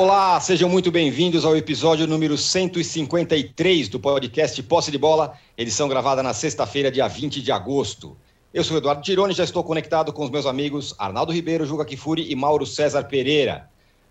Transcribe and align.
Olá, 0.00 0.38
sejam 0.38 0.68
muito 0.68 0.92
bem-vindos 0.92 1.44
ao 1.44 1.56
episódio 1.56 2.06
número 2.06 2.38
153 2.38 3.88
do 3.88 3.98
podcast 3.98 4.62
Posse 4.62 4.92
de 4.92 4.96
Bola, 4.96 5.36
edição 5.56 5.88
gravada 5.88 6.22
na 6.22 6.32
sexta-feira, 6.32 6.88
dia 6.88 7.08
20 7.08 7.42
de 7.42 7.50
agosto. 7.50 8.16
Eu 8.54 8.62
sou 8.62 8.76
o 8.76 8.78
Eduardo 8.78 9.02
Tironi, 9.02 9.34
já 9.34 9.42
estou 9.42 9.64
conectado 9.64 10.12
com 10.12 10.22
os 10.22 10.30
meus 10.30 10.46
amigos 10.46 10.94
Arnaldo 11.00 11.32
Ribeiro, 11.32 11.66
Juga 11.66 11.84
Kifuri 11.84 12.30
e 12.30 12.36
Mauro 12.36 12.64
César 12.64 13.02
Pereira. 13.06 13.68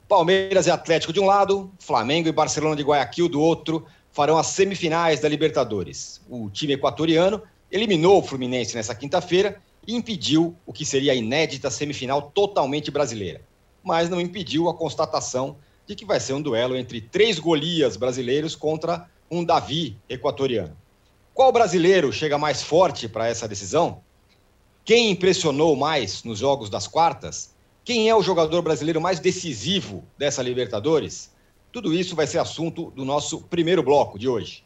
Palmeiras 0.10 0.68
e 0.68 0.72
Atlético 0.72 1.14
de 1.14 1.22
um 1.22 1.26
lado, 1.26 1.72
Flamengo 1.80 2.28
e 2.28 2.34
Barcelona 2.34 2.76
de 2.76 2.84
Guayaquil 2.84 3.30
do 3.30 3.40
outro, 3.40 3.86
farão 4.12 4.38
as 4.38 4.48
semifinais 4.48 5.22
da 5.22 5.30
Libertadores. 5.30 6.20
O 6.30 6.50
time 6.50 6.74
equatoriano 6.74 7.42
eliminou 7.72 8.20
o 8.20 8.24
Fluminense 8.24 8.76
nessa 8.76 8.94
quinta-feira 8.94 9.62
e 9.88 9.96
impediu 9.96 10.54
o 10.66 10.74
que 10.74 10.86
seria 10.86 11.14
a 11.14 11.16
inédita 11.16 11.72
semifinal 11.72 12.24
totalmente 12.24 12.92
brasileira. 12.92 13.40
Mas 13.82 14.10
não 14.10 14.20
impediu 14.20 14.68
a 14.68 14.74
constatação 14.74 15.56
de 15.88 15.96
que 15.96 16.06
vai 16.06 16.20
ser 16.20 16.34
um 16.34 16.42
duelo 16.42 16.76
entre 16.76 17.00
três 17.00 17.40
Golias 17.40 17.96
brasileiros 17.96 18.56
contra 18.56 19.10
um 19.32 19.44
Davi 19.44 19.98
equatoriano. 20.10 20.76
Qual 21.34 21.52
brasileiro 21.52 22.12
chega 22.12 22.38
mais 22.38 22.62
forte 22.62 23.08
para 23.08 23.28
essa 23.28 23.48
decisão? 23.48 24.02
Quem 24.84 25.12
impressionou 25.12 25.76
mais 25.78 26.24
nos 26.24 26.40
jogos 26.40 26.70
das 26.70 26.88
quartas? 26.88 27.54
Quem 27.86 28.10
é 28.10 28.16
o 28.16 28.22
jogador 28.22 28.62
brasileiro 28.62 29.00
mais 29.00 29.20
decisivo 29.20 30.04
dessa 30.18 30.44
Libertadores? 30.44 31.32
Tudo 31.72 31.94
isso 31.94 32.16
vai 32.16 32.28
ser 32.28 32.40
assunto 32.40 32.92
do 32.92 33.06
nosso 33.06 33.42
primeiro 33.44 33.82
bloco 33.82 34.20
de 34.20 34.28
hoje. 34.28 34.66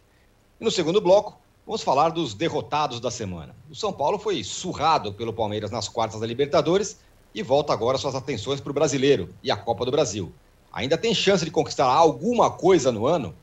E 0.59 0.63
no 0.63 0.71
segundo 0.71 0.99
bloco, 0.99 1.39
vamos 1.65 1.83
falar 1.83 2.09
dos 2.09 2.33
derrotados 2.33 2.99
da 2.99 3.11
semana. 3.11 3.55
O 3.69 3.75
São 3.75 3.93
Paulo 3.93 4.17
foi 4.17 4.43
surrado 4.43 5.13
pelo 5.13 5.33
Palmeiras 5.33 5.69
nas 5.69 5.87
quartas 5.87 6.19
da 6.19 6.25
Libertadores 6.25 6.99
e 7.33 7.43
volta 7.43 7.73
agora 7.73 7.97
suas 7.97 8.15
atenções 8.15 8.59
para 8.59 8.71
o 8.71 8.73
brasileiro 8.73 9.29
e 9.43 9.51
a 9.51 9.55
Copa 9.55 9.85
do 9.85 9.91
Brasil 9.91 10.33
ainda 10.71 10.97
tem 10.97 11.13
chance 11.13 11.43
de 11.43 11.51
conquistar 11.51 11.85
alguma 11.85 12.49
coisa 12.49 12.91
no 12.91 13.05
ano, 13.05 13.35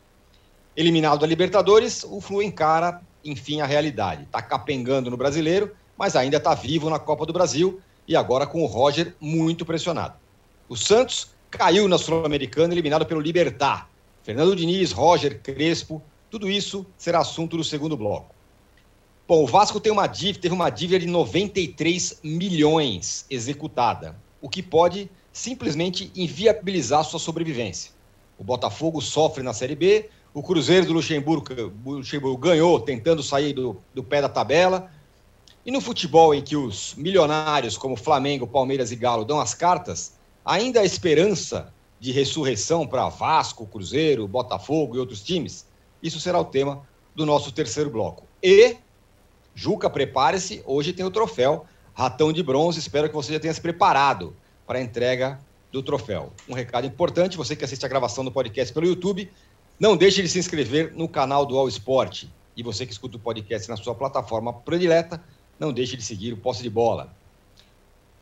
eliminado 0.77 1.21
da 1.21 1.27
Libertadores, 1.27 2.05
o 2.05 2.21
Flu 2.21 2.43
encara, 2.43 3.03
enfim, 3.25 3.61
a 3.61 3.67
realidade. 3.67 4.23
Está 4.23 4.41
capengando 4.41 5.11
no 5.11 5.17
brasileiro, 5.17 5.75
mas 5.97 6.15
ainda 6.15 6.37
está 6.37 6.55
vivo 6.55 6.89
na 6.89 6.99
Copa 6.99 7.27
do 7.27 7.33
Brasil 7.33 7.81
e 8.06 8.17
agora 8.17 8.47
com 8.47 8.62
o 8.62 8.67
Roger 8.67 9.15
muito 9.21 9.67
pressionado. 9.67 10.15
O 10.69 10.77
Santos 10.77 11.31
caiu 11.51 11.89
na 11.89 11.99
Sul-Americana, 11.99 12.73
eliminado 12.73 13.05
pelo 13.05 13.21
Libertar. 13.21 13.91
Fernando 14.23 14.55
Diniz, 14.55 14.93
Roger, 14.93 15.41
Crespo, 15.41 16.03
tudo 16.31 16.51
isso 16.51 16.87
será 16.97 17.21
assunto 17.21 17.56
do 17.56 17.65
segundo 17.65 17.97
bloco. 17.97 18.34
Bom, 19.27 19.45
o 19.45 19.47
Vasco 19.47 19.81
tem 19.81 19.93
uma 19.93 20.06
dívida, 20.06 20.41
teve 20.41 20.55
uma 20.55 20.71
dívida 20.71 21.01
de 21.01 21.06
93 21.06 22.21
milhões 22.23 23.27
executada, 23.29 24.17
o 24.41 24.49
que 24.49 24.62
pode 24.62 25.11
simplesmente 25.39 26.11
inviabilizar 26.17 27.05
sua 27.05 27.20
sobrevivência. 27.20 27.92
O 28.36 28.42
Botafogo 28.42 29.00
sofre 29.00 29.41
na 29.41 29.53
Série 29.53 29.77
B, 29.77 30.11
o 30.34 30.42
Cruzeiro 30.42 30.86
do 30.86 30.92
Luxemburgo, 30.92 31.72
Luxemburgo 31.86 32.36
ganhou 32.36 32.81
tentando 32.81 33.22
sair 33.22 33.53
do, 33.53 33.81
do 33.94 34.03
pé 34.03 34.20
da 34.20 34.28
tabela. 34.28 34.91
E 35.64 35.70
no 35.70 35.81
futebol 35.81 36.34
em 36.34 36.42
que 36.42 36.56
os 36.56 36.94
milionários 36.97 37.78
como 37.78 37.94
Flamengo, 37.94 38.48
Palmeiras 38.48 38.91
e 38.91 38.97
Galo 38.97 39.25
dão 39.25 39.39
as 39.39 39.55
cartas, 39.55 40.14
ainda 40.44 40.81
há 40.81 40.84
esperança 40.84 41.72
de 42.00 42.11
ressurreição 42.11 42.84
para 42.84 43.09
Vasco, 43.09 43.64
Cruzeiro, 43.64 44.27
Botafogo 44.27 44.97
e 44.97 44.98
outros 44.98 45.22
times? 45.22 45.66
Isso 46.03 46.19
será 46.19 46.41
o 46.41 46.44
tema 46.44 46.83
do 47.14 47.25
nosso 47.25 47.53
terceiro 47.53 47.91
bloco. 47.91 48.27
E, 48.42 48.77
Juca, 49.55 49.89
prepare-se, 49.89 50.62
hoje 50.66 50.92
tem 50.92 51.06
o 51.06 51.11
troféu 51.12 51.64
Ratão 51.94 52.33
de 52.33 52.42
Bronze, 52.42 52.81
espero 52.81 53.09
que 53.09 53.14
você 53.14 53.34
já 53.34 53.41
tenha 53.41 53.55
se 53.55 53.61
preparado 53.61 54.34
para 54.69 54.79
a 54.79 54.83
entrega 54.83 55.41
do 55.73 55.83
troféu. 55.83 56.31
Um 56.47 56.53
recado 56.53 56.87
importante, 56.87 57.39
você 57.39 57.56
que 57.56 57.65
assiste 57.65 57.87
a 57.87 57.89
gravação 57.89 58.23
do 58.23 58.31
podcast 58.31 58.73
pelo 58.73 58.87
YouTube, 58.87 59.33
não 59.81 59.97
deixe 59.97 60.21
de 60.21 60.29
se 60.29 60.39
inscrever 60.39 60.93
no 60.95 61.09
canal 61.09 61.47
do 61.47 61.59
All 61.59 61.67
Sport. 61.69 62.25
E 62.55 62.62
você 62.62 62.84
que 62.84 62.93
escuta 62.93 63.17
o 63.17 63.21
podcast 63.21 63.67
na 63.67 63.78
sua 63.78 63.95
plataforma 63.95 64.53
predileta, 64.53 65.25
não 65.59 65.73
deixe 65.73 65.97
de 65.97 66.03
seguir 66.03 66.34
o 66.34 66.37
Posse 66.37 66.62
de 66.62 66.69
Bola. 66.69 67.11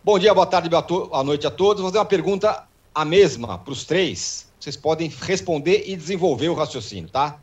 Bom 0.05 0.21
dia, 0.21 0.33
boa 0.33 0.47
tarde, 0.47 0.69
boa 0.69 1.25
noite 1.25 1.49
a 1.49 1.51
todos. 1.51 1.83
Vou 1.83 1.91
fazer 1.91 1.99
uma 1.99 2.05
pergunta 2.05 2.65
a 2.95 3.05
mesma 3.05 3.59
para 3.59 3.73
os 3.73 3.85
três. 3.85 4.49
Vocês 4.61 4.77
podem 4.77 5.09
responder 5.09 5.83
e 5.89 5.97
desenvolver 5.97 6.49
o 6.49 6.55
raciocínio, 6.55 7.11
tá? 7.11 7.41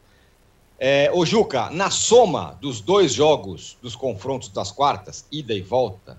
É, 0.79 1.11
ô 1.13 1.25
Juca, 1.25 1.69
na 1.69 1.91
soma 1.91 2.57
dos 2.61 2.79
dois 2.79 3.13
jogos 3.13 3.77
dos 3.81 3.97
confrontos 3.97 4.47
das 4.47 4.71
quartas, 4.71 5.25
ida 5.29 5.53
e 5.53 5.61
volta, 5.61 6.17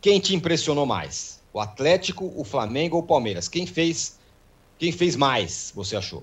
quem 0.00 0.20
te 0.20 0.36
impressionou 0.36 0.86
mais? 0.86 1.35
O 1.56 1.60
Atlético, 1.60 2.30
o 2.36 2.44
Flamengo 2.44 2.98
ou 2.98 3.02
o 3.02 3.06
Palmeiras? 3.06 3.48
Quem 3.48 3.66
fez, 3.66 4.18
quem 4.78 4.92
fez 4.92 5.16
mais, 5.16 5.72
você 5.74 5.96
achou? 5.96 6.22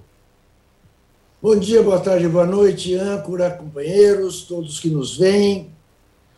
Bom 1.42 1.58
dia, 1.58 1.82
boa 1.82 2.00
tarde, 2.00 2.28
boa 2.28 2.46
noite, 2.46 2.94
âncora, 2.94 3.50
companheiros, 3.50 4.44
todos 4.44 4.80
que 4.80 4.92
nos 4.92 5.18
veem. 5.18 5.72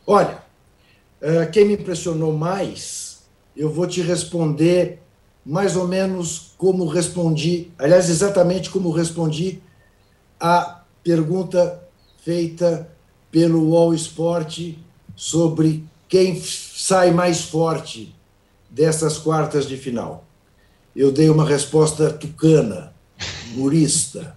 Olha, 0.08 0.42
eh, 1.20 1.46
quem 1.48 1.66
me 1.66 1.74
impressionou 1.74 2.32
mais, 2.32 3.24
eu 3.54 3.70
vou 3.70 3.86
te 3.86 4.02
responder 4.02 5.02
mais 5.46 5.76
ou 5.76 5.90
menos 5.90 6.54
como 6.58 6.86
respondi, 6.86 7.74
aliás, 7.78 8.10
exatamente 8.10 8.70
como 8.70 8.92
respondi 8.92 9.62
a 10.40 10.84
pergunta 11.04 11.84
feita 12.24 12.90
pelo 13.30 13.76
All 13.76 13.94
Sport 13.94 14.74
sobre 15.18 15.84
quem 16.08 16.42
sai 16.42 17.12
mais 17.12 17.42
forte 17.42 18.15
dessas 18.76 19.18
quartas 19.18 19.66
de 19.70 19.78
final. 19.78 20.26
Eu 20.94 21.10
dei 21.10 21.30
uma 21.30 21.46
resposta 21.46 22.12
tucana, 22.12 22.94
murista. 23.54 24.36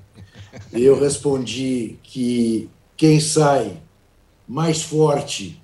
Eu 0.73 0.99
respondi 0.99 1.99
que 2.05 2.71
quem 2.97 3.19
sai 3.19 3.83
mais 4.47 4.81
forte 4.81 5.61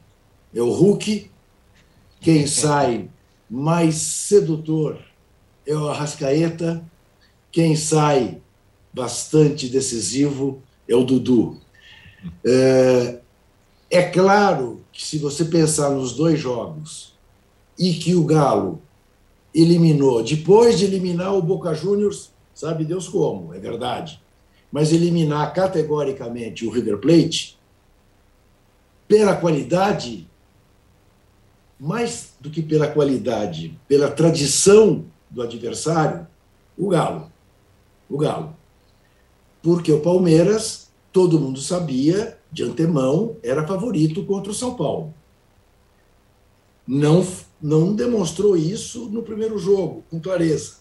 é 0.53 0.61
o 0.61 0.73
Hulk, 0.73 1.31
quem 2.21 2.49
sai 2.49 3.09
mais 3.49 3.95
sedutor 3.95 4.99
é 5.65 5.75
o 5.75 5.89
Arrascaeta, 5.89 6.85
quem 7.53 7.77
sai 7.77 8.43
bastante 8.93 9.69
decisivo 9.69 10.61
é 10.89 10.97
o 10.97 11.05
Dudu. 11.05 11.61
É, 12.45 13.21
é 13.89 14.03
claro 14.03 14.85
que 14.93 15.07
se 15.07 15.19
você 15.19 15.45
pensar 15.45 15.91
nos 15.91 16.13
dois 16.13 16.41
jogos, 16.41 17.14
e 17.79 17.95
que 17.95 18.15
o 18.15 18.25
Galo 18.25 18.81
eliminou, 19.55 20.23
depois 20.23 20.79
de 20.79 20.85
eliminar 20.85 21.35
o 21.35 21.43
Boca 21.43 21.75
Juniors, 21.75 22.33
sabe 22.55 22.85
Deus 22.85 23.09
como, 23.09 23.55
é 23.55 23.59
verdade, 23.59 24.21
mas 24.71 24.93
eliminar 24.93 25.53
categoricamente 25.53 26.67
o 26.67 26.71
River 26.71 26.99
Plate, 26.99 27.59
pela 29.07 29.37
qualidade, 29.37 30.29
mais 31.79 32.35
do 32.41 32.51
que 32.51 32.63
pela 32.63 32.89
qualidade, 32.89 33.79
pela 33.87 34.11
tradição 34.11 35.05
do 35.31 35.43
adversário, 35.43 36.27
o 36.77 36.89
Galo. 36.89 37.31
O 38.09 38.19
Galo. 38.19 38.57
Porque 39.63 39.93
o 39.93 40.01
Palmeiras, 40.01 40.91
todo 41.13 41.41
mundo 41.41 41.61
sabia, 41.61 42.39
de 42.51 42.63
antemão, 42.63 43.37
era 43.43 43.67
favorito 43.67 44.25
contra 44.25 44.51
o 44.51 44.55
São 44.55 44.75
Paulo. 44.75 45.13
Não 46.87 47.25
não 47.65 47.95
demonstrou 47.95 48.55
isso 48.55 49.09
no 49.09 49.23
primeiro 49.23 49.59
jogo, 49.59 50.05
com 50.11 50.21
clareza. 50.21 50.75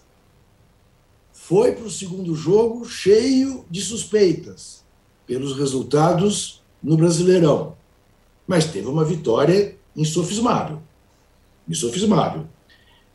Foi 1.32 1.72
para 1.72 1.86
o 1.86 1.90
segundo 1.90 2.36
jogo 2.36 2.84
cheio 2.84 3.64
de 3.70 3.80
suspeitas 3.80 4.84
pelos 5.26 5.56
resultados 5.56 6.62
no 6.82 6.94
Brasileirão. 6.94 7.74
Mas 8.46 8.66
teve 8.66 8.86
uma 8.86 9.02
vitória 9.02 9.78
insofismável. 9.96 10.78
Insofismável. 11.66 12.44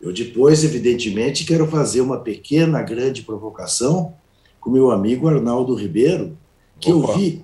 Eu 0.02 0.12
depois, 0.12 0.64
evidentemente, 0.64 1.46
quero 1.46 1.68
fazer 1.68 2.02
uma 2.02 2.18
pequena, 2.22 2.82
grande 2.82 3.22
provocação 3.22 4.16
com 4.60 4.72
meu 4.72 4.90
amigo 4.90 5.28
Arnaldo 5.28 5.76
Ribeiro, 5.76 6.36
que 6.80 6.92
Opa. 6.92 7.12
eu 7.12 7.18
vi. 7.20 7.44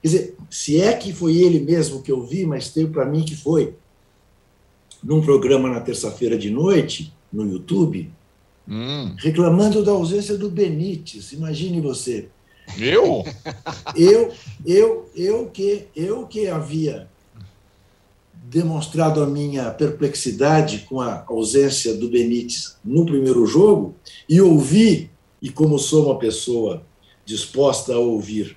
Quer 0.00 0.08
dizer, 0.08 0.36
se 0.48 0.80
é 0.80 0.94
que 0.94 1.12
foi 1.12 1.36
ele 1.36 1.60
mesmo 1.60 2.00
que 2.00 2.10
eu 2.10 2.22
vi, 2.22 2.46
mas 2.46 2.70
tem 2.70 2.86
para 2.86 3.04
mim 3.04 3.22
que 3.22 3.36
foi 3.36 3.74
num 5.02 5.20
programa 5.20 5.68
na 5.68 5.80
terça-feira 5.80 6.36
de 6.36 6.50
noite, 6.50 7.12
no 7.32 7.50
YouTube, 7.50 8.10
hum. 8.68 9.14
reclamando 9.18 9.84
da 9.84 9.92
ausência 9.92 10.36
do 10.36 10.50
Benítez. 10.50 11.32
Imagine 11.32 11.80
você. 11.80 12.28
Eu? 12.78 13.24
Eu, 13.94 14.32
eu, 14.64 15.10
eu 15.14 15.46
que, 15.46 15.86
eu 15.94 16.26
que 16.26 16.48
havia 16.48 17.08
demonstrado 18.48 19.22
a 19.22 19.26
minha 19.26 19.70
perplexidade 19.70 20.86
com 20.88 21.00
a 21.00 21.24
ausência 21.26 21.94
do 21.94 22.08
Benítez 22.08 22.76
no 22.84 23.04
primeiro 23.04 23.46
jogo 23.46 23.94
e 24.28 24.40
ouvi, 24.40 25.10
e 25.40 25.50
como 25.50 25.78
sou 25.78 26.06
uma 26.06 26.18
pessoa 26.18 26.82
disposta 27.24 27.94
a 27.94 27.98
ouvir 27.98 28.56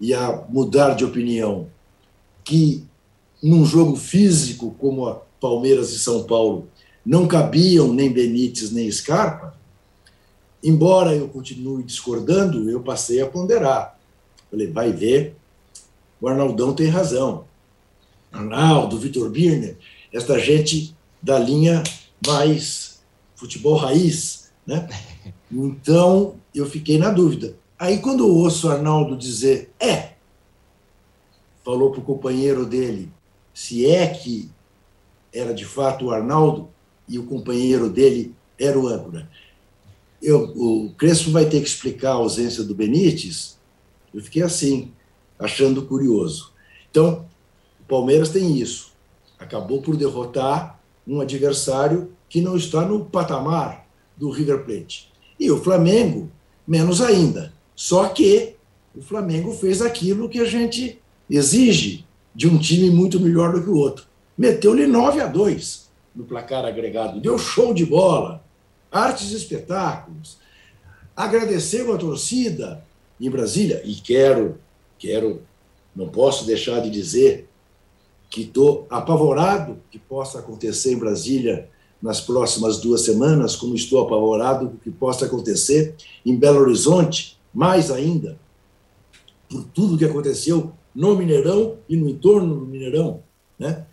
e 0.00 0.12
a 0.12 0.44
mudar 0.48 0.94
de 0.94 1.04
opinião, 1.04 1.68
que 2.44 2.84
num 3.42 3.64
jogo 3.64 3.96
físico 3.96 4.74
como 4.78 5.06
a 5.06 5.22
Palmeiras 5.40 5.90
e 5.92 5.98
São 5.98 6.24
Paulo 6.24 6.68
não 7.04 7.28
cabiam 7.28 7.92
nem 7.92 8.12
Benítez 8.12 8.72
nem 8.72 8.90
Scarpa, 8.90 9.54
embora 10.62 11.14
eu 11.14 11.28
continue 11.28 11.84
discordando, 11.84 12.68
eu 12.68 12.80
passei 12.80 13.20
a 13.20 13.26
ponderar. 13.26 13.96
Falei, 14.50 14.66
vai 14.66 14.92
ver, 14.92 15.36
o 16.20 16.28
Arnaldão 16.28 16.74
tem 16.74 16.88
razão. 16.88 17.44
Arnaldo, 18.32 18.98
Vitor 18.98 19.30
Birner, 19.30 19.76
esta 20.12 20.38
gente 20.38 20.96
da 21.22 21.38
linha 21.38 21.82
mais 22.26 23.00
futebol 23.34 23.76
raiz, 23.76 24.50
né? 24.66 24.88
Então 25.48 26.34
eu 26.52 26.66
fiquei 26.66 26.98
na 26.98 27.08
dúvida. 27.08 27.56
Aí 27.78 27.98
quando 27.98 28.24
eu 28.24 28.34
ouço 28.34 28.66
o 28.66 28.70
Arnaldo 28.72 29.16
dizer 29.16 29.70
é, 29.78 30.14
falou 31.64 31.92
para 31.92 32.00
o 32.00 32.04
companheiro 32.04 32.66
dele, 32.66 33.12
se 33.54 33.86
é 33.86 34.08
que 34.08 34.50
era 35.36 35.52
de 35.52 35.64
fato 35.64 36.06
o 36.06 36.10
Arnaldo 36.10 36.68
e 37.08 37.18
o 37.18 37.26
companheiro 37.26 37.90
dele 37.90 38.34
era 38.58 38.78
o 38.78 38.88
âncora. 38.88 39.28
Eu, 40.22 40.44
o 40.56 40.94
Crespo 40.96 41.30
vai 41.30 41.44
ter 41.44 41.60
que 41.60 41.68
explicar 41.68 42.12
a 42.12 42.14
ausência 42.14 42.64
do 42.64 42.74
Benítez. 42.74 43.58
Eu 44.14 44.22
fiquei 44.22 44.42
assim, 44.42 44.92
achando 45.38 45.82
curioso. 45.82 46.52
Então, 46.90 47.26
o 47.80 47.84
Palmeiras 47.84 48.30
tem 48.30 48.58
isso. 48.58 48.92
Acabou 49.38 49.82
por 49.82 49.96
derrotar 49.96 50.80
um 51.06 51.20
adversário 51.20 52.12
que 52.28 52.40
não 52.40 52.56
está 52.56 52.82
no 52.82 53.04
patamar 53.04 53.86
do 54.16 54.30
River 54.30 54.64
Plate. 54.64 55.12
E 55.38 55.50
o 55.50 55.62
Flamengo, 55.62 56.30
menos 56.66 57.02
ainda. 57.02 57.52
Só 57.74 58.08
que 58.08 58.56
o 58.94 59.02
Flamengo 59.02 59.52
fez 59.52 59.82
aquilo 59.82 60.28
que 60.30 60.40
a 60.40 60.46
gente 60.46 60.98
exige 61.28 62.06
de 62.34 62.48
um 62.48 62.58
time 62.58 62.90
muito 62.90 63.20
melhor 63.20 63.52
do 63.52 63.62
que 63.62 63.68
o 63.68 63.76
outro. 63.76 64.06
Meteu-lhe 64.36 64.86
9 64.86 65.20
a 65.20 65.26
2 65.26 65.86
no 66.16 66.24
placar 66.24 66.64
agregado. 66.64 67.20
Deu 67.20 67.38
show 67.38 67.74
de 67.74 67.84
bola, 67.84 68.42
artes 68.90 69.30
e 69.32 69.36
espetáculos. 69.36 70.38
Agradeceu 71.14 71.94
a 71.94 71.98
torcida 71.98 72.84
em 73.20 73.30
Brasília 73.30 73.82
e 73.84 73.94
quero, 73.94 74.58
quero, 74.98 75.42
não 75.94 76.08
posso 76.08 76.46
deixar 76.46 76.80
de 76.80 76.90
dizer 76.90 77.48
que 78.30 78.42
estou 78.42 78.86
apavorado 78.90 79.78
que 79.90 79.98
possa 79.98 80.40
acontecer 80.40 80.92
em 80.92 80.98
Brasília 80.98 81.68
nas 82.00 82.20
próximas 82.20 82.78
duas 82.78 83.02
semanas, 83.02 83.56
como 83.56 83.74
estou 83.74 84.02
apavorado 84.02 84.78
que 84.82 84.90
possa 84.90 85.26
acontecer 85.26 85.94
em 86.24 86.36
Belo 86.36 86.60
Horizonte, 86.60 87.38
mais 87.52 87.90
ainda, 87.90 88.38
por 89.48 89.64
tudo 89.64 89.96
que 89.96 90.04
aconteceu 90.04 90.72
no 90.94 91.16
Mineirão 91.16 91.76
e 91.88 91.96
no 91.96 92.08
entorno 92.08 92.54
do 92.54 92.66
Mineirão, 92.66 93.22
né? 93.58 93.86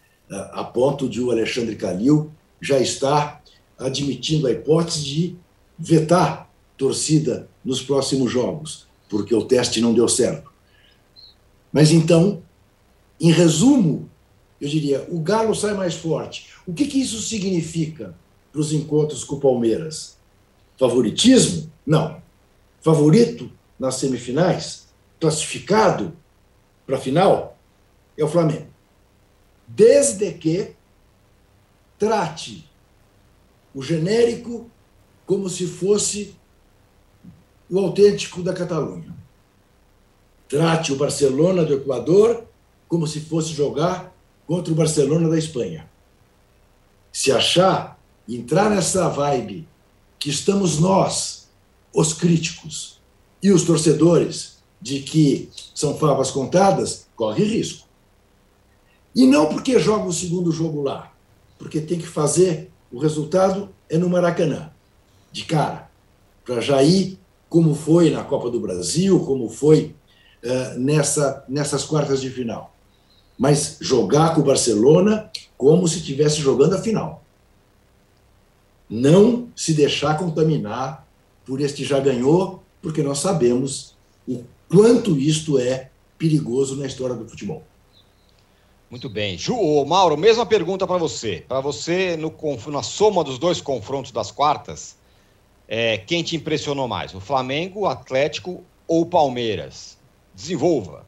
A 0.54 0.64
ponto 0.64 1.08
de 1.08 1.22
o 1.22 1.32
Alexandre 1.32 1.76
Calil 1.76 2.32
já 2.62 2.80
estar 2.80 3.44
admitindo 3.78 4.48
a 4.48 4.52
hipótese 4.52 5.04
de 5.04 5.36
vetar 5.78 6.50
torcida 6.78 7.50
nos 7.64 7.82
próximos 7.82 8.32
jogos, 8.32 8.88
porque 9.10 9.34
o 9.34 9.46
teste 9.46 9.82
não 9.82 9.94
deu 9.94 10.08
certo. 10.08 10.52
Mas 11.72 11.92
então, 11.92 12.42
em 13.20 13.32
resumo, 13.32 14.10
eu 14.60 14.70
diria, 14.70 15.08
o 15.10 15.20
Galo 15.20 15.56
sai 15.56 15.74
mais 15.74 15.96
forte. 15.96 16.50
O 16.66 16.74
que, 16.74 16.86
que 16.86 17.02
isso 17.02 17.22
significa 17.22 18.16
para 18.52 18.62
os 18.62 18.72
encontros 18.72 19.24
com 19.24 19.36
o 19.36 19.40
Palmeiras? 19.40 20.18
Favoritismo? 20.78 21.72
Não. 21.86 22.22
Favorito 22.82 23.52
nas 23.80 23.96
semifinais? 23.96 24.88
Classificado 25.20 26.14
para 26.86 26.98
a 26.98 27.00
final? 27.00 27.58
É 28.18 28.24
o 28.24 28.28
Flamengo. 28.28 28.73
Desde 29.68 30.32
que 30.34 30.76
trate 31.98 32.70
o 33.74 33.82
genérico 33.82 34.70
como 35.26 35.50
se 35.50 35.66
fosse 35.66 36.36
o 37.70 37.80
autêntico 37.80 38.44
da 38.44 38.54
Catalunha. 38.54 39.16
Trate 40.48 40.92
o 40.92 40.96
Barcelona 40.98 41.64
do 41.64 41.74
Equador 41.74 42.46
como 42.88 43.08
se 43.08 43.22
fosse 43.22 43.54
jogar 43.54 44.14
contra 44.46 44.72
o 44.72 44.76
Barcelona 44.76 45.30
da 45.30 45.38
Espanha. 45.38 45.90
Se 47.12 47.32
achar, 47.32 48.00
entrar 48.28 48.70
nessa 48.70 49.08
vibe 49.10 49.68
que 50.20 50.30
estamos 50.30 50.80
nós, 50.80 51.50
os 51.94 52.14
críticos 52.14 53.00
e 53.42 53.52
os 53.52 53.64
torcedores, 53.64 54.58
de 54.82 55.00
que 55.00 55.50
são 55.74 55.98
favas 55.98 56.30
contadas, 56.30 57.08
corre 57.16 57.44
risco. 57.46 57.88
E 59.16 59.26
não 59.28 59.48
porque 59.48 59.80
joga 59.80 60.06
o 60.06 60.14
segundo 60.14 60.52
jogo 60.52 60.82
lá, 60.82 61.12
porque 61.58 61.80
tem 61.80 62.00
que 62.00 62.08
fazer 62.08 62.72
o 62.92 63.00
resultado 63.00 63.70
é 63.90 63.98
no 63.98 64.10
Maracanã, 64.10 64.72
de 65.32 65.46
cara, 65.46 65.90
para 66.46 66.62
já 66.62 66.82
ir 66.84 67.20
como 67.50 67.76
foi 67.76 68.10
na 68.10 68.24
Copa 68.24 68.50
do 68.50 68.60
Brasil, 68.60 69.20
como 69.22 69.50
foi 69.50 69.96
uh, 70.44 70.80
nessa, 70.80 71.44
nessas 71.48 71.84
quartas 71.84 72.22
de 72.22 72.30
final. 72.30 72.74
Mas 73.38 73.78
jogar 73.80 74.34
com 74.34 74.42
o 74.42 74.44
Barcelona 74.44 75.30
como 75.58 75.88
se 75.88 76.00
estivesse 76.00 76.42
jogando 76.42 76.76
a 76.76 76.82
final. 76.82 77.24
Não 78.90 79.48
se 79.56 79.74
deixar 79.74 80.18
contaminar 80.18 81.08
por 81.46 81.62
este 81.62 81.84
já 81.84 82.00
ganhou, 82.00 82.64
porque 82.82 83.02
nós 83.02 83.20
sabemos 83.20 83.96
o 84.28 84.44
quanto 84.70 85.18
isto 85.18 85.58
é 85.58 85.90
perigoso 86.18 86.76
na 86.76 86.86
história 86.86 87.16
do 87.16 87.28
futebol. 87.28 87.64
Muito 88.94 89.10
bem. 89.10 89.40
Ju, 89.40 89.84
Mauro, 89.86 90.16
mesma 90.16 90.46
pergunta 90.46 90.86
para 90.86 91.00
você. 91.00 91.44
Para 91.48 91.60
você, 91.60 92.16
no, 92.16 92.32
na 92.68 92.84
soma 92.84 93.24
dos 93.24 93.40
dois 93.40 93.60
confrontos 93.60 94.12
das 94.12 94.30
quartas, 94.30 94.96
é, 95.68 95.98
quem 95.98 96.22
te 96.22 96.36
impressionou 96.36 96.88
mais? 96.88 97.12
O 97.16 97.20
Flamengo, 97.20 97.80
o 97.80 97.86
Atlético 97.88 98.62
ou 98.88 99.02
o 99.02 99.06
Palmeiras? 99.08 99.98
Desenvolva. 100.36 101.08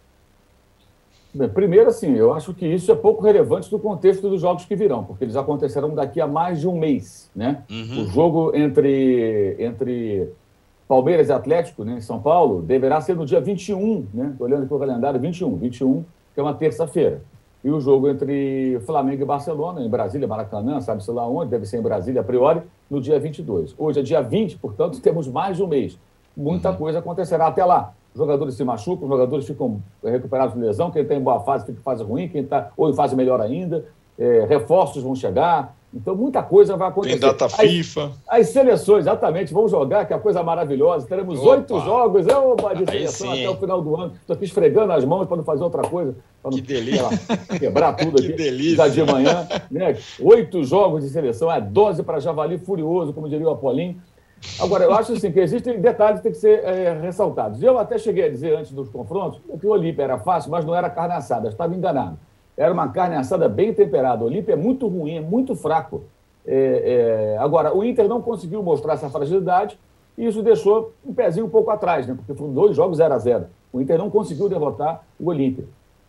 Bem, 1.31 1.47
primeiro, 1.47 1.87
assim, 1.87 2.15
eu 2.15 2.33
acho 2.33 2.55
que 2.55 2.65
isso 2.65 2.91
é 2.91 2.95
pouco 2.95 3.21
relevante 3.21 3.69
do 3.69 3.77
contexto 3.77 4.27
dos 4.31 4.41
jogos 4.41 4.65
que 4.65 4.75
virão, 4.75 5.03
porque 5.03 5.23
eles 5.23 5.35
acontecerão 5.35 5.93
daqui 5.93 6.19
a 6.19 6.25
mais 6.25 6.59
de 6.59 6.67
um 6.67 6.79
mês, 6.79 7.29
né? 7.35 7.61
Uhum. 7.69 8.01
O 8.01 8.07
jogo 8.07 8.55
entre, 8.55 9.57
entre 9.59 10.33
Palmeiras 10.87 11.29
e 11.29 11.31
Atlético, 11.31 11.83
né, 11.83 11.97
em 11.97 12.01
São 12.01 12.19
Paulo, 12.19 12.63
deverá 12.63 12.99
ser 12.99 13.15
no 13.15 13.27
dia 13.27 13.39
21, 13.39 14.07
né? 14.11 14.29
Estou 14.31 14.47
olhando 14.47 14.63
aqui 14.63 14.73
o 14.73 14.79
calendário, 14.79 15.19
21, 15.19 15.55
21, 15.55 16.03
que 16.33 16.39
é 16.39 16.41
uma 16.41 16.55
terça-feira. 16.55 17.21
E 17.65 17.71
o 17.71 17.79
jogo 17.79 18.07
entre 18.07 18.79
Flamengo 18.81 19.23
e 19.23 19.25
Barcelona, 19.25 19.81
em 19.81 19.89
Brasília, 19.89 20.27
Maracanã, 20.27 20.79
sabe-se 20.81 21.09
lá 21.09 21.27
onde, 21.27 21.49
deve 21.49 21.65
ser 21.65 21.79
em 21.79 21.81
Brasília 21.81 22.21
a 22.21 22.23
priori, 22.23 22.61
no 22.87 23.01
dia 23.01 23.19
22. 23.19 23.73
Hoje 23.75 24.01
é 24.01 24.03
dia 24.03 24.21
20, 24.21 24.59
portanto, 24.59 25.01
temos 25.01 25.27
mais 25.27 25.57
de 25.57 25.63
um 25.63 25.67
mês. 25.67 25.97
Muita 26.37 26.69
uhum. 26.69 26.77
coisa 26.77 26.99
acontecerá 26.99 27.47
até 27.47 27.65
lá. 27.65 27.91
Os 28.13 28.19
jogadores 28.19 28.53
se 28.53 28.63
machucam, 28.63 29.05
os 29.05 29.09
jogadores 29.09 29.47
ficam 29.47 29.81
recuperados 30.03 30.53
de 30.53 30.61
lesão, 30.61 30.91
quem 30.91 31.01
está 31.01 31.15
em 31.15 31.19
boa 31.19 31.39
fase 31.39 31.65
fica 31.65 31.79
em 31.79 31.81
fase 31.81 32.03
ruim, 32.03 32.29
quem 32.29 32.43
está 32.43 32.69
ou 32.77 32.87
em 32.87 32.93
fase 32.93 33.15
melhor 33.15 33.41
ainda. 33.41 33.83
É, 34.15 34.45
reforços 34.47 35.01
vão 35.01 35.15
chegar, 35.15 35.75
então, 35.95 36.13
muita 36.13 36.43
coisa 36.43 36.75
vai 36.75 36.89
acontecer. 36.89 37.17
Tem 37.17 37.29
data 37.29 37.47
FIFA. 37.47 38.11
As, 38.27 38.49
seleções, 38.49 39.05
exatamente, 39.05 39.53
vão 39.53 39.65
jogar, 39.65 40.05
que 40.05 40.11
é 40.11 40.15
a 40.17 40.19
coisa 40.19 40.43
maravilhosa. 40.43 41.07
Teremos 41.07 41.39
oito 41.39 41.79
jogos 41.79 42.27
opa, 42.27 42.75
de 42.75 42.85
seleção 42.85 43.31
até 43.31 43.49
o 43.49 43.55
final 43.55 43.81
do 43.81 43.95
ano. 43.95 44.13
Estou 44.19 44.35
aqui 44.35 44.43
esfregando 44.43 44.91
as 44.91 45.05
mãos 45.05 45.25
para 45.25 45.37
não 45.37 45.43
fazer 45.45 45.63
outra 45.63 45.83
coisa. 45.83 46.13
Para 46.41 46.51
não 46.51 46.57
que 46.57 46.61
delícia. 46.61 47.07
quebrar 47.57 47.93
tudo 47.93 48.19
aqui. 48.19 48.27
que 48.27 48.33
delícia. 48.33 48.75
Já 48.75 48.87
de 48.89 49.03
manhã. 49.09 49.47
Né? 49.71 49.97
Oito 50.19 50.61
jogos 50.65 51.01
de 51.01 51.09
seleção, 51.09 51.49
é 51.49 51.61
dose 51.61 52.03
para 52.03 52.19
javali 52.19 52.57
furioso, 52.57 53.13
como 53.13 53.29
diria 53.29 53.47
o 53.47 53.51
Apolim. 53.51 53.97
Agora, 54.59 54.83
eu 54.83 54.93
acho 54.93 55.13
assim, 55.13 55.31
que 55.31 55.39
existem 55.39 55.79
detalhes 55.79 56.19
que 56.19 56.23
têm 56.23 56.31
que 56.33 56.37
ser 56.37 56.61
é, 56.65 56.99
ressaltados. 57.01 57.63
Eu 57.63 57.79
até 57.79 57.97
cheguei 57.97 58.25
a 58.25 58.29
dizer 58.29 58.53
antes 58.57 58.73
dos 58.73 58.89
confrontos 58.89 59.39
que 59.59 59.65
o 59.65 59.69
Olímpia 59.69 60.03
era 60.03 60.19
fácil, 60.19 60.51
mas 60.51 60.65
não 60.65 60.75
era 60.75 60.89
carne 60.89 61.13
assada. 61.13 61.47
Estava 61.47 61.73
enganado. 61.73 62.19
Era 62.57 62.73
uma 62.73 62.87
carne 62.89 63.15
assada 63.15 63.49
bem 63.49 63.73
temperada. 63.73 64.23
O 64.23 64.27
Olímpia 64.27 64.53
é 64.53 64.55
muito 64.55 64.87
ruim, 64.87 65.17
é 65.17 65.21
muito 65.21 65.55
fraco. 65.55 66.03
É, 66.45 67.35
é... 67.35 67.37
Agora, 67.37 67.75
o 67.75 67.83
Inter 67.83 68.07
não 68.07 68.21
conseguiu 68.21 68.63
mostrar 68.63 68.93
essa 68.93 69.09
fragilidade 69.09 69.77
e 70.17 70.25
isso 70.25 70.41
deixou 70.41 70.93
um 71.05 71.13
pezinho 71.13 71.45
um 71.45 71.49
pouco 71.49 71.69
atrás, 71.71 72.07
né? 72.07 72.13
porque 72.15 72.33
foram 72.33 72.53
dois 72.53 72.75
jogos 72.75 72.97
0 72.97 73.13
a 73.13 73.17
0 73.17 73.45
O 73.73 73.81
Inter 73.81 73.97
não 73.97 74.09
conseguiu 74.09 74.47
derrotar 74.47 75.03
o 75.19 75.27
Olímpia. 75.27 75.65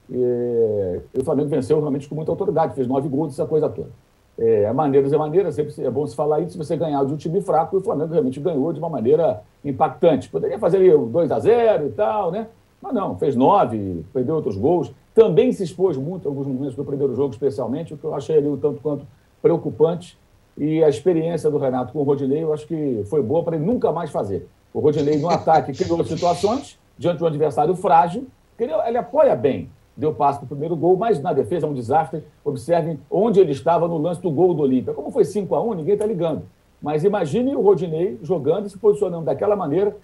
E, 0.09 1.00
o 1.19 1.25
Flamengo 1.25 1.49
venceu 1.49 1.79
realmente 1.81 2.09
com 2.09 2.15
muita 2.15 2.31
autoridade, 2.31 2.75
fez 2.75 2.87
nove 2.87 3.09
gols, 3.09 3.33
essa 3.33 3.47
coisa 3.47 3.69
toda. 3.69 3.91
É, 4.38 4.71
maneiras 4.73 5.12
é 5.12 5.17
maneira, 5.17 5.50
sempre 5.50 5.83
é 5.83 5.91
bom 5.91 6.07
se 6.07 6.15
falar 6.15 6.41
isso, 6.41 6.53
se 6.53 6.59
você 6.59 6.76
ganhar 6.76 7.03
de 7.05 7.12
um 7.12 7.17
time 7.17 7.41
fraco, 7.41 7.79
o 7.79 7.81
Flamengo 7.81 8.12
realmente 8.12 8.38
ganhou 8.38 8.73
de 8.73 8.79
uma 8.79 8.88
maneira 8.88 9.43
impactante. 9.65 10.29
Poderia 10.29 10.59
fazer 10.59 10.76
ali 10.76 10.93
o 10.93 11.07
2 11.07 11.33
a 11.33 11.41
0 11.41 11.87
e 11.87 11.91
tal, 11.91 12.31
né? 12.31 12.47
Mas 12.80 12.95
não, 12.95 13.16
fez 13.16 13.35
nove, 13.35 14.04
perdeu 14.12 14.35
outros 14.37 14.56
gols. 14.56 14.92
Também 15.14 15.50
se 15.52 15.62
expôs 15.62 15.97
muito 15.97 16.28
alguns 16.28 16.47
momentos 16.47 16.75
do 16.75 16.85
primeiro 16.85 17.14
jogo, 17.14 17.33
especialmente, 17.33 17.95
o 17.95 17.97
que 17.97 18.04
eu 18.04 18.14
achei 18.14 18.37
ali 18.37 18.49
o 18.49 18.56
tanto 18.56 18.80
quanto 18.80 19.06
preocupante. 19.40 20.18
E 20.56 20.83
a 20.83 20.88
experiência 20.88 21.50
do 21.50 21.59
Renato 21.59 21.92
com 21.92 22.00
o 22.00 22.02
Rodinei, 22.02 22.42
eu 22.42 22.52
acho 22.52 22.66
que 22.66 23.02
foi 23.06 23.23
boa 23.23 23.42
para 23.42 23.56
ele 23.56 23.64
nunca 23.64 23.92
mais 23.92 24.11
fazer. 24.11 24.49
O 24.73 24.80
Rodinei, 24.80 25.18
no 25.18 25.28
ataque, 25.28 25.73
criou 25.73 26.02
situações 26.04 26.78
diante 26.99 27.18
de 27.18 27.25
um 27.25 27.26
adversário 27.26 27.75
frágil, 27.75 28.26
ele, 28.59 28.73
ele 28.87 28.97
apoia 28.97 29.37
bem, 29.37 29.71
deu 29.97 30.14
passo 30.14 30.38
para 30.38 30.47
o 30.47 30.49
primeiro 30.49 30.75
gol, 30.76 30.97
mas 30.97 31.21
na 31.21 31.33
defesa 31.33 31.66
é 31.66 31.68
um 31.68 31.75
desastre. 31.75 32.25
Observem 32.45 32.99
onde 33.11 33.40
ele 33.40 33.52
estava 33.52 33.87
no 33.87 33.99
lance 33.99 34.21
do 34.21 34.30
gol 34.30 34.54
do 34.54 34.62
Olímpia. 34.62 34.95
Como 34.95 35.11
foi 35.11 35.25
5 35.25 35.54
a 35.54 35.62
1 35.62 35.75
ninguém 35.75 35.95
está 35.95 36.06
ligando. 36.06 36.42
Mas 36.80 37.04
imagine 37.04 37.54
o 37.54 37.61
Rodinei 37.61 38.18
jogando 38.23 38.66
e 38.66 38.71
se 38.71 38.78
posicionando 38.78 39.25
daquela 39.25 39.56
maneira. 39.56 39.97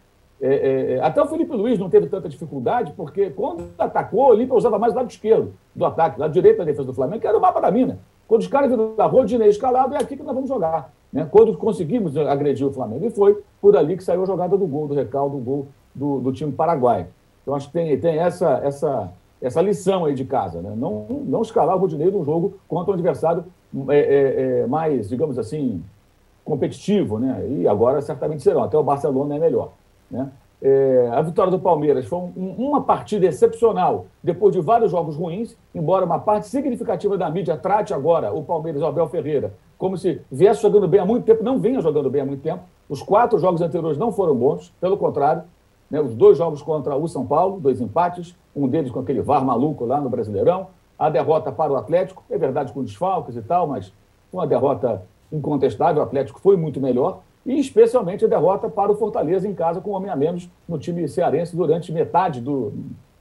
É, 0.43 0.49
é, 0.49 0.93
é, 0.95 1.01
até 1.01 1.23
o 1.23 1.27
Felipe 1.27 1.55
Luiz 1.55 1.79
não 1.79 1.89
teve 1.89 2.09
tanta 2.09 2.29
dificuldade, 2.29 2.93
porque 2.97 3.31
quando 3.31 3.65
atacou, 3.79 4.25
o 4.25 4.31
Olímpia 4.31 4.57
usava 4.57 4.77
mais 4.77 4.93
o 4.93 4.97
lado 4.97 5.09
esquerdo 5.09 5.55
do 5.73 5.85
ataque, 5.85 6.19
lado 6.19 6.33
direito 6.33 6.59
da 6.59 6.65
defesa 6.65 6.85
do 6.85 6.93
Flamengo, 6.93 7.21
que 7.21 7.27
era 7.29 7.39
o 7.39 7.41
mapa 7.41 7.61
da 7.61 7.71
mina. 7.71 8.01
Quando 8.27 8.41
os 8.41 8.49
caras 8.49 8.69
viram 8.69 8.97
da 8.97 9.07
Rodinei 9.07 9.49
escalado, 9.49 9.95
é 9.95 9.99
aqui 9.99 10.17
que 10.17 10.23
nós 10.23 10.35
vamos 10.35 10.49
jogar. 10.49 10.93
Né? 11.13 11.29
Quando 11.31 11.57
conseguimos 11.57 12.17
agredir 12.17 12.67
o 12.67 12.73
Flamengo. 12.73 13.07
E 13.07 13.11
foi 13.11 13.41
por 13.61 13.77
ali 13.77 13.97
que 13.97 14.03
saiu 14.03 14.23
a 14.23 14.27
jogada 14.27 14.57
do 14.57 14.67
gol, 14.67 14.89
do 14.89 14.95
recaldo, 14.95 15.37
do 15.37 15.45
gol 15.45 15.69
do, 15.95 16.21
do 16.21 16.33
time 16.33 16.51
paraguaio. 16.51 17.07
Então, 17.43 17.55
acho 17.55 17.69
que 17.69 17.75
tem, 17.75 17.99
tem 18.01 18.19
essa, 18.19 18.61
essa, 18.65 19.13
essa 19.41 19.61
lição 19.61 20.07
aí 20.07 20.15
de 20.15 20.25
casa. 20.25 20.61
Né? 20.61 20.73
Não, 20.77 21.07
não 21.25 21.43
escalar 21.43 21.77
o 21.77 21.79
Rodinei 21.79 22.11
num 22.11 22.25
jogo 22.25 22.55
contra 22.67 22.91
um 22.91 22.95
adversário 22.95 23.45
é, 23.89 23.99
é, 23.99 24.61
é, 24.63 24.67
mais, 24.67 25.09
digamos 25.09 25.39
assim, 25.39 25.83
competitivo, 26.45 27.19
né? 27.19 27.47
E 27.49 27.69
agora 27.69 28.01
certamente 28.01 28.43
serão. 28.43 28.63
Até 28.63 28.77
o 28.77 28.83
Barcelona 28.83 29.37
é 29.37 29.39
melhor. 29.39 29.73
Né? 30.13 30.31
É, 30.61 31.11
a 31.13 31.21
vitória 31.23 31.51
do 31.51 31.59
Palmeiras 31.59 32.07
foi 32.07 32.19
um, 32.19 32.55
uma 32.59 32.83
partida 32.83 33.27
excepcional, 33.27 34.07
depois 34.23 34.55
de 34.55 34.61
vários 34.61 34.93
jogos 34.93 35.17
ruins, 35.17 35.57
embora 35.75 36.05
uma 36.05 36.21
parte 36.21 36.47
significativa 36.47 37.19
da 37.19 37.29
mídia 37.29 37.57
trate 37.57 37.93
agora 37.93 38.33
o 38.33 38.45
Palmeiras, 38.45 38.81
o 38.81 38.87
Abel 38.87 39.09
Ferreira, 39.09 39.55
como 39.77 39.97
se 39.97 40.21
viesse 40.31 40.63
jogando 40.63 40.87
bem 40.87 41.01
há 41.01 41.05
muito 41.05 41.25
tempo, 41.25 41.43
não 41.43 41.59
vinha 41.59 41.81
jogando 41.81 42.09
bem 42.09 42.23
há 42.23 42.25
muito 42.25 42.43
tempo. 42.43 42.63
Os 42.89 43.03
quatro 43.03 43.39
jogos 43.41 43.61
anteriores 43.61 43.99
não 43.99 44.13
foram 44.13 44.37
bons, 44.37 44.73
pelo 44.81 44.97
contrário, 44.97 45.43
né, 45.91 46.01
os 46.01 46.15
dois 46.15 46.39
jogos 46.39 46.63
contra 46.63 46.95
o 46.95 47.09
São 47.09 47.27
Paulo, 47.27 47.59
dois 47.59 47.81
empates, 47.81 48.37
um 48.55 48.69
deles 48.69 48.93
com 48.93 49.01
aquele 49.01 49.21
VAR 49.21 49.45
maluco 49.45 49.85
lá 49.85 50.01
no 50.01 50.09
Brasileirão, 50.09 50.69
a 50.97 51.11
derrota 51.11 51.51
para 51.51 51.73
o 51.73 51.77
Atlético, 51.77 52.23
é 52.31 52.39
verdade 52.39 52.73
com 52.73 52.85
desfalques 52.85 53.35
e 53.35 53.43
tal, 53.43 53.67
mas 53.67 53.93
uma 54.33 54.47
derrota 54.47 55.03
incontestável, 55.33 56.01
o 56.01 56.05
Atlético 56.05 56.39
foi 56.39 56.57
muito 56.57 56.81
melhor, 56.81 57.21
e 57.45 57.59
especialmente 57.59 58.25
a 58.25 58.29
derrota 58.29 58.69
para 58.69 58.93
o 58.93 58.95
Fortaleza 58.95 59.49
em 59.49 59.55
casa 59.55 59.81
com 59.81 59.91
um 59.91 59.95
homem 59.95 60.11
a 60.11 60.17
menos 60.17 60.49
no 60.69 60.79
time 60.79 61.07
cearense 61.09 61.57
durante 61.57 61.93
metade 61.93 62.41
do, 62.41 62.73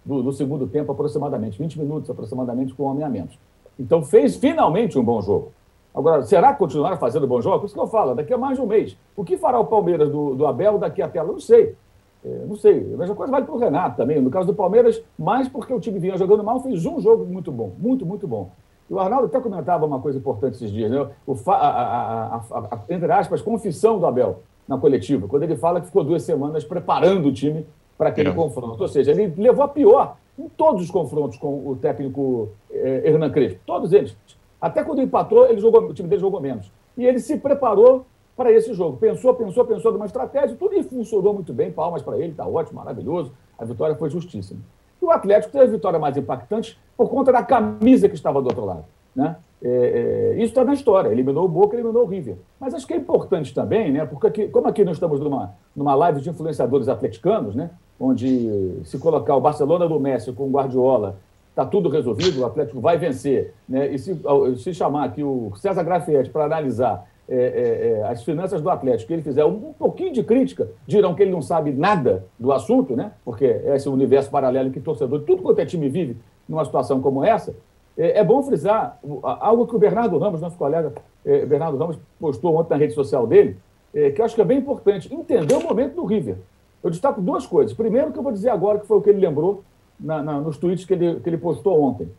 do, 0.06 0.24
do, 0.24 0.32
segundo 0.32 0.68
tempo, 0.68 0.92
aproximadamente, 0.92 1.58
20 1.58 1.80
minutos 1.80 2.10
aproximadamente 2.10 2.74
com 2.74 2.84
um 2.84 2.88
homem 2.88 3.04
a 3.04 3.10
menos. 3.10 3.38
Então 3.80 4.04
fez 4.04 4.36
finalmente 4.36 4.98
um 4.98 5.04
bom 5.04 5.22
jogo. 5.22 5.51
Agora, 5.94 6.24
será 6.24 6.54
que 6.54 6.60
continuará 6.60 6.98
fazendo 6.98 7.28
bom 7.28 7.42
jogo? 7.42 7.66
Isso 7.66 7.74
que 7.74 7.80
eu 7.80 7.88
falo, 7.88 8.16
daqui 8.16 8.34
a 8.34 8.38
mais 8.38 8.58
de 8.58 8.63
um 8.63 8.68
mês. 8.68 8.98
O 9.16 9.25
que 9.25 9.38
fará 9.38 9.60
o 9.60 9.66
Palmeiras 9.66 10.10
do, 10.10 10.36
do 10.36 10.46
Abel 10.46 10.78
daqui 10.78 11.01
até 11.01 11.22
lá? 11.22 11.28
Não 11.28 11.40
sei. 11.40 11.75
É, 12.24 12.46
não 12.48 12.56
sei. 12.56 12.94
A 12.94 12.98
mesma 12.98 13.16
coisa 13.16 13.32
vale 13.32 13.46
para 13.46 13.56
o 13.56 13.58
Renato 13.58 13.98
também. 13.98 14.22
No 14.22 14.30
caso 14.30 14.48
do 14.48 14.54
Palmeiras, 14.54 15.01
mais 15.18 15.50
porque 15.50 15.74
o 15.74 15.80
time 15.80 16.00
vinha 16.00 16.16
jogando 16.18 16.44
mal, 16.44 16.62
fez 16.62 16.86
um 16.86 17.00
jogo 17.01 17.25
muito 17.25 17.51
bom, 17.51 17.74
muito, 17.78 18.06
muito 18.06 18.28
bom. 18.28 18.51
O 18.91 19.00
Arnaldo 19.00 19.27
até 19.27 19.39
comentava 19.39 19.86
uma 19.86 20.01
coisa 20.01 20.19
importante 20.19 20.55
esses 20.55 20.69
dias, 20.69 20.91
né? 20.91 21.07
o 21.25 21.33
a, 21.50 21.55
a, 21.55 22.36
a, 22.36 22.79
entre 22.89 23.10
aspas, 23.10 23.41
confissão 23.41 23.98
do 23.98 24.05
Abel 24.05 24.43
na 24.67 24.77
coletiva, 24.77 25.29
quando 25.29 25.43
ele 25.43 25.55
fala 25.55 25.79
que 25.79 25.88
ficou 25.88 26.03
duas 26.03 26.24
semanas 26.24 26.65
preparando 26.65 27.29
o 27.29 27.31
time 27.31 27.65
para 27.98 28.10
aquele 28.10 28.29
é. 28.29 28.33
confronto. 28.33 28.81
Ou 28.81 28.88
seja, 28.89 29.12
ele 29.12 29.33
levou 29.38 29.63
a 29.63 29.67
pior 29.69 30.17
em 30.38 30.50
todos 30.50 30.83
os 30.83 30.91
confrontos 30.91 31.38
com 31.38 31.69
o 31.69 31.77
técnico 31.77 32.50
eh, 32.69 33.03
Hernan 33.05 33.31
Crespo, 33.31 33.62
todos 33.65 33.93
eles. 33.93 34.13
Até 34.60 34.83
quando 34.83 35.01
empatou, 35.01 35.48
ele 35.48 35.62
jogou, 35.62 35.83
o 35.83 35.93
time 35.93 36.10
dele 36.10 36.19
jogou 36.19 36.41
menos. 36.41 36.69
E 36.98 37.05
ele 37.05 37.19
se 37.19 37.38
preparou 37.38 38.05
para 38.36 38.51
esse 38.51 38.74
jogo. 38.74 38.98
Pensou, 38.98 39.33
pensou, 39.36 39.63
pensou 39.63 39.93
numa 39.93 40.05
estratégia, 40.05 40.57
tudo 40.57 40.75
e 40.75 40.83
funcionou 40.83 41.33
muito 41.33 41.53
bem. 41.53 41.71
Palmas 41.71 42.01
para 42.01 42.17
ele, 42.17 42.31
está 42.31 42.45
ótimo, 42.45 42.79
maravilhoso. 42.79 43.31
A 43.57 43.63
vitória 43.63 43.95
foi 43.95 44.10
justíssima. 44.10 44.60
E 45.01 45.05
o 45.05 45.12
Atlético 45.12 45.51
teve 45.51 45.65
a 45.65 45.67
vitória 45.67 46.00
mais 46.00 46.15
impactante 46.15 46.77
por 46.96 47.10
conta 47.10 47.31
da 47.31 47.43
camisa 47.43 48.08
que 48.08 48.15
estava 48.15 48.41
do 48.41 48.48
outro 48.48 48.65
lado. 48.65 48.86
Né? 49.15 49.36
É, 49.63 49.67
é, 49.67 50.36
isso 50.36 50.48
está 50.48 50.63
na 50.63 50.74
história. 50.74 51.10
Eliminou 51.10 51.46
o 51.46 51.48
Boca, 51.48 51.75
eliminou 51.75 52.03
o 52.03 52.08
River. 52.08 52.36
Mas 52.60 52.74
acho 52.74 52.86
que 52.86 52.93
é 52.93 52.98
importante 52.98 53.53
também, 53.53 53.91
né? 53.91 54.05
porque 54.05 54.27
aqui, 54.27 54.48
como 54.48 54.67
aqui 54.67 54.84
nós 54.84 54.98
estamos 54.98 55.20
numa, 55.20 55.53
numa 55.75 55.96
live 55.96 56.22
de 56.22 56.29
influenciadores 56.29 56.88
atleticanos, 56.88 57.55
né? 57.55 57.72
onde 58.00 58.79
se 58.84 58.98
colocar 58.98 59.36
o 59.36 59.41
Barcelona 59.41 59.88
do 59.88 60.00
Messi 60.00 60.31
com 60.31 60.46
o 60.48 60.51
Guardiola, 60.51 61.17
está 61.50 61.65
tudo 61.65 61.89
resolvido, 61.89 62.41
o 62.41 62.46
Atlético 62.46 62.79
vai 62.79 62.98
vencer. 62.98 63.53
Né? 63.67 63.93
E 63.93 64.00
se, 64.00 64.20
se 64.58 64.74
chamar 64.74 65.05
aqui 65.05 65.24
o 65.24 65.51
César 65.55 65.84
Grafietti 65.84 66.29
para 66.29 66.46
analisar 66.46 67.05
é, 67.33 67.35
é, 67.35 68.00
é, 68.01 68.03
as 68.09 68.23
finanças 68.25 68.61
do 68.61 68.69
Atlético, 68.69 69.13
ele 69.13 69.21
fizer 69.21 69.45
um, 69.45 69.71
pouquinho 69.71 70.11
de 70.11 70.21
crítica, 70.21 70.67
dirão 70.85 71.15
que 71.15 71.21
ele 71.21 71.31
não 71.31 71.41
sabe 71.41 71.71
nada 71.71 72.25
do 72.38 72.51
assunto, 72.51 72.93
né? 72.93 73.13
porque 73.23 73.45
é 73.45 73.73
esse 73.77 73.88
universo 73.88 74.29
paralelo 74.29 74.69
que 74.69 74.81
torcedor, 74.81 75.21
tudo 75.21 75.41
quanto 75.41 75.59
é 75.59 75.65
time 75.65 75.88
vive 75.88 76.17
numa 76.45 76.65
situação 76.65 77.00
como 77.00 77.23
essa. 77.23 77.55
É, 77.97 78.19
é 78.19 78.23
bom 78.23 78.43
frisar 78.43 79.00
algo 79.23 79.65
que 79.65 79.73
o 79.73 79.79
Bernardo 79.79 80.17
Ramos, 80.17 80.41
nosso 80.41 80.57
colega 80.57 80.91
é, 81.23 81.45
Bernardo 81.45 81.77
Ramos, 81.77 81.97
postou 82.19 82.53
ontem 82.57 82.71
na 82.71 82.75
rede 82.75 82.93
social 82.93 83.25
dele, 83.25 83.55
que 83.93 84.21
eu 84.21 84.25
acho 84.25 84.35
que 84.35 84.41
é 84.41 84.45
bem 84.45 84.57
importante, 84.57 85.13
entender 85.13 85.53
o 85.53 85.63
momento 85.63 85.95
do 85.95 86.05
River. 86.05 86.35
Eu 86.83 86.89
destaco 86.89 87.21
duas 87.21 87.45
coisas. 87.45 87.73
Primeiro, 87.73 88.11
que 88.11 88.19
eu 88.19 88.23
vou 88.23 88.31
dizer 88.31 88.50
agora, 88.50 88.79
que 88.79 88.88
foi 88.88 88.97
o 88.97 89.01
que 89.01 89.09
ele 89.09 89.19
lembrou 89.19 89.63
na, 89.97 90.21
na, 90.21 90.39
nos 90.41 90.57
tweets 90.57 90.85
que 90.85 90.93
ele, 90.93 91.19
que 91.19 91.29
ele 91.29 91.38
postou 91.38 91.81
ontem. 91.81 92.09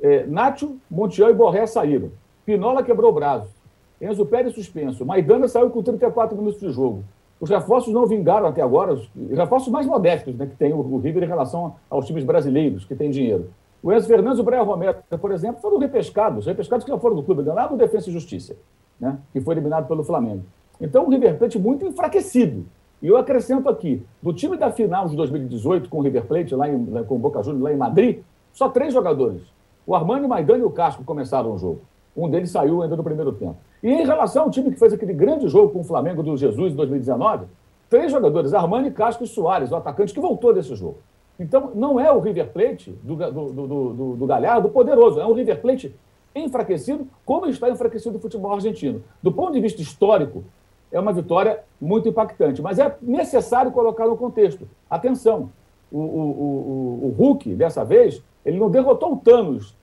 É, 0.00 0.24
Nacho, 0.26 0.76
Montiel 0.90 1.30
e 1.30 1.34
Borré 1.34 1.66
saíram. 1.66 2.10
Pinola 2.44 2.82
quebrou 2.82 3.10
o 3.10 3.14
braço. 3.14 3.55
Enzo 4.00 4.26
Pérez 4.26 4.54
suspenso. 4.54 5.04
Maidana 5.04 5.48
saiu 5.48 5.70
com 5.70 5.82
34 5.82 6.36
minutos 6.36 6.60
de 6.60 6.70
jogo. 6.70 7.04
Os 7.40 7.50
reforços 7.50 7.92
não 7.92 8.06
vingaram 8.06 8.46
até 8.46 8.62
agora, 8.62 8.94
os 8.94 9.08
reforços 9.30 9.70
mais 9.70 9.86
modestos 9.86 10.34
né, 10.34 10.46
que 10.46 10.56
tem 10.56 10.72
o, 10.72 10.98
River 10.98 11.22
em 11.22 11.26
relação 11.26 11.74
aos 11.90 12.06
times 12.06 12.24
brasileiros 12.24 12.84
que 12.84 12.94
têm 12.94 13.10
dinheiro. 13.10 13.50
O 13.82 13.92
Enzo 13.92 14.06
Fernandes 14.06 14.38
e 14.38 14.42
o 14.42 14.44
Brian 14.44 14.62
Romero, 14.62 14.96
por 15.20 15.32
exemplo, 15.32 15.60
foram 15.60 15.78
repescados, 15.78 16.46
repescados 16.46 16.84
que 16.84 16.90
já 16.90 16.98
foram 16.98 17.16
do 17.16 17.22
clube, 17.22 17.42
ganharam 17.42 17.74
o 17.74 17.78
Defensa 17.78 18.08
e 18.08 18.12
Justiça, 18.12 18.56
né, 18.98 19.18
que 19.32 19.40
foi 19.40 19.54
eliminado 19.54 19.86
pelo 19.86 20.02
Flamengo. 20.02 20.44
Então, 20.80 21.04
o 21.04 21.10
River 21.10 21.38
Plate 21.38 21.58
muito 21.58 21.84
enfraquecido. 21.84 22.64
E 23.02 23.08
eu 23.08 23.18
acrescento 23.18 23.68
aqui, 23.68 24.02
do 24.22 24.32
time 24.32 24.56
da 24.56 24.70
final 24.70 25.06
de 25.06 25.14
2018 25.16 25.90
com 25.90 25.98
o 25.98 26.02
River 26.02 26.24
Plate, 26.24 26.54
lá, 26.54 26.68
em, 26.68 26.86
lá 26.90 27.04
com 27.04 27.16
o 27.16 27.18
Boca 27.18 27.42
Juniors, 27.42 27.62
lá 27.62 27.72
em 27.72 27.76
Madrid, 27.76 28.22
só 28.52 28.70
três 28.70 28.94
jogadores. 28.94 29.42
O 29.86 29.94
Armani, 29.94 30.24
o 30.24 30.28
Maidana 30.28 30.60
e 30.60 30.66
o 30.66 30.70
Casco 30.70 31.04
começaram 31.04 31.54
o 31.54 31.58
jogo. 31.58 31.80
Um 32.16 32.28
deles 32.28 32.50
saiu 32.50 32.82
ainda 32.82 32.96
no 32.96 33.04
primeiro 33.04 33.32
tempo. 33.32 33.56
E 33.82 33.92
em 33.92 34.06
relação 34.06 34.44
ao 34.44 34.50
time 34.50 34.70
que 34.70 34.78
fez 34.78 34.92
aquele 34.92 35.12
grande 35.12 35.48
jogo 35.48 35.72
com 35.72 35.80
o 35.80 35.84
Flamengo 35.84 36.22
do 36.22 36.36
Jesus 36.36 36.72
em 36.72 36.76
2019, 36.76 37.46
três 37.90 38.10
jogadores, 38.10 38.54
Armani, 38.54 38.90
Casco 38.90 39.24
e 39.24 39.26
Soares, 39.26 39.70
o 39.70 39.76
atacante 39.76 40.14
que 40.14 40.20
voltou 40.20 40.54
desse 40.54 40.74
jogo. 40.74 40.98
Então, 41.38 41.72
não 41.74 42.00
é 42.00 42.10
o 42.10 42.18
River 42.18 42.50
Plate 42.50 42.90
do, 43.02 43.14
do, 43.14 43.52
do, 43.52 43.66
do, 43.66 44.16
do 44.16 44.26
Galhardo 44.26 44.70
poderoso, 44.70 45.20
é 45.20 45.26
um 45.26 45.34
River 45.34 45.60
Plate 45.60 45.94
enfraquecido, 46.34 47.06
como 47.24 47.46
está 47.46 47.68
enfraquecido 47.68 48.16
o 48.16 48.20
futebol 48.20 48.52
argentino. 48.52 49.02
Do 49.22 49.30
ponto 49.30 49.52
de 49.52 49.60
vista 49.60 49.82
histórico, 49.82 50.44
é 50.90 50.98
uma 50.98 51.12
vitória 51.12 51.60
muito 51.80 52.08
impactante, 52.08 52.62
mas 52.62 52.78
é 52.78 52.96
necessário 53.02 53.70
colocar 53.70 54.06
no 54.06 54.16
contexto. 54.16 54.66
Atenção, 54.88 55.50
o, 55.92 55.98
o, 55.98 56.00
o, 56.00 57.06
o 57.08 57.14
Hulk, 57.18 57.54
dessa 57.54 57.84
vez, 57.84 58.22
ele 58.44 58.58
não 58.58 58.70
derrotou 58.70 59.12
o 59.12 59.16
Thanos 59.16 59.75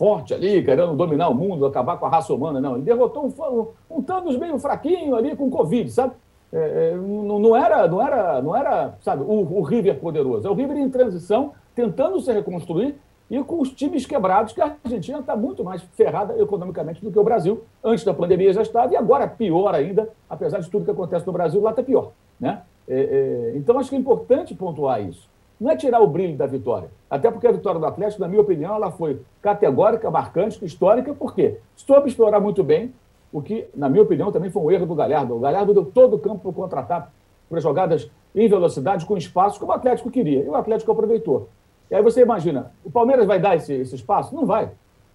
forte 0.00 0.32
ali, 0.32 0.64
querendo 0.64 0.96
dominar 0.96 1.28
o 1.28 1.34
mundo, 1.34 1.66
acabar 1.66 1.98
com 1.98 2.06
a 2.06 2.08
raça 2.08 2.32
humana, 2.32 2.58
não. 2.58 2.76
Ele 2.76 2.84
derrotou 2.84 3.26
um, 3.26 3.98
um 3.98 4.02
Thanos 4.02 4.34
meio 4.38 4.58
fraquinho 4.58 5.14
ali 5.14 5.36
com 5.36 5.50
Covid, 5.50 5.90
sabe? 5.90 6.14
É, 6.50 6.92
é, 6.92 6.96
não, 6.96 7.38
não, 7.38 7.54
era, 7.54 7.86
não 7.86 8.00
era, 8.00 8.40
não 8.40 8.56
era, 8.56 8.94
sabe, 9.02 9.22
o, 9.22 9.58
o 9.58 9.60
River 9.60 10.00
poderoso. 10.00 10.48
É 10.48 10.50
o 10.50 10.54
River 10.54 10.78
em 10.78 10.88
transição, 10.88 11.52
tentando 11.74 12.18
se 12.18 12.32
reconstruir 12.32 12.94
e 13.30 13.44
com 13.44 13.60
os 13.60 13.70
times 13.72 14.06
quebrados, 14.06 14.54
que 14.54 14.62
a 14.62 14.74
Argentina 14.82 15.18
está 15.18 15.36
muito 15.36 15.62
mais 15.62 15.82
ferrada 15.92 16.34
economicamente 16.40 17.04
do 17.04 17.12
que 17.12 17.18
o 17.18 17.22
Brasil. 17.22 17.62
Antes 17.84 18.02
da 18.02 18.14
pandemia 18.14 18.54
já 18.54 18.62
estava, 18.62 18.94
e 18.94 18.96
agora 18.96 19.28
pior 19.28 19.74
ainda, 19.74 20.08
apesar 20.30 20.60
de 20.60 20.70
tudo 20.70 20.86
que 20.86 20.90
acontece 20.90 21.26
no 21.26 21.32
Brasil, 21.32 21.60
lá 21.60 21.70
está 21.70 21.82
pior. 21.82 22.12
Né? 22.40 22.62
É, 22.88 23.52
é, 23.52 23.52
então, 23.58 23.78
acho 23.78 23.90
que 23.90 23.96
é 23.96 23.98
importante 23.98 24.54
pontuar 24.54 25.06
isso. 25.06 25.28
Não 25.60 25.70
é 25.70 25.76
tirar 25.76 26.00
o 26.00 26.06
brilho 26.06 26.36
da 26.36 26.46
vitória. 26.46 26.90
Até 27.08 27.30
porque 27.30 27.46
a 27.46 27.52
vitória 27.52 27.78
do 27.78 27.84
Atlético, 27.84 28.22
na 28.22 28.28
minha 28.28 28.40
opinião, 28.40 28.74
ela 28.74 28.90
foi 28.90 29.20
categórica, 29.42 30.10
marcante, 30.10 30.64
histórica, 30.64 31.12
por 31.12 31.34
quê? 31.34 31.58
Soube 31.76 32.08
explorar 32.08 32.40
muito 32.40 32.64
bem, 32.64 32.94
o 33.32 33.42
que, 33.42 33.68
na 33.74 33.88
minha 33.88 34.02
opinião, 34.02 34.32
também 34.32 34.50
foi 34.50 34.62
um 34.62 34.70
erro 34.70 34.86
do 34.86 34.94
Galhardo. 34.94 35.36
O 35.36 35.40
Galhardo 35.40 35.74
deu 35.74 35.84
todo 35.84 36.16
o 36.16 36.18
campo 36.18 36.38
para 36.40 36.52
contra-ataque, 36.52 37.08
para 37.48 37.60
jogadas 37.60 38.10
em 38.34 38.48
velocidade, 38.48 39.04
com 39.04 39.16
espaço, 39.16 39.60
como 39.60 39.70
o 39.70 39.74
Atlético 39.74 40.10
queria. 40.10 40.42
E 40.42 40.48
o 40.48 40.54
Atlético 40.54 40.92
aproveitou. 40.92 41.48
E 41.90 41.94
aí 41.94 42.02
você 42.02 42.22
imagina, 42.22 42.72
o 42.84 42.90
Palmeiras 42.90 43.26
vai 43.26 43.38
dar 43.38 43.56
esse, 43.56 43.74
esse 43.74 43.94
espaço? 43.94 44.34
Não 44.34 44.46
vai. 44.46 44.70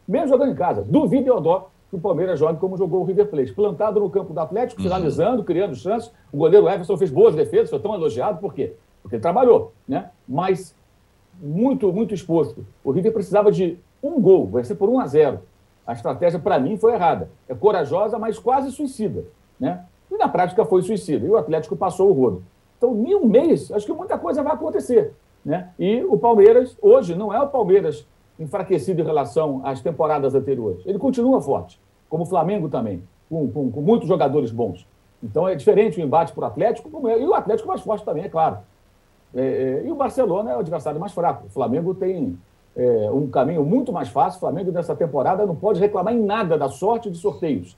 Mesmo 0.07 0.27
jogando 0.27 0.51
em 0.51 0.55
casa. 0.55 0.83
Duvido 0.83 1.29
eu 1.29 1.41
dó 1.41 1.69
que 1.89 1.95
o 1.95 1.99
Palmeiras 1.99 2.39
jogue 2.39 2.59
como 2.59 2.77
jogou 2.77 3.01
o 3.01 3.03
River 3.03 3.27
Plate. 3.27 3.53
Plantado 3.53 3.99
no 3.99 4.09
campo 4.09 4.33
do 4.33 4.39
Atlético, 4.39 4.81
uhum. 4.81 4.87
finalizando, 4.87 5.43
criando 5.43 5.75
chances. 5.75 6.11
O 6.31 6.37
goleiro 6.37 6.69
Everson 6.69 6.97
fez 6.97 7.09
boas 7.09 7.33
defesas, 7.33 7.69
foi 7.69 7.79
tão 7.79 7.93
elogiado. 7.95 8.39
Por 8.39 8.53
quê? 8.53 8.75
Porque 9.05 9.17
ele 9.17 9.21
trabalhou, 9.21 9.71
né? 9.87 10.09
Mas 10.27 10.75
muito, 11.39 11.93
muito 11.93 12.11
exposto. 12.11 12.65
O 12.83 12.89
River 12.89 13.13
precisava 13.13 13.51
de 13.51 13.77
um 14.01 14.19
gol, 14.19 14.47
vai 14.47 14.63
ser 14.63 14.73
por 14.73 14.89
1 14.89 14.99
a 14.99 15.05
0. 15.05 15.39
A 15.85 15.93
estratégia, 15.93 16.39
para 16.39 16.57
mim, 16.57 16.75
foi 16.75 16.95
errada. 16.95 17.29
É 17.47 17.53
corajosa, 17.53 18.17
mas 18.17 18.39
quase 18.39 18.71
suicida, 18.71 19.25
né? 19.59 19.85
E 20.09 20.17
na 20.17 20.27
prática 20.27 20.65
foi 20.65 20.81
suicida. 20.81 21.23
E 21.23 21.29
o 21.29 21.37
Atlético 21.37 21.75
passou 21.75 22.09
o 22.09 22.13
rodo. 22.13 22.43
Então, 22.79 22.95
em 23.05 23.13
um 23.13 23.27
mês, 23.27 23.71
acho 23.71 23.85
que 23.85 23.93
muita 23.93 24.17
coisa 24.17 24.41
vai 24.41 24.53
acontecer. 24.53 25.13
Né? 25.45 25.69
E 25.77 26.03
o 26.03 26.17
Palmeiras, 26.17 26.75
hoje, 26.81 27.13
não 27.13 27.31
é 27.31 27.39
o 27.39 27.47
Palmeiras 27.47 28.07
enfraquecido 28.39 29.01
em 29.01 29.05
relação 29.05 29.61
às 29.63 29.81
temporadas 29.81 30.33
anteriores. 30.33 30.81
Ele 30.83 30.97
continua 30.97 31.39
forte, 31.39 31.79
como 32.09 32.23
o 32.23 32.25
Flamengo 32.25 32.69
também, 32.69 33.03
com, 33.29 33.47
com, 33.51 33.71
com 33.71 33.81
muitos 33.81 34.07
jogadores 34.07 34.49
bons. 34.49 34.87
Então 35.21 35.47
é 35.47 35.53
diferente 35.53 36.01
o 36.01 36.03
embate 36.03 36.33
para 36.33 36.43
o 36.43 36.47
Atlético, 36.47 37.07
é, 37.07 37.21
e 37.21 37.27
o 37.27 37.35
Atlético 37.35 37.67
mais 37.67 37.81
forte 37.81 38.03
também, 38.03 38.23
é 38.23 38.29
claro. 38.29 38.57
É, 39.35 39.41
é, 39.41 39.83
e 39.85 39.91
o 39.91 39.95
Barcelona 39.95 40.51
é 40.51 40.55
o 40.55 40.59
adversário 40.59 40.99
mais 40.99 41.11
fraco. 41.11 41.47
O 41.47 41.49
Flamengo 41.49 41.93
tem 41.93 42.37
é, 42.75 43.09
um 43.11 43.27
caminho 43.27 43.65
muito 43.65 43.91
mais 43.91 44.07
fácil. 44.07 44.37
O 44.37 44.39
Flamengo, 44.39 44.71
nessa 44.71 44.95
temporada, 44.95 45.45
não 45.45 45.55
pode 45.55 45.79
reclamar 45.79 46.13
em 46.13 46.23
nada 46.23 46.57
da 46.57 46.69
sorte 46.69 47.11
de 47.11 47.17
sorteios. 47.17 47.77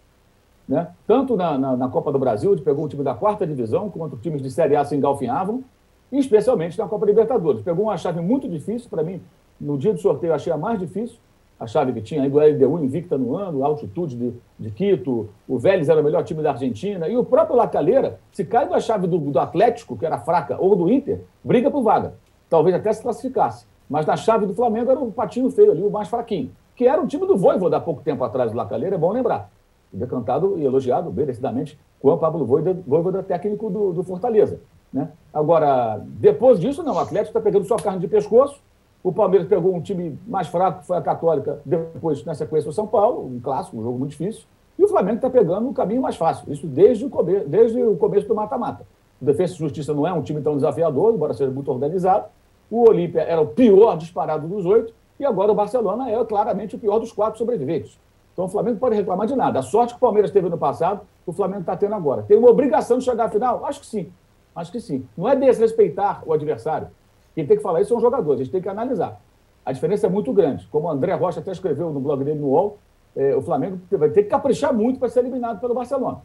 Né? 0.67 0.87
Tanto 1.07 1.35
na, 1.35 1.57
na, 1.57 1.77
na, 1.77 1.89
Copa 1.89 2.11
do 2.11 2.19
Brasil, 2.19 2.51
onde 2.51 2.61
pegou 2.61 2.85
um 2.85 2.87
time 2.87 3.03
da 3.03 3.15
quarta 3.15 3.47
divisão, 3.47 3.89
quanto 3.89 4.17
times 4.17 4.41
de 4.41 4.51
Série 4.51 4.75
A 4.75 4.83
se 4.83 4.95
engalfinhavam, 4.95 5.63
e 6.11 6.19
especialmente 6.19 6.77
na 6.77 6.87
Copa 6.87 7.05
Libertadores. 7.05 7.61
Pegou 7.61 7.85
uma 7.85 7.97
chave 7.97 8.21
muito 8.21 8.47
difícil, 8.47 8.89
para 8.89 9.01
mim, 9.01 9.21
no 9.59 9.77
dia 9.77 9.93
do 9.93 9.99
sorteio, 9.99 10.33
achei 10.33 10.51
a 10.51 10.57
mais 10.57 10.79
difícil, 10.79 11.17
a 11.59 11.65
chave 11.65 11.91
que 11.93 12.01
tinha 12.01 12.21
ainda 12.21 12.35
o 12.35 12.39
LDU 12.39 12.83
invicta 12.83 13.17
no 13.17 13.35
ano, 13.35 13.63
a 13.63 13.67
altitude 13.67 14.15
de, 14.15 14.33
de 14.59 14.71
Quito, 14.71 15.29
o 15.47 15.57
Vélez 15.57 15.89
era 15.89 15.99
o 15.99 16.03
melhor 16.03 16.23
time 16.23 16.43
da 16.43 16.51
Argentina, 16.51 17.07
e 17.07 17.17
o 17.17 17.25
próprio 17.25 17.55
Lacaleira, 17.55 18.19
se 18.31 18.45
cai 18.45 18.69
da 18.69 18.79
chave 18.79 19.07
do, 19.07 19.17
do 19.17 19.39
Atlético, 19.39 19.97
que 19.97 20.05
era 20.05 20.19
fraca, 20.19 20.57
ou 20.59 20.75
do 20.75 20.91
Inter, 20.91 21.21
briga 21.43 21.71
por 21.71 21.81
vaga. 21.81 22.13
Talvez 22.49 22.75
até 22.75 22.93
se 22.93 23.01
classificasse. 23.01 23.65
Mas 23.89 24.05
na 24.05 24.15
chave 24.15 24.45
do 24.45 24.53
Flamengo 24.53 24.91
era 24.91 24.99
o 24.99 25.11
patinho 25.11 25.49
feio 25.49 25.71
ali, 25.71 25.81
o 25.81 25.89
mais 25.89 26.07
fraquinho, 26.07 26.51
que 26.75 26.87
era 26.87 27.01
o 27.01 27.07
time 27.07 27.25
do 27.25 27.37
Voivoda 27.37 27.77
há 27.77 27.81
pouco 27.81 28.01
tempo 28.03 28.23
atrás 28.23 28.51
do 28.51 28.57
Lacaleira, 28.57 28.95
é 28.95 28.99
bom 28.99 29.11
lembrar. 29.11 29.49
Decantado 29.91 30.59
e 30.59 30.65
elogiado 30.65 31.11
merecidamente 31.11 31.79
com 31.99 32.09
o 32.09 32.17
Pablo 32.17 32.45
Voivoda, 32.45 32.79
Voivoda 32.85 33.23
técnico 33.23 33.69
do, 33.69 33.93
do 33.93 34.03
Fortaleza. 34.03 34.59
Né? 34.93 35.09
Agora, 35.33 36.01
depois 36.05 36.59
disso, 36.59 36.83
não, 36.83 36.93
o 36.93 36.99
Atlético 36.99 37.29
está 37.29 37.41
pegando 37.41 37.65
sua 37.65 37.77
carne 37.77 37.99
de 37.99 38.07
pescoço, 38.07 38.61
o 39.07 39.13
Palmeiras 39.13 39.47
pegou 39.47 39.73
um 39.73 39.79
time 39.79 40.19
mais 40.27 40.49
fraco, 40.49 40.81
que 40.81 40.87
foi 40.87 40.97
a 40.97 41.01
Católica, 41.01 41.61
depois, 41.65 42.25
na 42.25 42.35
sequência, 42.35 42.69
o 42.69 42.73
São 42.73 42.85
Paulo, 42.85 43.25
um 43.25 43.39
clássico, 43.39 43.77
um 43.77 43.81
jogo 43.81 43.97
muito 43.97 44.11
difícil. 44.11 44.43
E 44.77 44.83
o 44.83 44.87
Flamengo 44.89 45.15
está 45.15 45.29
pegando 45.29 45.65
um 45.65 45.71
caminho 45.71 46.01
mais 46.01 46.17
fácil. 46.17 46.51
Isso 46.51 46.67
desde 46.67 47.05
o, 47.05 47.09
come 47.09 47.39
desde 47.39 47.81
o 47.81 47.95
começo 47.95 48.27
do 48.27 48.35
mata-mata. 48.35 48.85
O 49.21 49.23
Defesa 49.23 49.53
e 49.53 49.57
Justiça 49.57 49.93
não 49.93 50.05
é 50.05 50.11
um 50.11 50.21
time 50.21 50.41
tão 50.41 50.55
desafiador, 50.55 51.13
embora 51.13 51.33
seja 51.33 51.49
muito 51.49 51.71
organizado. 51.71 52.25
O 52.69 52.87
Olímpia 52.89 53.21
era 53.21 53.39
o 53.39 53.47
pior 53.47 53.97
disparado 53.97 54.45
dos 54.45 54.65
oito. 54.65 54.93
E 55.17 55.25
agora 55.25 55.53
o 55.53 55.55
Barcelona 55.55 56.11
é 56.11 56.25
claramente 56.25 56.75
o 56.75 56.79
pior 56.79 56.99
dos 56.99 57.13
quatro 57.13 57.39
sobreviventes. 57.39 57.97
Então 58.33 58.43
o 58.43 58.49
Flamengo 58.49 58.77
pode 58.77 58.95
reclamar 58.95 59.25
de 59.25 59.37
nada. 59.37 59.59
A 59.59 59.63
sorte 59.63 59.93
que 59.93 59.97
o 59.97 60.01
Palmeiras 60.01 60.31
teve 60.31 60.49
no 60.49 60.57
passado, 60.57 61.01
o 61.25 61.31
Flamengo 61.31 61.61
está 61.61 61.77
tendo 61.77 61.95
agora. 61.95 62.23
Tem 62.23 62.37
uma 62.37 62.49
obrigação 62.49 62.97
de 62.97 63.05
chegar 63.05 63.25
à 63.25 63.29
final? 63.29 63.65
Acho 63.65 63.79
que 63.79 63.87
sim. 63.87 64.11
Acho 64.53 64.71
que 64.71 64.81
sim. 64.81 65.07
Não 65.17 65.27
é 65.27 65.35
desrespeitar 65.35 66.21
o 66.25 66.33
adversário. 66.33 66.89
Quem 67.37 67.45
tem 67.45 67.55
que 67.55 67.61
falar 67.61 67.81
isso 67.81 67.89
são 67.89 67.97
os 67.97 68.01
jogadores, 68.01 68.41
a 68.41 68.43
gente 68.43 68.51
tem 68.51 68.63
que 68.63 68.67
analisar. 68.67 69.21
A 69.63 69.71
diferença 69.71 70.07
é 70.07 70.09
muito 70.09 70.33
grande. 70.33 70.67
Como 70.71 70.87
o 70.87 70.89
André 70.89 71.13
Rocha 71.13 71.39
até 71.39 71.51
escreveu 71.51 71.93
no 71.93 71.99
blog 71.99 72.23
dele 72.23 72.39
no 72.39 72.47
UOL, 72.47 72.79
é, 73.15 73.35
o 73.35 73.43
Flamengo 73.43 73.79
vai 73.91 74.09
ter 74.09 74.23
que 74.23 74.29
caprichar 74.29 74.73
muito 74.73 74.97
para 74.97 75.07
ser 75.07 75.19
eliminado 75.19 75.59
pelo 75.59 75.75
Barcelona. 75.75 76.23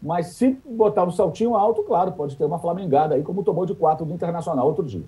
Mas 0.00 0.28
se 0.28 0.56
botar 0.64 1.04
um 1.04 1.10
saltinho 1.10 1.54
alto, 1.54 1.82
claro, 1.82 2.12
pode 2.12 2.36
ter 2.36 2.44
uma 2.46 2.58
flamengada 2.58 3.14
aí, 3.14 3.22
como 3.22 3.44
tomou 3.44 3.66
de 3.66 3.74
quatro 3.74 4.06
do 4.06 4.14
Internacional 4.14 4.66
outro 4.66 4.82
dia. 4.82 5.04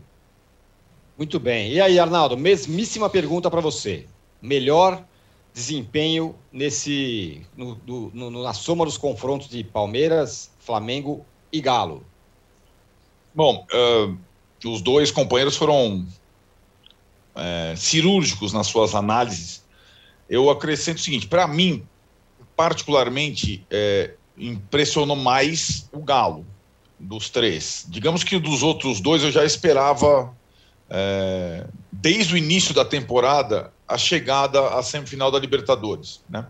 Muito 1.17 1.41
bem. 1.41 1.73
E 1.73 1.81
aí, 1.81 1.99
Arnaldo, 1.99 2.37
mesmíssima 2.37 3.09
pergunta 3.09 3.51
para 3.51 3.63
você. 3.63 4.05
Melhor 4.43 5.03
desempenho 5.55 6.35
nesse 6.53 7.41
no, 7.57 7.79
no, 7.87 8.31
no, 8.31 8.43
na 8.43 8.53
soma 8.53 8.85
dos 8.85 8.99
confrontos 8.99 9.49
de 9.49 9.65
Palmeiras, 9.65 10.51
Flamengo 10.59 11.25
e 11.51 11.59
Galo? 11.59 12.03
Bom, 13.35 13.65
uh, 13.73 14.28
os 14.67 14.81
dois 14.81 15.11
companheiros 15.11 15.57
foram 15.57 16.07
é, 17.35 17.75
cirúrgicos 17.77 18.53
nas 18.53 18.67
suas 18.67 18.95
análises. 18.95 19.65
Eu 20.29 20.51
acrescento 20.51 20.99
o 20.99 21.01
seguinte: 21.01 21.27
para 21.27 21.47
mim, 21.47 21.87
particularmente, 22.57 23.65
é, 23.71 24.15
impressionou 24.37 25.17
mais 25.17 25.89
o 25.93 26.01
Galo 26.01 26.45
dos 26.99 27.31
três. 27.31 27.87
Digamos 27.89 28.25
que 28.25 28.39
dos 28.39 28.63
outros 28.63 29.01
dois 29.01 29.23
eu 29.23 29.31
já 29.31 29.45
esperava, 29.45 30.35
é, 30.91 31.67
desde 31.93 32.35
o 32.35 32.37
início 32.37 32.75
da 32.75 32.85
temporada, 32.85 33.73
a 33.87 33.97
chegada 33.97 34.61
à 34.75 34.83
semifinal 34.83 35.31
da 35.31 35.39
Libertadores. 35.39 36.21
Né? 36.29 36.45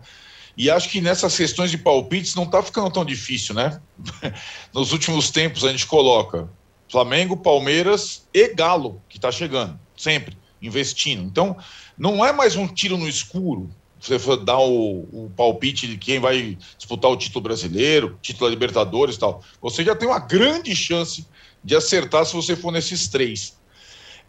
E 0.57 0.69
acho 0.69 0.89
que 0.89 0.99
nessas 0.99 1.37
questões 1.37 1.71
de 1.71 1.77
palpites 1.77 2.35
não 2.35 2.43
está 2.43 2.61
ficando 2.61 2.91
tão 2.91 3.05
difícil, 3.05 3.55
né? 3.55 3.79
Nos 4.73 4.91
últimos 4.91 5.29
tempos 5.29 5.63
a 5.63 5.71
gente 5.71 5.85
coloca 5.85 6.49
Flamengo, 6.89 7.37
Palmeiras 7.37 8.27
e 8.33 8.53
Galo, 8.53 9.01
que 9.07 9.17
está 9.17 9.31
chegando, 9.31 9.79
sempre, 9.95 10.35
investindo. 10.61 11.23
Então, 11.23 11.55
não 11.97 12.25
é 12.25 12.33
mais 12.33 12.55
um 12.55 12.67
tiro 12.67 12.97
no 12.97 13.07
escuro. 13.07 13.69
Você 13.99 14.17
dar 14.37 14.59
o, 14.59 15.01
o, 15.11 15.31
palpite 15.35 15.85
de 15.85 15.97
quem 15.97 16.19
vai 16.19 16.57
disputar 16.77 17.11
o 17.11 17.17
título 17.17 17.43
brasileiro, 17.43 18.17
título 18.21 18.49
da 18.49 18.53
Libertadores 18.53 19.15
e 19.15 19.19
tal. 19.19 19.43
Você 19.61 19.83
já 19.83 19.93
tem 19.93 20.07
uma 20.07 20.19
grande 20.19 20.73
chance 20.73 21.27
de 21.63 21.75
acertar 21.75 22.25
se 22.25 22.33
você 22.33 22.55
for 22.55 22.71
nesses 22.71 23.09
três. 23.09 23.57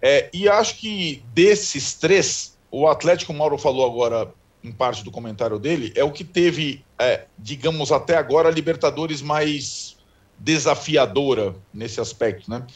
É, 0.02 0.28
e 0.32 0.48
acho 0.48 0.76
que 0.76 1.22
desses 1.32 1.94
três, 1.94 2.58
o 2.70 2.88
Atlético 2.88 3.32
Mauro 3.32 3.56
falou 3.56 3.86
agora 3.86 4.32
em 4.62 4.72
parte 4.72 5.04
do 5.04 5.10
comentário 5.10 5.58
dele, 5.58 5.92
é 5.94 6.04
o 6.04 6.10
que 6.10 6.24
teve, 6.24 6.84
é, 6.98 7.26
digamos, 7.38 7.92
até 7.92 8.16
agora, 8.16 8.50
Libertadores 8.50 9.22
mais 9.22 9.96
desafiadora 10.40 11.54
nesse 11.72 12.00
aspecto, 12.00 12.50
né? 12.50 12.66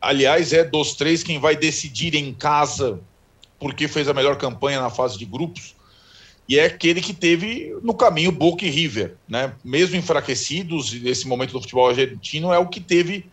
Aliás, 0.00 0.52
é 0.52 0.64
dos 0.64 0.94
três 0.94 1.22
quem 1.22 1.38
vai 1.38 1.56
decidir 1.56 2.14
em 2.14 2.32
casa 2.32 3.00
porque 3.58 3.86
fez 3.86 4.08
a 4.08 4.14
melhor 4.14 4.38
campanha 4.38 4.80
na 4.80 4.88
fase 4.88 5.18
de 5.18 5.26
grupos 5.26 5.74
e 6.48 6.58
é 6.58 6.64
aquele 6.64 7.00
que 7.00 7.12
teve 7.12 7.76
no 7.82 7.92
caminho 7.92 8.32
Boca 8.32 8.64
e 8.64 8.70
River, 8.70 9.16
né? 9.28 9.54
Mesmo 9.62 9.96
enfraquecidos 9.96 10.92
nesse 10.92 11.28
momento 11.28 11.52
do 11.52 11.60
futebol 11.60 11.88
argentino 11.88 12.52
é 12.52 12.58
o 12.58 12.68
que 12.68 12.80
teve. 12.80 13.26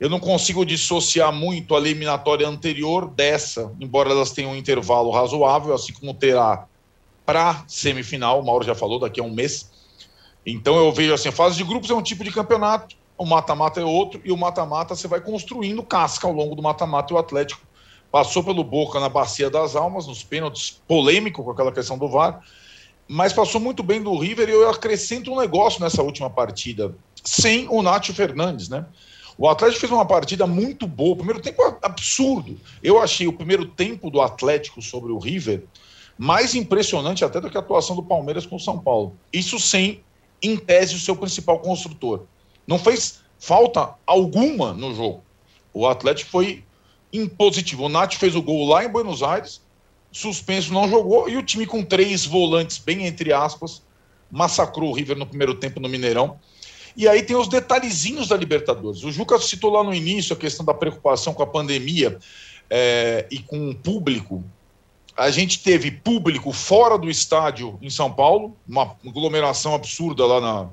Eu 0.00 0.10
não 0.10 0.20
consigo 0.20 0.66
dissociar 0.66 1.32
muito 1.32 1.74
a 1.74 1.78
eliminatória 1.78 2.46
anterior 2.46 3.08
dessa, 3.08 3.72
embora 3.80 4.10
elas 4.10 4.32
tenham 4.32 4.50
um 4.50 4.56
intervalo 4.56 5.10
razoável, 5.10 5.74
assim 5.74 5.92
como 5.92 6.12
terá 6.12 6.66
para 7.24 7.64
semifinal. 7.66 8.40
O 8.40 8.44
Mauro 8.44 8.64
já 8.64 8.74
falou 8.74 8.98
daqui 8.98 9.20
a 9.20 9.24
um 9.24 9.32
mês. 9.32 9.70
Então 10.44 10.76
eu 10.76 10.92
vejo 10.92 11.14
assim, 11.14 11.30
fase 11.30 11.56
de 11.56 11.64
grupos 11.64 11.90
é 11.90 11.94
um 11.94 12.02
tipo 12.02 12.22
de 12.22 12.30
campeonato 12.30 12.97
o 13.18 13.26
mata-mata 13.26 13.80
é 13.80 13.84
outro, 13.84 14.20
e 14.24 14.30
o 14.30 14.36
mata-mata 14.36 14.94
você 14.94 15.08
vai 15.08 15.20
construindo 15.20 15.82
casca 15.82 16.26
ao 16.26 16.32
longo 16.32 16.54
do 16.54 16.62
mata-mata, 16.62 17.12
e 17.12 17.16
o 17.16 17.18
Atlético 17.18 17.60
passou 18.10 18.42
pelo 18.42 18.64
Boca 18.64 19.00
na 19.00 19.08
Bacia 19.08 19.50
das 19.50 19.76
Almas, 19.76 20.06
nos 20.06 20.22
pênaltis, 20.22 20.80
polêmico 20.86 21.42
com 21.42 21.50
aquela 21.50 21.72
questão 21.72 21.98
do 21.98 22.08
VAR, 22.08 22.40
mas 23.08 23.32
passou 23.32 23.60
muito 23.60 23.82
bem 23.82 24.02
do 24.02 24.16
River, 24.16 24.48
e 24.48 24.52
eu 24.52 24.70
acrescento 24.70 25.32
um 25.32 25.38
negócio 25.38 25.80
nessa 25.80 26.02
última 26.02 26.30
partida, 26.30 26.94
sem 27.24 27.66
o 27.68 27.82
Nátio 27.82 28.14
Fernandes, 28.14 28.68
né? 28.68 28.86
O 29.36 29.48
Atlético 29.48 29.80
fez 29.80 29.92
uma 29.92 30.04
partida 30.04 30.46
muito 30.46 30.86
boa, 30.86 31.12
o 31.12 31.16
primeiro 31.16 31.40
tempo 31.40 31.62
é 31.62 31.76
absurdo. 31.82 32.58
Eu 32.82 33.00
achei 33.00 33.28
o 33.28 33.32
primeiro 33.32 33.66
tempo 33.66 34.10
do 34.10 34.20
Atlético 34.20 34.82
sobre 34.82 35.12
o 35.12 35.18
River 35.18 35.64
mais 36.18 36.56
impressionante 36.56 37.24
até 37.24 37.40
do 37.40 37.48
que 37.48 37.56
a 37.56 37.60
atuação 37.60 37.94
do 37.94 38.02
Palmeiras 38.02 38.44
com 38.44 38.56
o 38.56 38.60
São 38.60 38.80
Paulo. 38.80 39.16
Isso 39.32 39.60
sem, 39.60 40.02
em 40.42 40.56
tese, 40.56 40.96
o 40.96 40.98
seu 40.98 41.14
principal 41.14 41.60
construtor. 41.60 42.24
Não 42.68 42.78
fez 42.78 43.20
falta 43.38 43.94
alguma 44.06 44.74
no 44.74 44.94
jogo. 44.94 45.24
O 45.72 45.86
Atlético 45.86 46.30
foi 46.30 46.62
impositivo. 47.10 47.84
O 47.84 47.88
Nath 47.88 48.14
fez 48.14 48.36
o 48.36 48.42
gol 48.42 48.68
lá 48.68 48.84
em 48.84 48.88
Buenos 48.88 49.22
Aires, 49.22 49.62
suspenso 50.12 50.72
não 50.72 50.86
jogou, 50.86 51.30
e 51.30 51.36
o 51.38 51.42
time 51.42 51.66
com 51.66 51.82
três 51.82 52.26
volantes, 52.26 52.76
bem 52.76 53.06
entre 53.06 53.32
aspas, 53.32 53.82
massacrou 54.30 54.90
o 54.90 54.92
River 54.92 55.16
no 55.16 55.26
primeiro 55.26 55.54
tempo 55.54 55.80
no 55.80 55.88
Mineirão. 55.88 56.38
E 56.94 57.08
aí 57.08 57.22
tem 57.22 57.36
os 57.36 57.48
detalhezinhos 57.48 58.28
da 58.28 58.36
Libertadores. 58.36 59.02
O 59.02 59.10
Juca 59.10 59.38
citou 59.38 59.70
lá 59.70 59.82
no 59.82 59.94
início 59.94 60.34
a 60.34 60.38
questão 60.38 60.66
da 60.66 60.74
preocupação 60.74 61.32
com 61.32 61.42
a 61.42 61.46
pandemia 61.46 62.18
é, 62.68 63.26
e 63.30 63.38
com 63.38 63.70
o 63.70 63.74
público. 63.74 64.44
A 65.16 65.30
gente 65.30 65.62
teve 65.62 65.90
público 65.90 66.52
fora 66.52 66.98
do 66.98 67.08
estádio 67.08 67.78
em 67.80 67.88
São 67.88 68.12
Paulo, 68.12 68.56
uma 68.68 68.96
aglomeração 69.06 69.74
absurda 69.74 70.26
lá 70.26 70.40
na, 70.40 70.70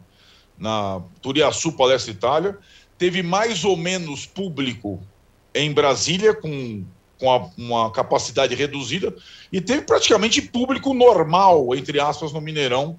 na 0.57 1.01
Turiaçu, 1.21 1.71
Palestra 1.73 2.11
Itália. 2.11 2.57
Teve 2.97 3.21
mais 3.21 3.63
ou 3.65 3.75
menos 3.75 4.25
público 4.25 5.01
em 5.53 5.71
Brasília, 5.71 6.33
com, 6.33 6.83
com 7.17 7.31
a, 7.31 7.49
uma 7.57 7.91
capacidade 7.91 8.55
reduzida, 8.55 9.15
e 9.51 9.61
teve 9.61 9.83
praticamente 9.83 10.41
público 10.41 10.93
normal, 10.93 11.75
entre 11.75 11.99
aspas, 11.99 12.31
no 12.31 12.41
Mineirão. 12.41 12.97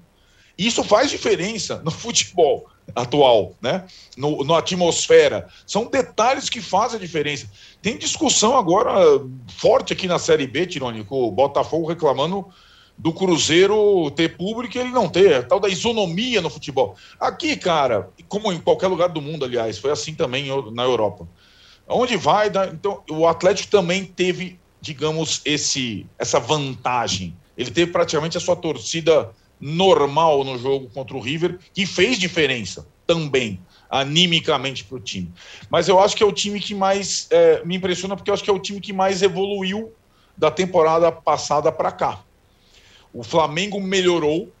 Isso 0.57 0.83
faz 0.83 1.11
diferença 1.11 1.81
no 1.85 1.91
futebol 1.91 2.67
atual, 2.95 3.55
né? 3.61 3.85
No, 4.15 4.43
na 4.43 4.57
atmosfera. 4.57 5.47
São 5.67 5.85
detalhes 5.85 6.49
que 6.49 6.61
fazem 6.61 6.97
a 6.97 7.01
diferença. 7.01 7.47
Tem 7.81 7.97
discussão 7.97 8.57
agora 8.57 8.91
forte 9.47 9.93
aqui 9.93 10.07
na 10.07 10.17
Série 10.17 10.47
B, 10.47 10.65
Tironi, 10.65 11.03
com 11.03 11.27
o 11.27 11.31
Botafogo 11.31 11.87
reclamando 11.87 12.47
do 12.97 13.13
Cruzeiro 13.13 14.09
ter 14.11 14.35
público 14.35 14.75
e 14.75 14.81
ele 14.81 14.89
não 14.89 15.07
ter, 15.07 15.35
a 15.35 15.43
tal 15.43 15.59
da 15.59 15.69
isonomia 15.69 16.41
no 16.41 16.49
futebol. 16.49 16.95
Aqui, 17.19 17.55
cara, 17.55 18.09
como 18.27 18.51
em 18.51 18.59
qualquer 18.59 18.87
lugar 18.87 19.09
do 19.09 19.21
mundo, 19.21 19.45
aliás, 19.45 19.77
foi 19.77 19.91
assim 19.91 20.15
também 20.15 20.47
na 20.73 20.83
Europa. 20.83 21.27
Onde 21.87 22.17
vai, 22.17 22.51
então 22.73 23.03
o 23.09 23.27
Atlético 23.27 23.69
também 23.69 24.03
teve, 24.03 24.59
digamos, 24.81 25.41
esse 25.45 26.05
essa 26.17 26.39
vantagem. 26.39 27.35
Ele 27.55 27.71
teve 27.71 27.91
praticamente 27.91 28.37
a 28.37 28.41
sua 28.41 28.55
torcida 28.55 29.29
normal 29.59 30.43
no 30.43 30.57
jogo 30.57 30.89
contra 30.89 31.15
o 31.15 31.21
River, 31.21 31.59
que 31.73 31.85
fez 31.85 32.17
diferença 32.17 32.87
também. 33.05 33.59
animicamente 33.89 34.83
para 34.83 34.97
o 34.97 34.99
time. 34.99 35.31
Mas 35.69 35.87
eu 35.87 35.99
acho 35.99 36.15
que 36.15 36.23
é 36.23 36.25
o 36.25 36.31
time 36.31 36.59
que 36.59 36.75
mais 36.75 37.27
é, 37.31 37.63
me 37.63 37.75
impressiona, 37.75 38.15
porque 38.15 38.29
eu 38.29 38.33
acho 38.33 38.43
que 38.43 38.49
é 38.49 38.53
o 38.53 38.59
time 38.59 38.81
que 38.81 38.91
mais 38.91 39.21
evoluiu 39.21 39.93
da 40.37 40.51
temporada 40.51 41.11
passada 41.11 41.71
para 41.71 41.91
cá. 41.91 42.19
O 43.17 43.23
Flamengo 43.23 43.81
melhorou, 43.81 44.53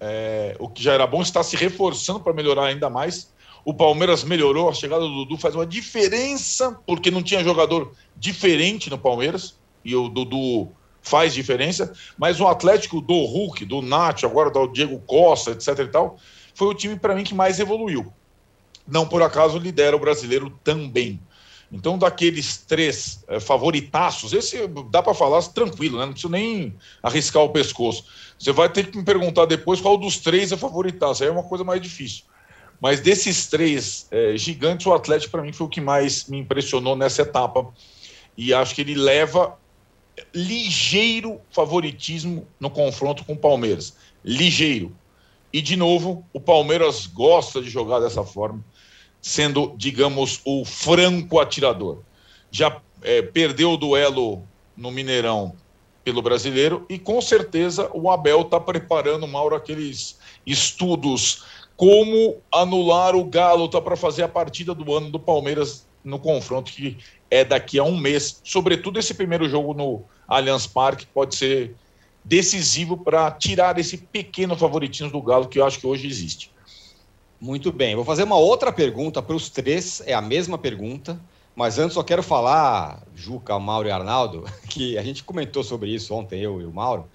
é, 0.00 0.56
o 0.58 0.70
que 0.70 0.82
já 0.82 0.94
era 0.94 1.06
bom, 1.06 1.20
está 1.20 1.42
se 1.42 1.54
reforçando 1.54 2.18
para 2.18 2.32
melhorar 2.32 2.64
ainda 2.64 2.88
mais. 2.88 3.30
O 3.62 3.74
Palmeiras 3.74 4.24
melhorou, 4.24 4.70
a 4.70 4.72
chegada 4.72 5.02
do 5.02 5.16
Dudu 5.16 5.36
faz 5.36 5.54
uma 5.54 5.66
diferença, 5.66 6.80
porque 6.86 7.10
não 7.10 7.22
tinha 7.22 7.44
jogador 7.44 7.92
diferente 8.16 8.88
no 8.88 8.96
Palmeiras, 8.96 9.54
e 9.84 9.94
o 9.94 10.08
Dudu 10.08 10.70
faz 11.02 11.34
diferença. 11.34 11.92
Mas 12.16 12.40
o 12.40 12.48
Atlético 12.48 13.02
do 13.02 13.22
Hulk, 13.22 13.66
do 13.66 13.82
Nath, 13.82 14.24
agora 14.24 14.50
do 14.50 14.66
Diego 14.68 14.98
Costa, 15.00 15.50
etc 15.50 15.80
e 15.80 15.88
tal, 15.88 16.16
foi 16.54 16.68
o 16.68 16.74
time 16.74 16.98
para 16.98 17.14
mim 17.14 17.22
que 17.22 17.34
mais 17.34 17.60
evoluiu. 17.60 18.10
Não 18.88 19.06
por 19.06 19.20
acaso 19.20 19.58
lidera 19.58 19.94
o 19.94 20.00
brasileiro 20.00 20.48
também. 20.64 21.20
Então, 21.72 21.96
daqueles 21.96 22.56
três 22.56 23.22
é, 23.28 23.38
favoritaços, 23.38 24.32
esse 24.32 24.66
dá 24.90 25.02
para 25.02 25.14
falar 25.14 25.40
tranquilo, 25.42 25.98
né? 25.98 26.04
não 26.04 26.12
preciso 26.12 26.32
nem 26.32 26.74
arriscar 27.02 27.42
o 27.42 27.50
pescoço. 27.50 28.04
Você 28.36 28.50
vai 28.50 28.68
ter 28.68 28.90
que 28.90 28.98
me 28.98 29.04
perguntar 29.04 29.46
depois 29.46 29.80
qual 29.80 29.96
dos 29.96 30.18
três 30.18 30.50
é 30.50 30.56
favoritaço, 30.56 31.22
aí 31.22 31.28
é 31.28 31.32
uma 31.32 31.44
coisa 31.44 31.62
mais 31.62 31.80
difícil. 31.80 32.24
Mas 32.80 33.00
desses 33.00 33.46
três 33.46 34.08
é, 34.10 34.36
gigantes, 34.36 34.86
o 34.86 34.92
Atlético, 34.92 35.30
para 35.30 35.42
mim, 35.42 35.52
foi 35.52 35.66
o 35.66 35.70
que 35.70 35.80
mais 35.80 36.26
me 36.26 36.38
impressionou 36.38 36.96
nessa 36.96 37.22
etapa. 37.22 37.68
E 38.36 38.54
acho 38.54 38.74
que 38.74 38.80
ele 38.80 38.94
leva 38.94 39.56
ligeiro 40.34 41.40
favoritismo 41.50 42.48
no 42.58 42.70
confronto 42.70 43.24
com 43.24 43.34
o 43.34 43.38
Palmeiras. 43.38 43.94
Ligeiro. 44.24 44.96
E, 45.52 45.60
de 45.60 45.76
novo, 45.76 46.24
o 46.32 46.40
Palmeiras 46.40 47.06
gosta 47.06 47.60
de 47.60 47.68
jogar 47.68 48.00
dessa 48.00 48.24
forma 48.24 48.64
sendo, 49.20 49.74
digamos, 49.76 50.40
o 50.44 50.64
franco 50.64 51.38
atirador. 51.38 51.98
Já 52.50 52.80
é, 53.02 53.22
perdeu 53.22 53.72
o 53.72 53.76
duelo 53.76 54.42
no 54.76 54.90
Mineirão 54.90 55.54
pelo 56.04 56.22
brasileiro 56.22 56.86
e 56.88 56.98
com 56.98 57.20
certeza 57.20 57.90
o 57.92 58.10
Abel 58.10 58.42
está 58.42 58.58
preparando, 58.58 59.28
Mauro, 59.28 59.54
aqueles 59.54 60.18
estudos 60.46 61.44
como 61.76 62.36
anular 62.52 63.14
o 63.14 63.24
Galo, 63.24 63.66
está 63.66 63.80
para 63.80 63.96
fazer 63.96 64.22
a 64.22 64.28
partida 64.28 64.74
do 64.74 64.94
ano 64.94 65.10
do 65.10 65.18
Palmeiras 65.18 65.86
no 66.04 66.18
confronto 66.18 66.72
que 66.72 66.98
é 67.30 67.44
daqui 67.44 67.78
a 67.78 67.84
um 67.84 67.96
mês. 67.96 68.40
Sobretudo 68.44 68.98
esse 68.98 69.14
primeiro 69.14 69.48
jogo 69.48 69.72
no 69.72 70.02
Allianz 70.26 70.66
Parque 70.66 71.06
pode 71.06 71.36
ser 71.36 71.74
decisivo 72.24 72.96
para 72.98 73.30
tirar 73.30 73.78
esse 73.78 73.96
pequeno 73.96 74.56
favoritismo 74.56 75.10
do 75.10 75.22
Galo 75.22 75.48
que 75.48 75.58
eu 75.58 75.64
acho 75.64 75.80
que 75.80 75.86
hoje 75.86 76.06
existe. 76.06 76.50
Muito 77.40 77.72
bem, 77.72 77.96
vou 77.96 78.04
fazer 78.04 78.24
uma 78.24 78.36
outra 78.36 78.70
pergunta 78.70 79.22
para 79.22 79.34
os 79.34 79.48
três, 79.48 80.02
é 80.04 80.12
a 80.12 80.20
mesma 80.20 80.58
pergunta, 80.58 81.18
mas 81.56 81.78
antes 81.78 81.94
só 81.94 82.02
quero 82.02 82.22
falar, 82.22 83.02
Juca, 83.14 83.58
Mauro 83.58 83.88
e 83.88 83.90
Arnaldo, 83.90 84.44
que 84.68 84.98
a 84.98 85.02
gente 85.02 85.24
comentou 85.24 85.64
sobre 85.64 85.88
isso 85.88 86.12
ontem, 86.12 86.42
eu 86.42 86.60
e 86.60 86.66
o 86.66 86.72
Mauro 86.72 87.08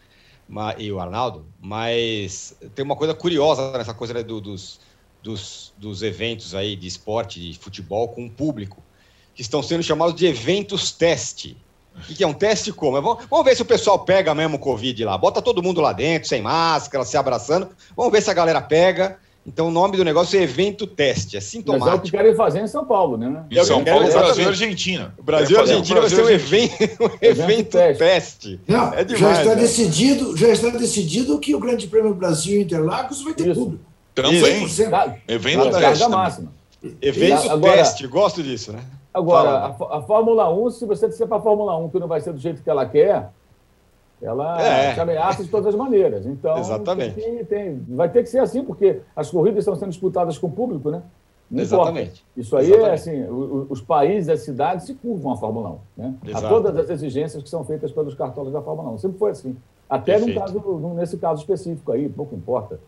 e 0.80 0.92
o 0.92 1.00
Arnaldo, 1.00 1.46
mas 1.62 2.58
tem 2.74 2.84
uma 2.84 2.96
coisa 2.96 3.14
curiosa 3.14 3.78
nessa 3.78 3.94
coisa 3.94 4.16
né, 4.16 4.24
do, 4.24 4.42
dos, 4.42 4.80
dos, 5.22 5.74
dos 5.78 6.02
eventos 6.02 6.56
aí 6.56 6.76
de 6.76 6.88
esporte, 6.88 7.40
de 7.40 7.60
futebol 7.60 8.08
com 8.08 8.26
o 8.26 8.30
público, 8.30 8.82
que 9.36 9.44
estão 9.44 9.62
sendo 9.62 9.84
chamados 9.84 10.16
de 10.16 10.26
eventos 10.26 10.92
teste. 10.92 11.56
O 11.96 12.14
que 12.16 12.24
é 12.24 12.28
um 12.28 12.34
teste 12.34 12.74
como? 12.74 13.00
Vamos, 13.00 13.26
vamos 13.30 13.46
ver 13.46 13.56
se 13.56 13.62
o 13.62 13.66
pessoal 13.66 14.00
pega 14.00 14.34
mesmo 14.34 14.58
o 14.58 14.60
Covid 14.60 15.06
lá. 15.06 15.18
Bota 15.18 15.42
todo 15.42 15.64
mundo 15.64 15.82
lá 15.82 15.94
dentro, 15.94 16.28
sem 16.28 16.42
máscara, 16.42 17.06
se 17.06 17.16
abraçando. 17.16 17.70
Vamos 17.96 18.12
ver 18.12 18.22
se 18.22 18.30
a 18.30 18.34
galera 18.34 18.62
pega. 18.62 19.18
Então 19.46 19.68
o 19.68 19.72
nome 19.72 19.96
do 19.96 20.04
negócio 20.04 20.40
é 20.40 20.42
evento 20.42 20.88
teste, 20.88 21.38
é 21.38 21.40
sintomático. 21.40 21.86
Mas 21.86 21.96
é 21.96 21.98
o 21.98 22.02
que 22.02 22.12
querem 22.12 22.36
fazer 22.36 22.62
em 22.62 22.68
São 22.68 22.84
Paulo, 22.84 23.16
né? 23.16 23.46
Em 23.52 23.64
São 23.64 23.84
Paulo, 23.84 24.12
Brasil 24.12 24.44
e 24.44 24.48
Argentina. 24.48 25.14
Brasil 25.22 25.58
e 25.58 25.60
Argentina 25.60 26.02
vai 26.02 26.10
ser 26.10 26.24
um 26.24 26.30
evento, 26.30 26.74
um 27.04 27.10
evento 27.22 27.72
teste. 27.72 28.00
teste. 28.00 28.62
Não, 28.68 28.94
é 28.94 29.04
demais, 29.04 29.20
já 29.20 29.42
está 29.44 29.56
né? 29.56 29.62
decidido, 29.62 30.36
já 30.36 30.48
está 30.50 30.70
decidido 30.70 31.38
que 31.40 31.54
o 31.54 31.60
Grande 31.60 31.88
Prêmio 31.88 32.16
Brasil 32.16 32.60
Interlagos 32.60 33.22
vai 33.22 33.34
ter 33.36 33.50
Isso. 33.50 33.60
público. 33.60 33.84
Também. 34.16 34.64
Evento 35.28 35.72
teste. 35.72 36.10
máxima. 36.10 36.52
Evento 37.02 37.50
agora, 37.52 37.78
teste, 37.78 38.08
gosto 38.08 38.42
disso, 38.42 38.72
né? 38.72 38.80
Agora, 39.14 39.50
a, 39.50 39.98
a, 39.98 40.02
Fórmula 40.02 40.54
1, 40.54 40.72
se 40.72 40.86
você 40.86 41.08
disser 41.08 41.28
para 41.28 41.38
a 41.38 41.42
Fórmula 41.42 41.78
1 41.78 41.90
que 41.90 42.00
não 42.00 42.08
vai 42.08 42.20
ser 42.20 42.34
do 42.34 42.40
jeito 42.40 42.62
que 42.62 42.70
ela 42.70 42.86
quer, 42.86 43.30
ela 44.22 44.62
é. 44.62 44.94
te 44.94 45.00
ameaça 45.00 45.44
de 45.44 45.50
todas 45.50 45.68
as 45.68 45.76
maneiras. 45.76 46.26
Então, 46.26 46.58
Exatamente. 46.58 47.16
Tem, 47.16 47.46
tem, 47.46 47.86
vai 47.90 48.10
ter 48.10 48.24
que 48.24 48.30
ser 48.30 48.40
assim, 48.40 48.64
porque 48.64 49.02
as 49.16 49.30
corridas 49.30 49.60
estão 49.60 49.76
sendo 49.76 49.90
disputadas 49.90 50.38
com 50.38 50.48
o 50.48 50.52
público, 50.52 50.90
né? 50.90 51.02
Não 51.50 51.62
Exatamente. 51.62 52.24
Importa. 52.24 52.24
Isso 52.38 52.58
aí 52.58 52.66
é 52.66 52.76
Exatamente. 52.76 52.90
é 52.90 52.94
assim, 52.94 53.28
os 53.70 53.82
países, 53.82 54.30
as 54.30 54.42
cidades 54.42 54.86
se 54.86 54.96
curvam 54.96 55.34
à 55.34 55.38
Fórmula 55.38 55.70
1, 55.70 56.02
né? 56.02 56.16
Exato. 56.26 56.46
A 56.46 56.50
todas 56.50 56.78
as 56.78 56.90
exigências 56.90 57.44
que 57.44 57.50
são 57.50 57.64
feitas 57.64 57.92
pelos 57.92 58.16
cartões 58.16 58.52
da 58.52 58.62
Fórmula 58.62 58.90
1. 58.92 58.98
Sempre 59.00 59.20
foi 59.20 59.32
assim. 59.32 59.56
Até 59.88 60.20
caso, 60.34 60.60
nesse 60.96 61.18
caso 61.18 61.42
específico 61.42 61.92
aí, 61.92 62.10
pouco 62.10 62.36
importa 62.36 62.80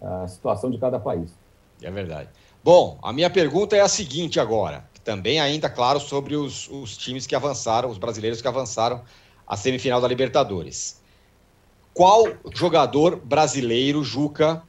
a 0.00 0.28
situação 0.28 0.70
de 0.70 0.78
cada 0.78 1.00
país. 1.00 1.36
É 1.82 1.90
verdade. 1.90 2.28
Bom, 2.62 2.98
a 3.02 3.12
minha 3.12 3.28
pergunta 3.28 3.76
é 3.76 3.80
a 3.80 3.88
seguinte 3.88 4.38
agora, 4.38 4.84
também 5.04 5.40
ainda, 5.40 5.68
claro, 5.68 5.98
sobre 5.98 6.36
os, 6.36 6.68
os 6.70 6.96
times 6.96 7.26
que 7.26 7.34
avançaram, 7.34 7.90
os 7.90 7.98
brasileiros 7.98 8.40
que 8.40 8.48
avançaram 8.48 9.02
a 9.46 9.56
semifinal 9.56 10.00
da 10.00 10.08
Libertadores. 10.08 11.00
Qual 11.92 12.26
jogador 12.52 13.16
brasileiro, 13.16 14.02
Juca, 14.02 14.62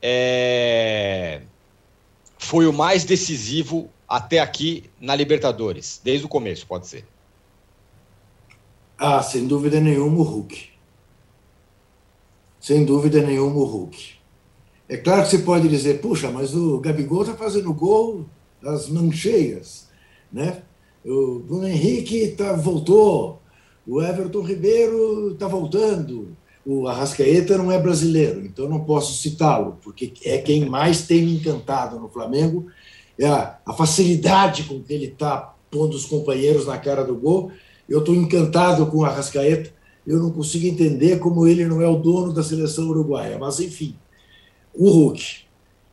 é... 0.00 1.42
foi 2.38 2.66
o 2.66 2.72
mais 2.72 3.04
decisivo 3.04 3.90
até 4.08 4.38
aqui 4.38 4.88
na 5.00 5.14
Libertadores? 5.16 6.00
Desde 6.02 6.26
o 6.26 6.28
começo, 6.28 6.66
pode 6.66 6.86
ser. 6.86 7.04
Ah, 8.96 9.22
sem 9.22 9.46
dúvida 9.46 9.80
nenhuma 9.80 10.18
o 10.18 10.22
Hulk. 10.22 10.68
Sem 12.60 12.84
dúvida 12.84 13.22
nenhuma 13.22 13.56
o 13.56 13.64
Hulk. 13.64 14.20
É 14.88 14.96
claro 14.96 15.22
que 15.22 15.30
você 15.30 15.38
pode 15.38 15.68
dizer, 15.68 16.00
puxa, 16.00 16.30
mas 16.30 16.54
o 16.54 16.78
Gabigol 16.80 17.22
está 17.22 17.34
fazendo 17.34 17.72
gol 17.72 18.26
das 18.60 18.88
mancheias, 18.88 19.88
né? 20.30 20.62
O 21.04 21.38
Bruno 21.38 21.66
Henrique 21.66 22.28
tá, 22.36 22.52
voltou, 22.52 23.39
o 23.86 24.02
Everton 24.02 24.42
Ribeiro 24.42 25.32
está 25.32 25.48
voltando. 25.48 26.36
O 26.64 26.86
Arrascaeta 26.86 27.56
não 27.56 27.72
é 27.72 27.78
brasileiro, 27.78 28.44
então 28.44 28.68
não 28.68 28.84
posso 28.84 29.20
citá-lo, 29.20 29.78
porque 29.82 30.12
é 30.24 30.38
quem 30.38 30.66
mais 30.66 31.06
tem 31.06 31.22
me 31.22 31.36
encantado 31.36 31.98
no 31.98 32.08
Flamengo. 32.08 32.66
É 33.18 33.26
a, 33.26 33.58
a 33.66 33.72
facilidade 33.72 34.64
com 34.64 34.82
que 34.82 34.92
ele 34.92 35.06
está 35.06 35.54
pondo 35.70 35.96
os 35.96 36.04
companheiros 36.04 36.66
na 36.66 36.78
cara 36.78 37.02
do 37.02 37.16
gol. 37.16 37.50
Eu 37.88 38.00
estou 38.00 38.14
encantado 38.14 38.86
com 38.86 38.98
o 38.98 39.04
Arrascaeta. 39.04 39.72
Eu 40.06 40.18
não 40.18 40.30
consigo 40.30 40.66
entender 40.66 41.18
como 41.18 41.46
ele 41.46 41.64
não 41.64 41.80
é 41.80 41.88
o 41.88 41.96
dono 41.96 42.32
da 42.32 42.42
seleção 42.42 42.88
uruguaia. 42.88 43.38
Mas, 43.38 43.60
enfim, 43.60 43.96
o 44.74 44.88
Hulk. 44.90 45.42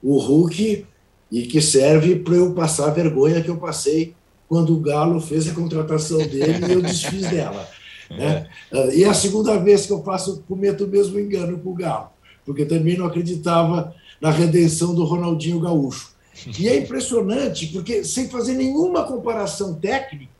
O 0.02 0.17
Hulk, 0.17 0.86
e 1.32 1.41
que 1.43 1.62
serve 1.62 2.17
para 2.17 2.36
eu 2.36 2.54
passar 2.54 2.88
a 2.88 2.93
vergonha 2.93 3.41
que 3.41 3.50
eu 3.50 3.58
passei 3.58 4.15
quando 4.47 4.73
o 4.73 4.79
Galo 4.79 5.19
fez 5.19 5.47
a 5.47 5.53
contratação 5.53 6.17
dele 6.19 6.65
e 6.67 6.71
eu 6.73 6.81
desfiz 6.81 7.27
dela. 7.29 7.67
Né? 8.10 8.47
É. 8.71 8.95
E 8.95 9.03
é 9.03 9.10
a 9.10 9.13
segunda 9.13 9.57
vez 9.57 9.86
que 9.86 9.91
eu 9.91 10.03
faço, 10.03 10.43
cometo 10.47 10.86
o 10.86 10.88
mesmo 10.88 11.19
engano 11.19 11.57
com 11.60 11.71
o 11.71 11.75
Galo, 11.75 12.10
porque 12.45 12.65
também 12.65 12.97
não 12.97 13.05
acreditava 13.05 13.93
na 14.21 14.31
redenção 14.31 14.95
do 14.95 15.03
Ronaldinho 15.03 15.60
Gaúcho. 15.60 16.15
E 16.57 16.67
é 16.67 16.77
impressionante, 16.77 17.67
porque 17.67 18.03
sem 18.03 18.29
fazer 18.29 18.53
nenhuma 18.53 19.03
comparação 19.03 19.73
técnica, 19.73 20.31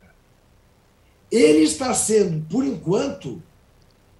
ele 1.30 1.58
está 1.58 1.92
sendo, 1.92 2.44
por 2.48 2.64
enquanto, 2.64 3.42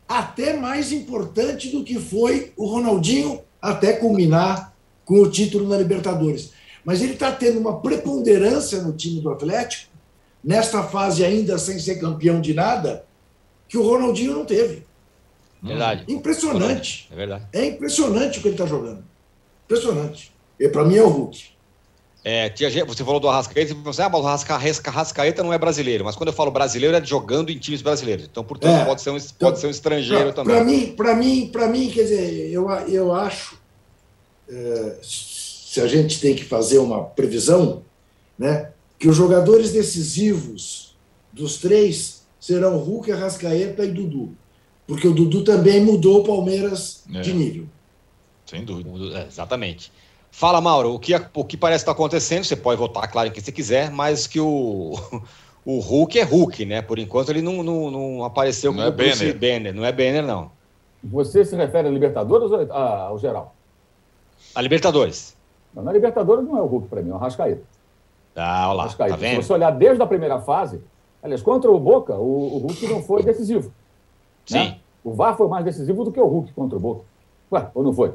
até 0.09 0.57
mais 0.57 0.93
importante 0.93 1.71
do 1.71 1.85
que 1.85 1.99
foi 1.99 2.53
o 2.57 2.67
Ronaldinho 2.67 3.41
até 3.61 3.93
culminar 3.93 4.75
com 5.05 5.21
o 5.21 5.31
título 5.31 5.69
na 5.69 5.79
Libertadores. 5.79 6.53
Mas 6.85 7.03
ele 7.03 7.15
está 7.15 7.33
tendo 7.33 7.59
uma 7.59 7.81
preponderância 7.81 8.83
no 8.83 8.93
time 8.93 9.21
do 9.21 9.31
Atlético, 9.31 9.93
nesta 10.43 10.83
fase 10.83 11.25
ainda 11.25 11.59
sem 11.59 11.79
ser 11.79 11.97
campeão 11.97 12.41
de 12.41 12.55
nada, 12.55 13.05
que 13.69 13.77
o 13.77 13.83
Ronaldinho 13.83 14.35
não 14.35 14.45
teve. 14.45 14.87
Verdade. 15.63 16.05
Impressionante. 16.09 17.09
É 17.13 17.17
verdade. 17.17 17.47
É 17.53 17.67
impressionante 17.67 18.39
o 18.39 18.43
que 18.43 18.49
ele 18.49 18.55
está 18.55 18.67
jogando. 18.67 19.05
Impressionante. 19.65 20.33
E 20.59 20.69
para 20.69 20.85
mim 20.85 20.97
é 20.97 21.03
o 21.03 21.09
Hulk. 21.09 21.59
É, 22.25 22.49
tia, 22.51 22.85
você 22.85 23.05
falou 23.05 23.21
do 23.21 23.29
Arrascaeta, 23.29 23.75
você 23.75 24.03
ah, 24.03 24.09
mas 24.09 24.23
o 24.23 24.89
Arrascaeta 24.89 25.43
não 25.43 25.53
é 25.53 25.59
brasileiro, 25.59 26.05
mas 26.05 26.17
quando 26.17 26.29
eu 26.29 26.33
falo 26.33 26.51
brasileiro 26.51 26.97
é 26.97 27.05
jogando 27.05 27.51
em 27.51 27.59
times 27.59 27.81
brasileiros. 27.81 28.27
Então, 28.31 28.43
portanto, 28.43 28.83
é, 28.83 28.85
pode, 28.85 29.01
ser 29.01 29.11
um, 29.11 29.15
pode 29.15 29.33
então, 29.37 29.57
ser 29.57 29.67
um 29.69 29.71
estrangeiro 29.71 30.33
pra, 30.33 30.45
também. 30.45 30.57
Para 30.57 30.65
mim, 30.65 30.87
para 30.95 31.15
mim, 31.15 31.49
para 31.51 31.69
mim, 31.69 31.89
quer 31.89 32.03
dizer, 32.03 32.51
eu, 32.51 32.69
eu 32.89 33.15
acho, 33.15 33.57
é, 34.49 34.99
se 35.69 35.83
a 35.83 35.87
gente 35.87 36.19
tem 36.19 36.35
que 36.35 36.45
fazer 36.45 36.79
uma 36.79 37.05
previsão, 37.05 37.83
né, 38.39 38.71
que 38.99 39.07
os 39.07 39.15
jogadores 39.15 39.71
decisivos 39.71 40.97
dos 41.31 41.59
três 41.59 42.23
serão 42.41 42.79
Hulk, 42.79 43.13
Arrascaeta 43.13 43.85
e 43.85 43.91
Dudu. 43.91 44.35
Porque 44.87 45.07
o 45.07 45.13
Dudu 45.13 45.45
também 45.45 45.85
mudou 45.85 46.21
o 46.21 46.25
Palmeiras 46.25 47.05
é. 47.15 47.21
de 47.21 47.35
nível. 47.35 47.67
Sem 48.47 48.65
dúvida. 48.65 49.19
É, 49.19 49.27
exatamente. 49.27 49.93
Fala, 50.31 50.59
Mauro, 50.59 50.95
o 50.95 50.99
que, 50.99 51.13
o 51.35 51.45
que 51.45 51.59
parece 51.59 51.83
estar 51.83 51.93
tá 51.93 51.97
acontecendo, 51.99 52.45
você 52.45 52.57
pode 52.57 52.79
votar, 52.79 53.07
claro, 53.11 53.29
em 53.29 53.33
quem 53.33 53.45
você 53.45 53.53
quiser, 53.53 53.91
mas 53.91 54.27
que 54.27 54.41
o, 54.41 54.99
o 55.67 55.81
Hulk 55.81 56.19
é 56.19 56.23
Hulk, 56.23 56.65
né? 56.65 56.81
Por 56.81 56.99
enquanto 56.99 57.29
ele 57.29 57.43
não, 57.43 57.63
não, 57.63 57.91
não 57.91 58.25
apareceu 58.25 58.73
não 58.73 58.79
como 58.79 58.89
é 58.89 58.91
Bruce 58.91 59.19
Banner. 59.19 59.39
Banner. 59.39 59.75
Não 59.75 59.85
é 59.85 59.93
Banner, 59.93 60.27
não. 60.27 60.51
Você 61.05 61.45
se 61.45 61.55
refere 61.55 61.89
a 61.89 61.91
Libertadores 61.91 62.51
ou 62.51 62.73
ao 62.73 63.19
geral? 63.19 63.55
A 64.55 64.63
Libertadores. 64.63 65.37
Não, 65.75 65.83
na 65.83 65.93
Libertadores 65.93 66.47
não 66.47 66.57
é 66.57 66.63
o 66.63 66.67
Hulk 66.67 66.89
para 66.89 67.03
mim, 67.03 67.11
é 67.11 67.15
o 67.15 67.19
Rascaeta. 67.19 67.63
Ah, 68.35 68.69
olha 68.69 68.77
lá, 68.77 68.89
tá 68.89 69.17
vendo? 69.17 69.43
Se 69.43 69.49
você 69.49 69.53
olhar 69.53 69.71
desde 69.71 70.03
a 70.03 70.07
primeira 70.07 70.39
fase, 70.41 70.81
aliás, 71.23 71.43
contra 71.43 71.71
o 71.71 71.79
Boca, 71.79 72.15
o, 72.15 72.57
o 72.57 72.59
Hulk 72.59 72.87
não 72.89 73.03
foi 73.03 73.23
decisivo. 73.23 73.73
Sim. 74.47 74.59
Né? 74.59 74.79
O 75.03 75.13
VAR 75.13 75.37
foi 75.37 75.49
mais 75.49 75.65
decisivo 75.65 76.05
do 76.05 76.13
que 76.13 76.21
o 76.21 76.27
Hulk 76.27 76.53
contra 76.53 76.77
o 76.77 76.81
Boca. 76.81 77.03
Ué, 77.51 77.71
ou 77.75 77.83
não 77.83 77.93
foi? 77.93 78.15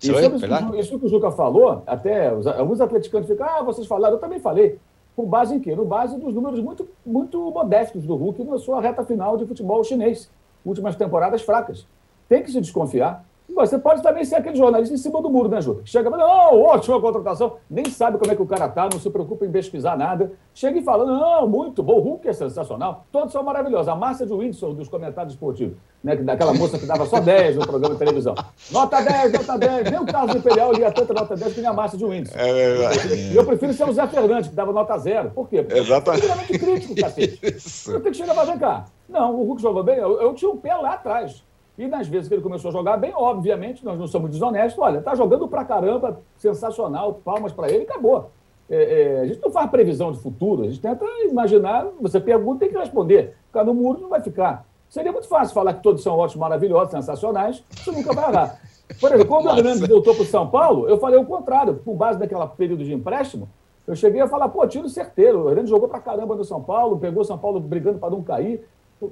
Isso, 0.00 0.18
isso, 0.18 0.76
isso 0.76 0.98
que 0.98 1.06
o 1.06 1.08
Juca 1.08 1.30
falou, 1.30 1.82
até 1.86 2.34
os, 2.34 2.46
alguns 2.46 2.80
atleticanos 2.80 3.28
ficam, 3.28 3.46
ah, 3.46 3.62
vocês 3.62 3.86
falaram, 3.86 4.16
eu 4.16 4.20
também 4.20 4.40
falei. 4.40 4.78
Com 5.14 5.26
base 5.26 5.54
em 5.54 5.60
quê? 5.60 5.76
No 5.76 5.84
base 5.84 6.18
dos 6.18 6.34
números 6.34 6.58
muito, 6.58 6.88
muito 7.04 7.38
modestos 7.50 8.04
do 8.04 8.16
Hulk 8.16 8.42
na 8.44 8.58
sua 8.58 8.80
reta 8.80 9.04
final 9.04 9.36
de 9.36 9.46
futebol 9.46 9.84
chinês. 9.84 10.30
Últimas 10.64 10.96
temporadas 10.96 11.42
fracas. 11.42 11.86
Tem 12.28 12.42
que 12.42 12.50
se 12.50 12.60
desconfiar. 12.60 13.24
Você 13.54 13.78
pode 13.78 14.02
também 14.02 14.24
ser 14.24 14.36
aquele 14.36 14.56
jornalista 14.56 14.94
em 14.94 14.98
cima 14.98 15.20
do 15.20 15.30
muro, 15.30 15.48
né, 15.48 15.60
Juca? 15.60 15.82
Chega 15.84 16.08
e 16.08 16.10
fala, 16.10 16.26
não, 16.26 16.60
ótima 16.62 17.00
contratação, 17.00 17.56
nem 17.70 17.84
sabe 17.86 18.18
como 18.18 18.32
é 18.32 18.34
que 18.34 18.42
o 18.42 18.46
cara 18.46 18.68
tá, 18.68 18.88
não 18.90 18.98
se 18.98 19.10
preocupa 19.10 19.44
em 19.44 19.50
pesquisar 19.50 19.96
nada. 19.96 20.32
Chega 20.54 20.78
e 20.78 20.82
fala, 20.82 21.04
não, 21.04 21.46
muito 21.48 21.82
bom, 21.82 21.98
o 21.98 22.00
Hulk 22.00 22.28
é 22.28 22.32
sensacional, 22.32 23.04
todos 23.12 23.32
são 23.32 23.42
maravilhosos. 23.42 23.88
A 23.88 23.94
Márcia 23.94 24.26
de 24.26 24.32
Windsor, 24.32 24.74
dos 24.74 24.88
comentários 24.88 25.34
esportivos, 25.34 25.76
né, 26.02 26.16
daquela 26.16 26.54
moça 26.54 26.78
que 26.78 26.86
dava 26.86 27.06
só 27.06 27.20
10 27.20 27.56
no 27.56 27.66
programa 27.66 27.94
de 27.94 27.98
televisão. 27.98 28.34
Nota 28.70 29.00
10, 29.00 29.32
nota 29.32 29.58
10, 29.58 29.90
nem 29.90 30.00
o 30.00 30.06
Carlos 30.06 30.34
Imperial 30.34 30.72
lia 30.72 30.90
tanta 30.90 31.12
nota 31.14 31.36
10 31.36 31.54
que 31.54 31.60
nem 31.60 31.70
a 31.70 31.72
Márcia 31.72 31.98
de 31.98 32.04
Windsor. 32.04 32.38
É 32.38 32.52
verdade. 32.52 33.36
Eu 33.36 33.44
prefiro 33.44 33.72
ser 33.72 33.88
o 33.88 33.92
Zé 33.92 34.06
Fernandes, 34.06 34.48
que 34.48 34.54
dava 34.54 34.72
nota 34.72 34.96
zero. 34.98 35.30
Por 35.30 35.48
quê? 35.48 35.62
Porque 35.62 35.78
Exatamente. 35.78 36.26
É 36.26 36.58
crítico, 36.58 36.94
cacete. 36.96 37.38
Isso. 37.56 37.90
Eu 37.90 38.00
tenho 38.00 38.12
que 38.12 38.18
chegar 38.18 38.44
vem 38.44 38.58
cá. 38.58 38.86
Não, 39.08 39.34
o 39.34 39.44
Hulk 39.44 39.60
jogou 39.60 39.82
bem, 39.82 39.96
eu, 39.96 40.20
eu 40.20 40.34
tinha 40.34 40.50
um 40.50 40.56
pé 40.56 40.74
lá 40.74 40.94
atrás. 40.94 41.42
E 41.82 41.88
nas 41.88 42.06
vezes 42.06 42.28
que 42.28 42.34
ele 42.34 42.42
começou 42.42 42.68
a 42.68 42.72
jogar 42.72 42.96
bem, 42.96 43.12
obviamente, 43.12 43.84
nós 43.84 43.98
não 43.98 44.06
somos 44.06 44.30
desonestos. 44.30 44.80
Olha, 44.80 45.02
tá 45.02 45.16
jogando 45.16 45.48
pra 45.48 45.64
caramba, 45.64 46.20
sensacional, 46.36 47.14
palmas 47.24 47.52
para 47.52 47.68
ele, 47.68 47.82
acabou. 47.82 48.30
É, 48.70 49.02
é, 49.16 49.20
a 49.22 49.26
gente 49.26 49.42
não 49.42 49.50
faz 49.50 49.68
previsão 49.68 50.12
de 50.12 50.20
futuro, 50.20 50.62
a 50.62 50.68
gente 50.68 50.80
tenta 50.80 51.04
imaginar, 51.28 51.88
você 52.00 52.20
pergunta, 52.20 52.60
tem 52.60 52.68
que 52.68 52.78
responder. 52.78 53.34
Ficar 53.48 53.64
no 53.64 53.74
muro 53.74 54.00
não 54.00 54.08
vai 54.08 54.20
ficar. 54.20 54.64
Seria 54.88 55.10
muito 55.10 55.26
fácil 55.26 55.52
falar 55.52 55.74
que 55.74 55.82
todos 55.82 56.04
são 56.04 56.16
ótimos, 56.16 56.36
maravilhosos, 56.36 56.92
sensacionais, 56.92 57.64
você 57.68 57.90
nunca 57.90 58.14
vai 58.14 58.30
errar. 58.30 58.60
Por 59.00 59.12
exemplo, 59.12 59.26
quando 59.26 59.46
o 59.46 59.58
Hernandes 59.58 59.80
voltou 59.80 60.14
para 60.14 60.22
o 60.22 60.26
São 60.26 60.48
Paulo, 60.48 60.88
eu 60.88 60.98
falei 60.98 61.18
o 61.18 61.26
contrário, 61.26 61.74
por 61.84 61.96
base 61.96 62.16
daquele 62.16 62.46
período 62.56 62.84
de 62.84 62.94
empréstimo, 62.94 63.48
eu 63.88 63.96
cheguei 63.96 64.20
a 64.20 64.28
falar, 64.28 64.48
pô, 64.50 64.64
tiro 64.68 64.88
certeiro, 64.88 65.46
o 65.46 65.50
Hernandes 65.50 65.70
jogou 65.70 65.88
para 65.88 65.98
caramba 65.98 66.36
no 66.36 66.44
São 66.44 66.62
Paulo, 66.62 66.96
pegou 67.00 67.22
o 67.22 67.24
São 67.24 67.36
Paulo 67.36 67.58
brigando 67.58 67.98
para 67.98 68.10
não 68.10 68.22
cair, 68.22 68.64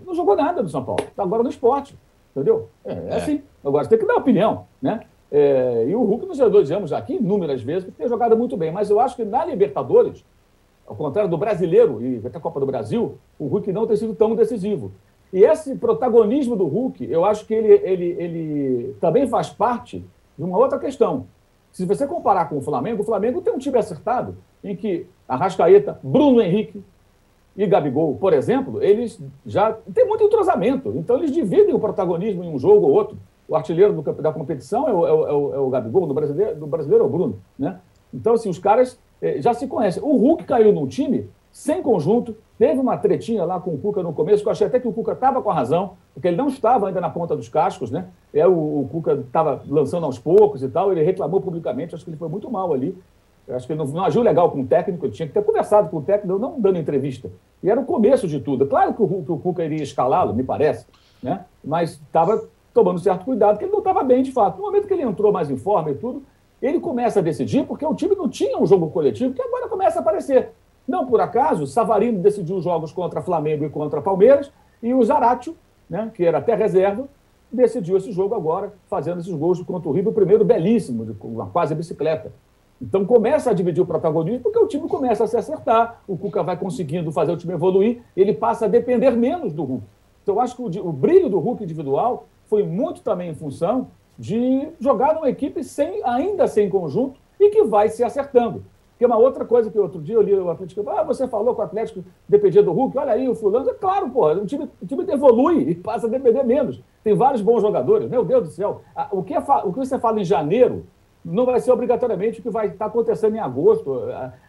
não 0.06 0.14
jogou 0.14 0.36
nada 0.36 0.62
no 0.62 0.68
São 0.68 0.84
Paulo, 0.84 1.02
está 1.02 1.24
agora 1.24 1.42
no 1.42 1.50
esporte. 1.50 1.98
Entendeu? 2.30 2.68
É, 2.84 2.92
é, 2.92 3.06
é. 3.10 3.16
assim. 3.16 3.42
Agora, 3.64 3.84
você 3.84 3.90
tem 3.90 3.98
que 3.98 4.06
dar 4.06 4.16
opinião, 4.16 4.66
né? 4.80 5.00
É, 5.30 5.86
e 5.88 5.94
o 5.94 6.02
Hulk, 6.02 6.26
nós 6.26 6.36
já 6.88 6.98
aqui 6.98 7.14
inúmeras 7.14 7.62
vezes, 7.62 7.88
tem 7.96 8.08
jogado 8.08 8.36
muito 8.36 8.56
bem. 8.56 8.72
Mas 8.72 8.90
eu 8.90 8.98
acho 8.98 9.16
que 9.16 9.24
na 9.24 9.44
Libertadores, 9.44 10.24
ao 10.86 10.96
contrário 10.96 11.30
do 11.30 11.38
brasileiro 11.38 12.02
e 12.02 12.20
até 12.26 12.38
a 12.38 12.40
Copa 12.40 12.58
do 12.58 12.66
Brasil, 12.66 13.16
o 13.38 13.46
Hulk 13.46 13.72
não 13.72 13.86
tem 13.86 13.96
sido 13.96 14.14
tão 14.14 14.34
decisivo. 14.34 14.92
E 15.32 15.44
esse 15.44 15.76
protagonismo 15.76 16.56
do 16.56 16.66
Hulk, 16.66 17.08
eu 17.08 17.24
acho 17.24 17.46
que 17.46 17.54
ele, 17.54 17.72
ele, 17.84 18.16
ele 18.18 18.96
também 19.00 19.28
faz 19.28 19.48
parte 19.48 20.04
de 20.36 20.44
uma 20.44 20.58
outra 20.58 20.78
questão. 20.78 21.26
Se 21.70 21.84
você 21.84 22.06
comparar 22.06 22.48
com 22.48 22.58
o 22.58 22.60
Flamengo, 22.60 23.02
o 23.02 23.06
Flamengo 23.06 23.40
tem 23.40 23.52
um 23.54 23.58
time 23.58 23.78
acertado 23.78 24.36
em 24.64 24.74
que 24.74 25.06
Arrascaeta, 25.28 26.00
Bruno 26.02 26.42
Henrique, 26.42 26.82
e 27.56 27.66
Gabigol, 27.66 28.16
por 28.16 28.32
exemplo, 28.32 28.82
eles 28.82 29.20
já 29.44 29.72
têm 29.92 30.06
muito 30.06 30.24
entrosamento, 30.24 30.92
então 30.96 31.16
eles 31.16 31.32
dividem 31.32 31.74
o 31.74 31.78
protagonismo 31.80 32.44
em 32.44 32.48
um 32.48 32.58
jogo 32.58 32.86
ou 32.86 32.92
outro. 32.92 33.18
O 33.48 33.56
artilheiro 33.56 33.92
do, 33.92 34.12
da 34.12 34.32
competição 34.32 34.88
é 34.88 34.92
o, 34.92 35.06
é, 35.06 35.12
o, 35.12 35.54
é 35.54 35.58
o, 35.58 35.68
Gabigol, 35.68 36.06
do 36.06 36.14
brasileiro, 36.14 36.54
do 36.56 36.66
brasileiro 36.66 37.04
é 37.04 37.06
o 37.06 37.10
Bruno. 37.10 37.40
Né? 37.58 37.78
Então, 38.14 38.34
assim, 38.34 38.48
os 38.48 38.58
caras 38.58 38.98
eh, 39.20 39.40
já 39.40 39.52
se 39.52 39.66
conhecem. 39.66 40.00
O 40.02 40.16
Hulk 40.16 40.44
caiu 40.44 40.72
num 40.72 40.86
time 40.86 41.28
sem 41.50 41.82
conjunto, 41.82 42.36
teve 42.56 42.78
uma 42.78 42.96
tretinha 42.96 43.44
lá 43.44 43.58
com 43.58 43.74
o 43.74 43.78
Cuca 43.78 44.02
no 44.02 44.12
começo, 44.12 44.42
que 44.42 44.48
eu 44.48 44.52
achei 44.52 44.66
até 44.66 44.78
que 44.78 44.86
o 44.86 44.92
Cuca 44.92 45.12
estava 45.12 45.42
com 45.42 45.50
a 45.50 45.54
razão, 45.54 45.94
porque 46.14 46.28
ele 46.28 46.36
não 46.36 46.46
estava 46.46 46.86
ainda 46.86 47.00
na 47.00 47.10
ponta 47.10 47.36
dos 47.36 47.48
cascos, 47.48 47.90
né? 47.90 48.06
É, 48.32 48.46
o, 48.46 48.52
o 48.52 48.88
Cuca 48.90 49.14
estava 49.14 49.60
lançando 49.66 50.06
aos 50.06 50.18
poucos 50.18 50.62
e 50.62 50.68
tal, 50.68 50.92
ele 50.92 51.02
reclamou 51.02 51.40
publicamente, 51.40 51.94
acho 51.94 52.04
que 52.04 52.10
ele 52.10 52.16
foi 52.16 52.28
muito 52.28 52.48
mal 52.48 52.72
ali. 52.72 52.96
Eu 53.50 53.56
acho 53.56 53.66
que 53.66 53.72
ele 53.72 53.78
não, 53.78 53.86
não 53.86 54.04
agiu 54.04 54.22
legal 54.22 54.50
com 54.50 54.60
o 54.60 54.66
técnico, 54.66 55.06
ele 55.06 55.12
tinha 55.12 55.26
que 55.26 55.34
ter 55.34 55.42
conversado 55.42 55.88
com 55.90 55.96
o 55.96 56.02
técnico, 56.02 56.38
não 56.38 56.60
dando 56.60 56.78
entrevista. 56.78 57.28
E 57.62 57.68
era 57.68 57.80
o 57.80 57.84
começo 57.84 58.28
de 58.28 58.38
tudo. 58.38 58.64
Claro 58.66 58.94
que 58.94 59.02
o, 59.02 59.24
que 59.24 59.32
o 59.32 59.38
Cuca 59.38 59.64
iria 59.64 59.82
escalá-lo, 59.82 60.32
me 60.32 60.44
parece, 60.44 60.86
né? 61.20 61.44
mas 61.64 61.92
estava 61.92 62.44
tomando 62.72 63.00
certo 63.00 63.24
cuidado, 63.24 63.54
porque 63.54 63.64
ele 63.64 63.72
não 63.72 63.80
estava 63.80 64.04
bem 64.04 64.22
de 64.22 64.30
fato. 64.30 64.56
No 64.56 64.62
momento 64.62 64.86
que 64.86 64.94
ele 64.94 65.02
entrou 65.02 65.32
mais 65.32 65.50
em 65.50 65.56
forma 65.56 65.90
e 65.90 65.94
tudo, 65.94 66.22
ele 66.62 66.78
começa 66.78 67.18
a 67.18 67.22
decidir, 67.22 67.66
porque 67.66 67.84
o 67.84 67.94
time 67.94 68.14
não 68.14 68.28
tinha 68.28 68.56
um 68.56 68.66
jogo 68.66 68.88
coletivo, 68.90 69.34
que 69.34 69.42
agora 69.42 69.68
começa 69.68 69.98
a 69.98 70.02
aparecer. 70.02 70.52
Não 70.86 71.04
por 71.04 71.20
acaso, 71.20 71.66
Savarino 71.66 72.20
decidiu 72.20 72.56
os 72.56 72.64
jogos 72.64 72.92
contra 72.92 73.20
Flamengo 73.20 73.64
e 73.64 73.70
contra 73.70 74.00
Palmeiras, 74.00 74.52
e 74.80 74.94
o 74.94 75.02
Zaratio, 75.02 75.56
né, 75.88 76.10
que 76.14 76.24
era 76.24 76.38
até 76.38 76.54
reserva, 76.54 77.08
decidiu 77.50 77.96
esse 77.96 78.12
jogo 78.12 78.34
agora, 78.34 78.72
fazendo 78.88 79.20
esses 79.20 79.34
gols 79.34 79.60
contra 79.62 79.88
o 79.88 79.92
Rio, 79.92 80.08
o 80.08 80.12
primeiro 80.12 80.44
belíssimo, 80.44 81.14
com 81.16 81.28
uma 81.28 81.46
quase 81.46 81.74
bicicleta. 81.74 82.32
Então 82.80 83.04
começa 83.04 83.50
a 83.50 83.52
dividir 83.52 83.82
o 83.82 83.86
protagonismo 83.86 84.40
porque 84.40 84.58
o 84.58 84.66
time 84.66 84.88
começa 84.88 85.24
a 85.24 85.26
se 85.26 85.36
acertar, 85.36 86.02
o 86.08 86.16
Cuca 86.16 86.42
vai 86.42 86.56
conseguindo 86.56 87.12
fazer 87.12 87.32
o 87.32 87.36
time 87.36 87.52
evoluir, 87.52 88.02
ele 88.16 88.32
passa 88.32 88.64
a 88.64 88.68
depender 88.68 89.10
menos 89.10 89.52
do 89.52 89.64
Hulk. 89.64 89.84
Então 90.22 90.34
eu 90.36 90.40
acho 90.40 90.56
que 90.56 90.62
o, 90.62 90.88
o 90.88 90.92
brilho 90.92 91.28
do 91.28 91.38
Hulk 91.38 91.62
individual 91.62 92.26
foi 92.46 92.62
muito 92.62 93.02
também 93.02 93.30
em 93.30 93.34
função 93.34 93.88
de 94.18 94.68
jogar 94.78 95.14
numa 95.14 95.28
equipe 95.28 95.62
sem, 95.62 96.02
ainda 96.04 96.46
sem 96.46 96.68
conjunto 96.70 97.20
e 97.38 97.50
que 97.50 97.64
vai 97.64 97.88
se 97.88 98.02
acertando. 98.02 98.64
Porque 98.92 99.06
uma 99.06 99.16
outra 99.16 99.46
coisa 99.46 99.70
que 99.70 99.78
outro 99.78 100.00
dia 100.00 100.14
eu 100.14 100.20
li 100.20 100.34
o 100.34 100.50
Atlético, 100.50 100.88
ah, 100.90 101.02
você 101.02 101.26
falou 101.26 101.54
que 101.54 101.60
o 101.62 101.64
Atlético 101.64 102.04
dependia 102.28 102.62
do 102.62 102.70
Hulk, 102.70 102.98
olha 102.98 103.12
aí 103.12 103.26
o 103.28 103.34
fulano. 103.34 103.70
É 103.70 103.72
claro, 103.72 104.10
pô, 104.10 104.30
o 104.30 104.44
time, 104.44 104.68
o 104.80 104.86
time 104.86 105.04
evolui 105.10 105.70
e 105.70 105.74
passa 105.74 106.06
a 106.06 106.10
depender 106.10 106.42
menos. 106.42 106.82
Tem 107.02 107.14
vários 107.14 107.40
bons 107.40 107.62
jogadores, 107.62 108.10
meu 108.10 108.22
Deus 108.22 108.48
do 108.48 108.50
céu. 108.52 108.82
O 109.10 109.22
que, 109.22 109.32
é, 109.32 109.38
o 109.38 109.72
que 109.72 109.78
você 109.78 109.98
fala 109.98 110.20
em 110.20 110.24
janeiro 110.24 110.84
não 111.24 111.44
vai 111.44 111.60
ser 111.60 111.70
obrigatoriamente 111.70 112.40
o 112.40 112.42
que 112.42 112.50
vai 112.50 112.68
estar 112.68 112.86
acontecendo 112.86 113.36
em 113.36 113.40
agosto. 113.40 114.02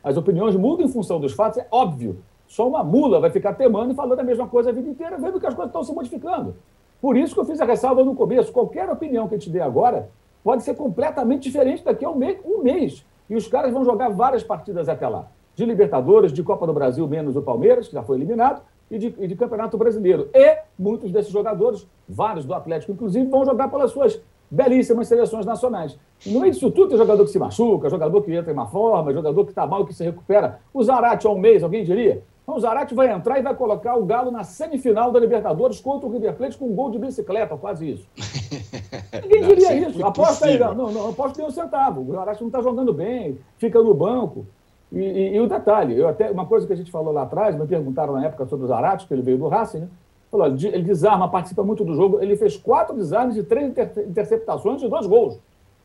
As 0.04 0.18
opiniões 0.18 0.56
mudam 0.56 0.86
em 0.86 0.90
função 0.90 1.20
dos 1.20 1.34
fatos, 1.34 1.58
é 1.58 1.68
óbvio. 1.72 2.18
Só 2.48 2.68
uma 2.68 2.84
mula 2.84 3.20
vai 3.20 3.30
ficar 3.30 3.54
temando 3.54 3.94
e 3.94 3.96
falando 3.96 4.20
a 4.20 4.24
mesma 4.24 4.48
coisa 4.48 4.70
a 4.70 4.74
vida 4.74 4.90
inteira, 4.90 5.18
vendo 5.18 5.40
que 5.40 5.46
as 5.46 5.54
coisas 5.54 5.70
estão 5.70 5.84
se 5.84 5.94
modificando. 5.94 6.56
Por 7.02 7.18
isso 7.18 7.34
que 7.34 7.40
eu 7.40 7.46
fiz 7.46 7.60
a 7.60 7.66
ressalva 7.66 8.04
no 8.04 8.14
começo. 8.14 8.52
Qualquer 8.52 8.90
opinião 8.90 9.28
que 9.28 9.36
eu 9.36 9.40
te 9.40 9.50
dê 9.50 9.60
agora 9.60 10.10
pode 10.44 10.64
ser 10.64 10.76
completamente 10.76 11.44
diferente 11.44 11.84
daqui 11.84 12.06
a 12.06 12.10
um 12.10 12.16
mês. 12.16 12.40
Um 12.46 12.62
mês. 12.62 13.06
E 13.30 13.36
os 13.36 13.48
caras 13.48 13.72
vão 13.72 13.86
jogar 13.86 14.10
várias 14.10 14.44
partidas 14.44 14.90
até 14.90 15.08
lá. 15.08 15.28
De 15.56 15.66
Libertadores, 15.66 16.32
de 16.34 16.44
Copa 16.44 16.68
do 16.68 16.74
Brasil, 16.74 17.08
menos 17.08 17.36
o 17.36 17.42
Palmeiras, 17.42 17.88
que 17.88 17.94
já 17.94 18.04
foi 18.04 18.18
eliminado, 18.18 18.62
e 18.90 18.98
de, 18.98 19.16
e 19.18 19.28
de 19.28 19.36
Campeonato 19.36 19.78
Brasileiro. 19.78 20.30
E 20.34 20.58
muitos 20.78 21.12
desses 21.12 21.32
jogadores, 21.32 21.88
vários 22.08 22.46
do 22.46 22.54
Atlético, 22.54 22.92
inclusive, 22.92 23.26
vão 23.30 23.46
jogar 23.46 23.70
pelas 23.70 23.92
suas 23.92 24.22
belíssimas 24.52 25.08
seleções 25.08 25.46
nacionais. 25.46 25.98
E 26.26 26.34
no 26.34 26.42
meio 26.42 26.52
disso 26.52 26.70
tudo 26.70 26.90
tem 26.90 26.98
jogador 26.98 27.24
que 27.24 27.32
se 27.32 27.40
machuca, 27.40 27.90
jogador 27.90 28.22
que 28.22 28.36
entra 28.36 28.52
em 28.52 28.54
uma 28.54 28.68
forma, 28.68 29.14
jogador 29.14 29.46
que 29.46 29.52
está 29.52 29.66
mal, 29.66 29.86
que 29.86 29.94
se 29.94 30.04
recupera. 30.04 30.60
O 30.74 30.84
Zarate 30.84 31.26
há 31.26 31.30
um 31.30 31.40
mês, 31.40 31.64
alguém 31.64 31.86
diria? 31.86 32.22
Então, 32.44 32.56
o 32.58 32.60
Zarate 32.60 32.94
vai 32.94 33.10
entrar 33.10 33.40
e 33.40 33.42
vai 33.42 33.56
colocar 33.56 33.96
o 33.96 34.06
Galo 34.06 34.30
na 34.30 34.44
semifinal 34.44 35.12
da 35.12 35.20
Libertadores 35.20 35.80
contra 35.80 36.08
o 36.08 36.12
River 36.12 36.36
Plate 36.36 36.58
com 36.58 36.66
um 36.66 36.76
gol 36.76 36.92
de 36.92 37.00
bicicleta, 37.00 37.56
quase 37.56 37.92
isso. 37.92 38.08
Ninguém 39.24 39.48
diria 39.48 39.88
isso. 39.88 40.06
Aposta 40.06 40.48
aí, 40.48 40.60
não, 40.60 40.92
não, 40.92 41.10
aposta 41.10 41.38
nem 41.38 41.48
um 41.48 41.52
centavo. 41.52 42.02
O 42.02 42.12
Zarate 42.12 42.42
não 42.42 42.48
está 42.48 42.62
jogando 42.62 42.94
bem, 42.94 43.38
fica 43.58 43.82
no 43.82 43.94
banco. 43.94 44.46
E, 44.92 45.00
e, 45.00 45.36
e, 45.36 45.40
o 45.40 45.48
detalhe, 45.48 45.98
eu 45.98 46.10
até, 46.10 46.30
uma 46.30 46.46
coisa 46.46 46.68
que 46.68 46.74
a 46.74 46.76
gente 46.76 46.92
falou 46.92 47.14
lá 47.14 47.22
atrás, 47.22 47.56
me 47.56 47.66
perguntaram 47.66 48.14
na 48.14 48.26
época 48.26 48.46
sobre 48.46 48.66
o 48.66 48.68
Zarate, 48.68 49.08
que 49.08 49.14
ele 49.14 49.22
veio 49.22 49.38
do 49.38 49.48
Racing, 49.48 49.80
né? 49.80 49.88
Falou, 50.32 50.48
ele 50.48 50.84
desarma, 50.84 51.28
participa 51.28 51.62
muito 51.62 51.84
do 51.84 51.94
jogo. 51.94 52.22
Ele 52.22 52.38
fez 52.38 52.56
quatro 52.56 52.96
desarmes 52.96 53.36
e 53.36 53.44
três 53.44 53.70
interceptações 54.08 54.82
e 54.82 54.88
dois 54.88 55.06
gols 55.06 55.38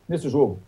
nesse 0.07 0.29
jogo. 0.29 0.59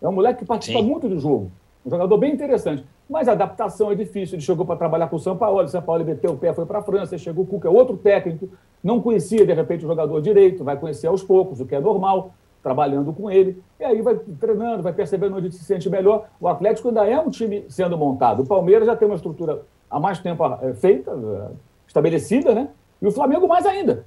É 0.00 0.08
um 0.08 0.12
moleque 0.12 0.40
que 0.40 0.44
participa 0.44 0.78
Sim. 0.78 0.86
muito 0.86 1.08
do 1.08 1.18
jogo. 1.18 1.50
Um 1.84 1.90
jogador 1.90 2.16
bem 2.18 2.32
interessante. 2.32 2.84
Mas 3.08 3.28
a 3.28 3.32
adaptação 3.32 3.90
é 3.90 3.94
difícil. 3.96 4.36
Ele 4.36 4.42
chegou 4.42 4.64
para 4.64 4.76
trabalhar 4.76 5.08
com 5.08 5.16
o 5.16 5.18
São 5.18 5.36
Paulo. 5.36 5.60
O 5.60 5.68
São 5.68 5.82
Paulo 5.82 6.04
meteu 6.04 6.32
o 6.32 6.36
pé, 6.36 6.54
foi 6.54 6.66
para 6.66 6.78
a 6.78 6.82
França. 6.82 7.18
Chegou 7.18 7.44
o 7.44 7.46
Cuca, 7.46 7.68
é 7.68 7.70
outro 7.70 7.96
técnico. 7.96 8.48
Não 8.82 9.00
conhecia, 9.00 9.44
de 9.44 9.52
repente, 9.52 9.84
o 9.84 9.88
jogador 9.88 10.20
direito. 10.20 10.62
Vai 10.62 10.76
conhecer 10.76 11.08
aos 11.08 11.22
poucos, 11.22 11.60
o 11.60 11.66
que 11.66 11.74
é 11.74 11.80
normal, 11.80 12.32
trabalhando 12.62 13.12
com 13.12 13.28
ele. 13.30 13.62
E 13.80 13.84
aí 13.84 14.02
vai 14.02 14.16
treinando, 14.16 14.82
vai 14.82 14.92
percebendo 14.92 15.36
onde 15.36 15.50
se 15.52 15.64
sente 15.64 15.88
melhor. 15.90 16.28
O 16.40 16.46
Atlético 16.46 16.88
ainda 16.88 17.04
é 17.06 17.18
um 17.18 17.30
time 17.30 17.64
sendo 17.68 17.96
montado. 17.96 18.42
O 18.42 18.46
Palmeiras 18.46 18.86
já 18.86 18.96
tem 18.96 19.06
uma 19.06 19.16
estrutura 19.16 19.62
há 19.90 19.98
mais 19.98 20.18
tempo 20.18 20.44
eh, 20.62 20.74
feita, 20.74 21.12
eh, 21.12 21.54
estabelecida, 21.86 22.54
né? 22.54 22.68
E 23.00 23.06
o 23.06 23.10
Flamengo 23.12 23.46
mais 23.46 23.66
ainda, 23.66 24.06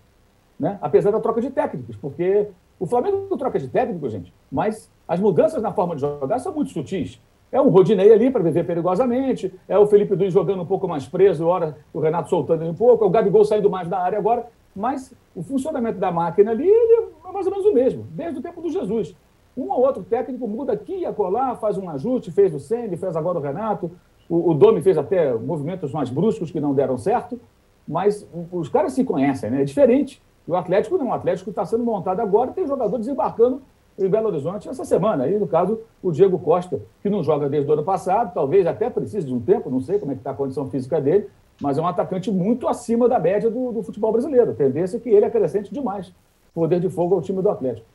né? 0.60 0.78
apesar 0.82 1.12
da 1.12 1.19
troca 1.19 1.41
de 1.41 1.49
técnicos, 1.49 1.95
porque 1.95 2.47
O 2.80 2.86
Flamengo 2.86 3.28
não 3.30 3.38
troca 3.38 3.60
de 3.60 3.67
técnico, 3.67 4.08
gente, 4.10 4.34
mas 4.49 4.89
as 5.08 5.19
mudanças 5.19 5.62
na 5.62 5.71
forma 5.71 5.95
de 5.95 6.02
jogar 6.02 6.39
são 6.39 6.54
muito 6.54 6.71
sutis. 6.71 7.21
É 7.52 7.60
um 7.60 7.69
Rodinei 7.69 8.13
ali 8.13 8.32
para 8.32 8.41
viver 8.41 8.63
perigosamente, 8.63 9.54
é 9.67 9.78
o 9.78 9.88
Felipe 9.88 10.15
Luiz 10.15 10.32
jogando 10.32 10.62
um 10.62 10.65
pouco 10.65 10.88
mais 10.88 11.06
preso, 11.08 11.45
hora 11.45 11.75
o 11.93 11.99
Renato 11.99 12.30
soltando 12.30 12.62
ele 12.62 12.71
um 12.71 12.75
pouco, 12.75 13.04
é 13.04 13.08
o 13.08 13.10
Gabigol 13.10 13.43
saindo 13.43 13.69
mais 13.69 13.89
da 13.89 13.99
área 13.99 14.17
agora, 14.17 14.45
mas 14.75 15.13
o 15.36 15.43
funcionamento 15.43 15.99
da 15.99 16.12
máquina 16.12 16.52
ali 16.52 16.69
é 16.69 17.32
mais 17.32 17.45
ou 17.47 17.52
menos 17.52 17.65
o 17.65 17.73
mesmo, 17.73 18.06
desde 18.12 18.39
o 18.39 18.41
tempo 18.41 18.62
do 18.62 18.69
Jesus. 18.69 19.15
Um 19.58 19.69
ou 19.71 19.82
outro 19.82 20.04
técnico 20.04 20.47
muda 20.47 20.71
aqui 20.71 20.99
e 20.99 21.06
acolá, 21.06 21.56
faz 21.56 21.78
um 21.78 21.89
ajuste, 21.89 22.32
fez 22.32 22.54
o 22.54 22.60
Sene, 22.60 22.95
fez 22.95 23.17
agora 23.17 23.39
o 23.39 23.41
Renato, 23.41 23.91
o, 24.30 24.52
o 24.52 24.54
Domi 24.54 24.82
fez 24.82 24.97
até 24.97 25.34
movimentos 25.34 25.91
mais 25.91 26.10
bruscos 26.10 26.52
que 26.52 26.62
não 26.62 26.73
deram 26.73 26.97
certo, 26.97 27.41
mas 27.89 28.23
os 28.52 28.69
caras 28.69 28.93
se 28.93 29.04
conhecem, 29.04 29.49
né? 29.49 29.63
É 29.63 29.65
diferente. 29.65 30.21
E 30.47 30.52
o 30.52 30.56
Atlético 30.56 30.95
não, 30.95 31.08
o 31.08 31.13
Atlético 31.13 31.49
está 31.49 31.65
sendo 31.65 31.84
montado 31.84 32.19
agora, 32.19 32.52
tem 32.52 32.67
jogador 32.67 32.99
desembarcando 32.99 33.63
em 33.97 34.08
Belo 34.08 34.28
Horizonte 34.28 34.69
essa 34.69 34.86
semana. 34.86 35.23
Aí, 35.23 35.39
no 35.39 35.47
caso, 35.47 35.82
o 36.02 36.12
Diego 36.12 36.38
Costa, 36.38 36.80
que 37.02 37.10
não 37.10 37.23
joga 37.23 37.49
desde 37.49 37.67
o 37.67 37.73
ano 37.73 37.84
passado, 37.84 38.32
talvez 38.32 38.67
até 38.67 38.91
precise 38.91 39.25
de 39.25 39.34
um 39.34 39.39
tempo, 39.39 39.71
não 39.71 39.82
sei 39.82 39.97
como 39.97 40.12
é 40.12 40.15
que 40.15 40.21
está 40.21 40.30
a 40.30 40.36
condição 40.36 40.69
física 40.69 41.02
dele, 41.02 41.28
mas 41.60 41.80
é 41.80 41.82
um 41.82 41.88
atacante 41.88 42.32
muito 42.32 42.67
acima 42.67 43.10
da 43.10 43.19
média 43.19 43.49
do, 43.49 43.71
do 43.71 43.82
futebol 43.82 44.12
brasileiro. 44.12 44.52
A 44.52 44.54
tendência 44.54 44.97
é 44.97 44.99
que 44.99 45.10
ele 45.10 45.25
acrescente 45.25 45.73
demais 45.73 46.13
poder 46.54 46.80
de 46.80 46.89
fogo 46.89 47.15
ao 47.15 47.21
time 47.21 47.41
do 47.41 47.49
Atlético. 47.49 47.88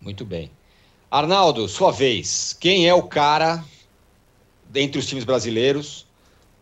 Muito 0.00 0.24
bem. 0.24 0.50
Arnaldo, 1.10 1.68
sua 1.68 1.92
vez. 1.92 2.56
Quem 2.58 2.88
é 2.88 2.94
o 2.94 3.02
cara 3.02 3.62
dentre 4.70 4.98
os 4.98 5.06
times 5.06 5.24
brasileiros 5.24 6.06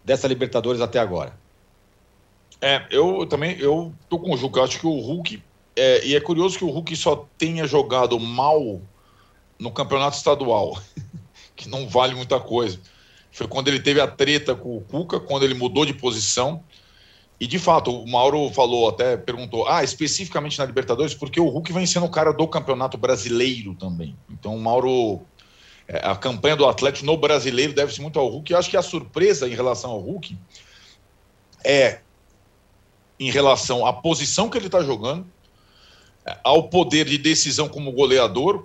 dessa 0.04 0.26
Libertadores 0.26 0.80
até 0.80 0.98
agora? 0.98 1.39
É, 2.60 2.86
eu 2.90 3.26
também 3.26 3.58
eu 3.58 3.94
tô 4.08 4.18
com 4.18 4.34
o 4.34 4.36
Juca. 4.36 4.62
Acho 4.62 4.80
que 4.80 4.86
o 4.86 5.00
Hulk 5.00 5.42
é, 5.76 6.04
e 6.04 6.14
é 6.14 6.20
curioso 6.20 6.58
que 6.58 6.64
o 6.64 6.70
Hulk 6.70 6.94
só 6.96 7.26
tenha 7.38 7.66
jogado 7.66 8.18
mal 8.18 8.82
no 9.58 9.70
campeonato 9.70 10.16
estadual, 10.16 10.78
que 11.56 11.68
não 11.68 11.88
vale 11.88 12.14
muita 12.14 12.40
coisa. 12.40 12.78
Foi 13.30 13.46
quando 13.46 13.68
ele 13.68 13.80
teve 13.80 14.00
a 14.00 14.06
treta 14.06 14.54
com 14.54 14.76
o 14.76 14.80
Cuca, 14.80 15.20
quando 15.20 15.44
ele 15.44 15.54
mudou 15.54 15.86
de 15.86 15.94
posição. 15.94 16.62
E 17.38 17.46
de 17.46 17.58
fato, 17.58 17.90
o 17.90 18.06
Mauro 18.06 18.50
falou, 18.50 18.90
até 18.90 19.16
perguntou, 19.16 19.66
ah, 19.66 19.82
especificamente 19.82 20.58
na 20.58 20.66
Libertadores, 20.66 21.14
porque 21.14 21.40
o 21.40 21.48
Hulk 21.48 21.72
vem 21.72 21.86
sendo 21.86 22.04
o 22.04 22.10
cara 22.10 22.32
do 22.32 22.46
campeonato 22.46 22.98
brasileiro 22.98 23.74
também. 23.74 24.14
Então 24.28 24.54
o 24.54 24.60
Mauro, 24.60 25.22
é, 25.88 26.06
a 26.06 26.14
campanha 26.14 26.56
do 26.56 26.66
Atlético 26.66 27.06
no 27.06 27.16
brasileiro 27.16 27.72
deve-se 27.72 28.02
muito 28.02 28.18
ao 28.18 28.28
Hulk. 28.28 28.52
Eu 28.52 28.58
acho 28.58 28.68
que 28.68 28.76
a 28.76 28.82
surpresa 28.82 29.48
em 29.48 29.54
relação 29.54 29.92
ao 29.92 30.00
Hulk 30.00 30.36
é 31.64 32.00
em 33.20 33.30
relação 33.30 33.84
à 33.84 33.92
posição 33.92 34.48
que 34.48 34.56
ele 34.56 34.66
está 34.66 34.82
jogando, 34.82 35.26
ao 36.42 36.68
poder 36.68 37.04
de 37.04 37.18
decisão 37.18 37.68
como 37.68 37.92
goleador, 37.92 38.64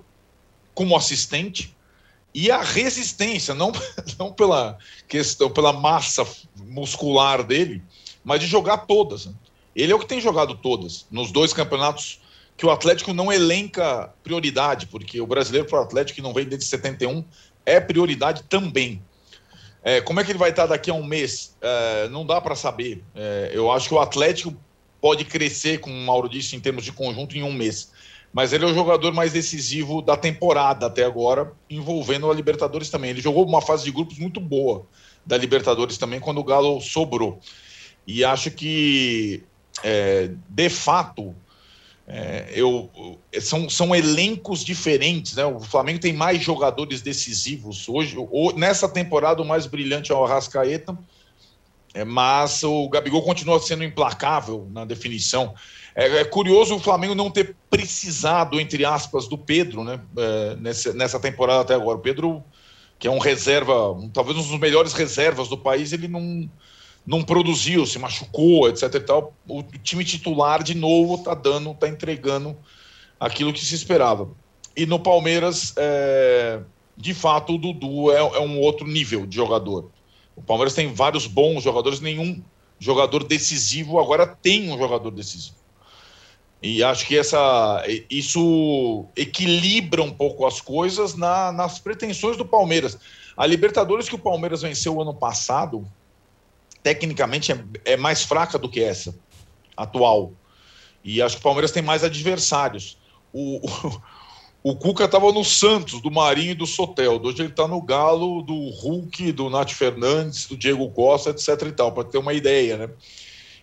como 0.73 0.95
assistente 0.95 1.75
e 2.33 2.49
a 2.49 2.61
resistência, 2.61 3.53
não, 3.53 3.71
não 4.17 4.31
pela 4.31 4.77
questão, 5.07 5.49
pela 5.49 5.73
massa 5.73 6.25
muscular 6.55 7.43
dele, 7.43 7.83
mas 8.23 8.39
de 8.39 8.47
jogar 8.47 8.79
todas. 8.79 9.25
Né? 9.25 9.33
Ele 9.75 9.91
é 9.91 9.95
o 9.95 9.99
que 9.99 10.07
tem 10.07 10.21
jogado 10.21 10.55
todas 10.55 11.05
nos 11.11 11.31
dois 11.31 11.53
campeonatos 11.53 12.19
que 12.57 12.65
o 12.65 12.71
Atlético 12.71 13.13
não 13.13 13.31
elenca 13.31 14.13
prioridade, 14.23 14.87
porque 14.87 15.19
o 15.19 15.27
brasileiro 15.27 15.67
para 15.67 15.79
o 15.79 15.83
Atlético 15.83 16.15
que 16.15 16.21
não 16.21 16.33
vem 16.33 16.45
desde 16.45 16.65
71 16.65 17.23
é 17.65 17.81
prioridade 17.81 18.43
também. 18.43 19.01
É, 19.87 20.01
como 20.01 20.19
é 20.19 20.23
que 20.23 20.31
ele 20.31 20.39
vai 20.39 20.49
estar 20.49 20.65
daqui 20.65 20.89
a 20.89 20.95
um 20.95 21.05
mês? 21.05 21.55
É, 21.61 22.09
não 22.09 22.25
dá 22.25 22.41
para 22.41 22.55
saber. 22.55 23.03
É, 23.13 23.51
eu 23.53 23.71
acho 23.71 23.87
que 23.87 23.93
o 23.93 23.99
Atlético 23.99 24.57
pode 24.99 25.23
crescer, 25.23 25.79
como 25.79 25.95
o 25.95 26.05
Mauro 26.05 26.27
disse, 26.27 26.55
em 26.55 26.59
termos 26.59 26.83
de 26.83 26.91
conjunto 26.91 27.37
em 27.37 27.43
um 27.43 27.53
mês. 27.53 27.91
Mas 28.33 28.51
ele 28.51 28.65
é 28.65 28.67
o 28.67 28.73
jogador 28.73 29.13
mais 29.13 29.31
decisivo 29.31 30.01
da 30.01 30.17
temporada 30.17 30.87
até 30.87 31.05
agora, 31.05 31.53
envolvendo 31.69 32.31
a 32.31 32.33
Libertadores 32.33 32.89
também. 32.89 33.11
Ele 33.11 33.21
jogou 33.21 33.45
uma 33.45 33.61
fase 33.61 33.83
de 33.83 33.91
grupos 33.91 34.17
muito 34.17 34.39
boa 34.41 34.87
da 35.23 35.37
Libertadores 35.37 35.99
também, 35.99 36.19
quando 36.19 36.39
o 36.39 36.43
Galo 36.43 36.81
sobrou. 36.81 37.39
E 38.07 38.25
acho 38.25 38.49
que, 38.49 39.43
é, 39.83 40.31
de 40.49 40.69
fato, 40.69 41.35
é, 42.07 42.51
eu, 42.53 42.89
são, 43.41 43.67
são 43.67 43.95
elencos 43.95 44.63
diferentes, 44.63 45.35
né? 45.35 45.45
O 45.45 45.59
Flamengo 45.59 45.99
tem 45.99 46.13
mais 46.13 46.41
jogadores 46.41 47.01
decisivos 47.01 47.89
hoje. 47.89 48.15
nessa 48.55 48.87
temporada, 48.87 49.41
o 49.41 49.45
mais 49.45 49.65
brilhante 49.65 50.11
é 50.11 50.15
o 50.15 50.23
Arrascaeta, 50.23 50.97
é, 51.95 52.03
mas 52.03 52.61
o 52.63 52.87
Gabigol 52.89 53.23
continua 53.23 53.59
sendo 53.59 53.83
implacável 53.83 54.67
na 54.71 54.85
definição. 54.85 55.55
É, 55.95 56.19
é, 56.19 56.25
curioso 56.25 56.75
o 56.75 56.79
Flamengo 56.79 57.15
não 57.15 57.31
ter 57.31 57.55
precisado, 57.69 58.59
entre 58.59 58.83
aspas, 58.85 59.27
do 59.27 59.37
Pedro 59.37 59.83
né, 59.83 59.99
é, 60.17 60.55
nessa, 60.57 60.93
nessa 60.93 61.19
temporada 61.19 61.61
até 61.61 61.73
agora. 61.73 61.97
O 61.97 62.01
Pedro, 62.01 62.43
que 62.99 63.07
é 63.07 63.11
um 63.11 63.17
reserva, 63.17 63.91
um, 63.93 64.09
talvez 64.09 64.37
um 64.37 64.41
dos 64.41 64.59
melhores 64.59 64.93
reservas 64.93 65.47
do 65.47 65.57
país, 65.57 65.91
ele 65.91 66.09
não, 66.09 66.47
não 67.05 67.23
produziu, 67.23 67.85
se 67.85 67.99
machucou, 67.99 68.67
etc. 68.67 68.95
E 68.95 68.99
tal. 68.99 69.33
O 69.47 69.63
time 69.63 70.03
titular, 70.03 70.63
de 70.63 70.75
novo, 70.75 71.15
está 71.15 71.33
dando, 71.33 71.71
está 71.71 71.87
entregando 71.87 72.57
aquilo 73.19 73.53
que 73.53 73.63
se 73.63 73.75
esperava. 73.75 74.29
E 74.75 74.85
no 74.85 74.99
Palmeiras, 74.99 75.73
é, 75.77 76.59
de 76.97 77.13
fato, 77.13 77.53
o 77.55 77.57
Dudu 77.57 78.11
é, 78.11 78.17
é 78.17 78.39
um 78.39 78.59
outro 78.59 78.87
nível 78.87 79.25
de 79.25 79.35
jogador. 79.35 79.89
O 80.35 80.41
Palmeiras 80.41 80.73
tem 80.73 80.93
vários 80.93 81.27
bons 81.27 81.63
jogadores, 81.63 82.01
nenhum 82.01 82.41
jogador 82.77 83.23
decisivo 83.23 83.99
agora 83.99 84.27
tem 84.27 84.69
um 84.71 84.77
jogador 84.77 85.11
decisivo. 85.11 85.55
E 86.61 86.83
acho 86.83 87.05
que 87.05 87.17
essa, 87.17 87.83
isso 88.09 89.05
equilibra 89.15 90.01
um 90.01 90.11
pouco 90.11 90.45
as 90.45 90.59
coisas 90.59 91.15
na, 91.15 91.51
nas 91.51 91.79
pretensões 91.79 92.37
do 92.37 92.45
Palmeiras. 92.45 92.97
A 93.37 93.45
Libertadores 93.45 94.09
que 94.09 94.15
o 94.15 94.19
Palmeiras 94.19 94.61
venceu 94.61 94.99
ano 94.99 95.13
passado, 95.13 95.87
tecnicamente 96.85 97.51
é, 97.51 97.57
é 97.83 97.97
mais 97.97 98.21
fraca 98.21 98.59
do 98.59 98.69
que 98.69 98.79
essa 98.79 99.15
atual. 99.75 100.33
E 101.03 101.19
acho 101.19 101.37
que 101.37 101.39
o 101.39 101.43
Palmeiras 101.43 101.71
tem 101.71 101.81
mais 101.81 102.03
adversários. 102.03 102.95
O, 103.33 103.59
o 104.61 104.75
Cuca 104.75 105.05
estava 105.05 105.31
no 105.31 105.43
Santos, 105.43 105.99
do 105.99 106.11
Marinho 106.11 106.51
e 106.51 106.53
do 106.53 106.67
Sotel. 106.67 107.19
Hoje 107.23 107.41
ele 107.41 107.49
está 107.49 107.67
no 107.67 107.81
Galo, 107.81 108.43
do 108.43 108.69
Hulk, 108.69 109.31
do 109.31 109.49
Nath 109.49 109.71
Fernandes, 109.71 110.45
do 110.45 110.55
Diego 110.55 110.87
Costa, 110.91 111.31
etc. 111.31 111.59
e 111.63 111.71
tal, 111.71 111.91
para 111.91 112.03
ter 112.03 112.19
uma 112.19 112.33
ideia, 112.33 112.77
né? 112.77 112.89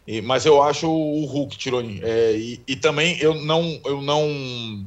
E, 0.04 0.20
mas 0.20 0.44
eu 0.44 0.60
acho 0.60 0.90
o 0.90 1.24
Hulk, 1.24 1.56
Tironi. 1.56 2.00
É, 2.02 2.32
e, 2.32 2.60
e, 2.66 2.74
também 2.74 3.16
eu 3.20 3.36
não, 3.36 3.80
eu 3.84 4.02
não. 4.02 4.84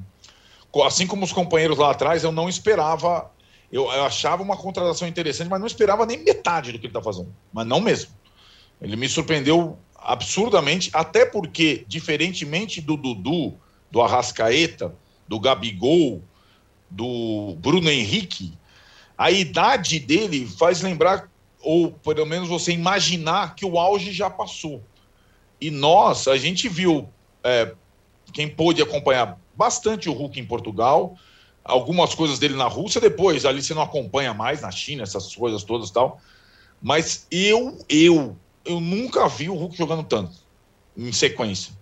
Assim 0.85 1.07
como 1.07 1.23
os 1.23 1.31
companheiros 1.31 1.77
lá 1.77 1.91
atrás, 1.91 2.25
eu 2.25 2.33
não 2.33 2.49
esperava. 2.49 3.31
Eu, 3.71 3.83
eu 3.83 4.03
achava 4.03 4.43
uma 4.43 4.57
contratação 4.57 5.07
interessante, 5.07 5.49
mas 5.49 5.59
não 5.61 5.67
esperava 5.67 6.05
nem 6.05 6.21
metade 6.21 6.73
do 6.73 6.79
que 6.79 6.85
ele 6.85 6.91
está 6.91 7.01
fazendo. 7.01 7.33
Mas 7.53 7.65
não 7.65 7.79
mesmo. 7.79 8.11
Ele 8.81 8.95
me 8.95 9.07
surpreendeu 9.07 9.77
absurdamente, 9.95 10.89
até 10.93 11.25
porque, 11.25 11.83
diferentemente 11.87 12.81
do 12.81 12.95
Dudu, 12.95 13.53
do 13.89 14.01
Arrascaeta 14.01 14.93
do 15.27 15.39
Gabigol, 15.39 16.21
do 16.89 17.55
Bruno 17.59 17.89
Henrique, 17.89 18.53
a 19.17 19.31
idade 19.31 19.99
dele 19.99 20.45
faz 20.45 20.81
lembrar, 20.81 21.29
ou 21.61 21.91
pelo 21.91 22.25
menos 22.25 22.47
você 22.47 22.71
imaginar, 22.71 23.55
que 23.55 23.65
o 23.65 23.79
auge 23.79 24.11
já 24.11 24.29
passou. 24.29 24.83
E 25.59 25.71
nós, 25.71 26.27
a 26.27 26.37
gente 26.37 26.69
viu, 26.69 27.09
é, 27.43 27.73
quem 28.33 28.47
pôde 28.47 28.81
acompanhar 28.81 29.39
bastante 29.55 30.09
o 30.09 30.13
Hulk 30.13 30.39
em 30.39 30.45
Portugal, 30.45 31.15
algumas 31.63 32.13
coisas 32.13 32.37
dele 32.37 32.55
na 32.55 32.67
Rússia, 32.67 33.01
depois 33.01 33.45
ali 33.45 33.63
você 33.63 33.73
não 33.73 33.81
acompanha 33.81 34.33
mais 34.33 34.61
na 34.61 34.69
China, 34.69 35.03
essas 35.03 35.35
coisas 35.35 35.63
todas 35.63 35.89
e 35.89 35.93
tal. 35.93 36.19
Mas 36.81 37.25
eu, 37.31 37.79
eu, 37.89 38.37
eu 38.65 38.79
nunca 38.79 39.27
vi 39.27 39.49
o 39.49 39.55
Hulk 39.55 39.77
jogando 39.77 40.03
tanto 40.03 40.33
em 40.97 41.11
sequência. 41.11 41.73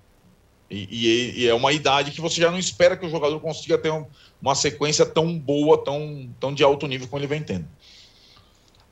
E, 0.69 0.87
e, 0.89 1.41
e, 1.41 1.47
é 1.47 1.53
uma 1.53 1.71
idade 1.71 2.11
que 2.11 2.19
você 2.19 2.41
já 2.41 2.49
não 2.49 2.57
espera 2.57 2.97
que 2.97 3.05
o 3.05 3.09
jogador 3.09 3.39
consiga 3.39 3.77
ter 3.77 3.91
um, 3.91 4.05
uma 4.41 4.55
sequência 4.55 5.05
tão 5.05 5.37
boa, 5.37 5.83
tão, 5.83 6.29
tão 6.39 6.53
de 6.53 6.63
alto 6.63 6.87
nível 6.87 7.07
como 7.07 7.19
ele 7.19 7.27
vem 7.27 7.43
tendo. 7.43 7.67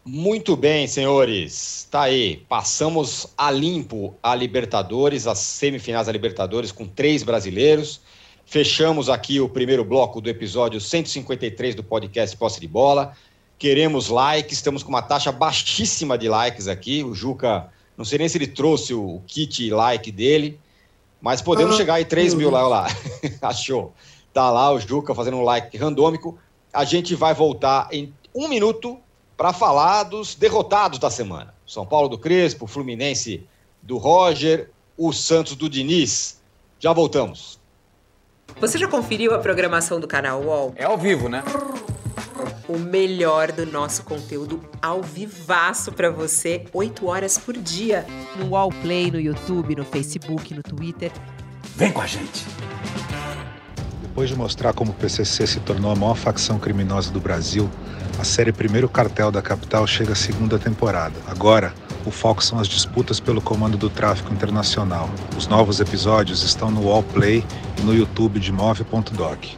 Muito 0.05 0.55
bem, 0.55 0.87
senhores. 0.87 1.87
Tá 1.89 2.03
aí. 2.03 2.43
Passamos 2.49 3.27
a 3.37 3.51
limpo 3.51 4.15
a 4.21 4.33
Libertadores, 4.35 5.27
as 5.27 5.39
semifinais 5.39 6.07
da 6.07 6.11
Libertadores 6.11 6.71
com 6.71 6.87
três 6.87 7.23
brasileiros. 7.23 8.01
Fechamos 8.45 9.09
aqui 9.09 9.39
o 9.39 9.47
primeiro 9.47 9.85
bloco 9.85 10.19
do 10.19 10.29
episódio 10.29 10.81
153 10.81 11.75
do 11.75 11.83
podcast 11.83 12.35
Posse 12.35 12.59
de 12.59 12.67
Bola. 12.67 13.15
Queremos 13.57 14.09
likes, 14.09 14.57
estamos 14.57 14.81
com 14.81 14.89
uma 14.89 15.03
taxa 15.03 15.31
baixíssima 15.31 16.17
de 16.17 16.27
likes 16.27 16.67
aqui. 16.67 17.03
O 17.03 17.13
Juca, 17.13 17.69
não 18.01 18.05
sei 18.05 18.17
nem 18.17 18.27
se 18.27 18.35
ele 18.35 18.47
trouxe 18.47 18.95
o 18.95 19.21
kit 19.27 19.69
like 19.69 20.11
dele. 20.11 20.59
Mas 21.21 21.39
podemos 21.39 21.75
ah, 21.75 21.77
chegar 21.77 22.01
em 22.01 22.05
3 22.05 22.33
mil 22.33 22.49
lá, 22.49 22.67
lá. 22.67 22.87
Achou. 23.43 23.93
Tá 24.33 24.49
lá 24.49 24.71
o 24.71 24.79
Juca 24.79 25.13
fazendo 25.13 25.37
um 25.37 25.43
like 25.43 25.77
randômico. 25.77 26.35
A 26.73 26.83
gente 26.83 27.13
vai 27.13 27.35
voltar 27.35 27.87
em 27.91 28.11
um 28.33 28.47
minuto 28.47 28.97
para 29.37 29.53
falar 29.53 30.03
dos 30.03 30.33
derrotados 30.33 30.97
da 30.97 31.11
semana. 31.11 31.53
São 31.67 31.85
Paulo 31.85 32.09
do 32.09 32.17
Crespo, 32.17 32.65
Fluminense 32.65 33.45
do 33.83 33.97
Roger, 33.97 34.71
o 34.97 35.13
Santos 35.13 35.55
do 35.55 35.69
Diniz. 35.69 36.41
Já 36.79 36.93
voltamos. 36.93 37.59
Você 38.59 38.79
já 38.79 38.87
conferiu 38.87 39.35
a 39.35 39.37
programação 39.37 39.99
do 39.99 40.07
canal 40.07 40.41
UOL? 40.41 40.73
É 40.75 40.85
ao 40.85 40.97
vivo, 40.97 41.29
né? 41.29 41.43
O 42.71 42.79
melhor 42.79 43.51
do 43.51 43.65
nosso 43.65 44.01
conteúdo 44.03 44.61
ao 44.81 45.01
vivaço 45.01 45.91
para 45.91 46.09
você, 46.09 46.63
8 46.71 47.05
horas 47.05 47.37
por 47.37 47.57
dia. 47.57 48.05
No 48.39 48.51
UOL 48.51 48.69
Play, 48.81 49.11
no 49.11 49.19
YouTube, 49.19 49.75
no 49.75 49.83
Facebook, 49.83 50.53
no 50.53 50.63
Twitter. 50.63 51.11
Vem 51.75 51.91
com 51.91 51.99
a 51.99 52.07
gente! 52.07 52.45
Depois 54.01 54.29
de 54.29 54.37
mostrar 54.37 54.71
como 54.71 54.91
o 54.91 54.93
PCC 54.93 55.45
se 55.45 55.59
tornou 55.59 55.91
a 55.91 55.95
maior 55.97 56.15
facção 56.15 56.57
criminosa 56.57 57.11
do 57.11 57.19
Brasil, 57.19 57.69
a 58.17 58.23
série 58.23 58.53
Primeiro 58.53 58.87
Cartel 58.87 59.33
da 59.33 59.41
Capital 59.41 59.85
chega 59.85 60.13
à 60.13 60.15
segunda 60.15 60.57
temporada. 60.57 61.15
Agora, 61.27 61.73
o 62.05 62.11
foco 62.11 62.41
são 62.41 62.57
as 62.57 62.69
disputas 62.69 63.19
pelo 63.19 63.41
comando 63.41 63.77
do 63.77 63.89
tráfico 63.89 64.33
internacional. 64.33 65.09
Os 65.35 65.45
novos 65.45 65.81
episódios 65.81 66.41
estão 66.41 66.71
no 66.71 66.87
Wallplay 66.87 67.43
e 67.79 67.81
no 67.81 67.93
YouTube 67.93 68.39
de 68.39 68.53
Move.doc. 68.53 69.57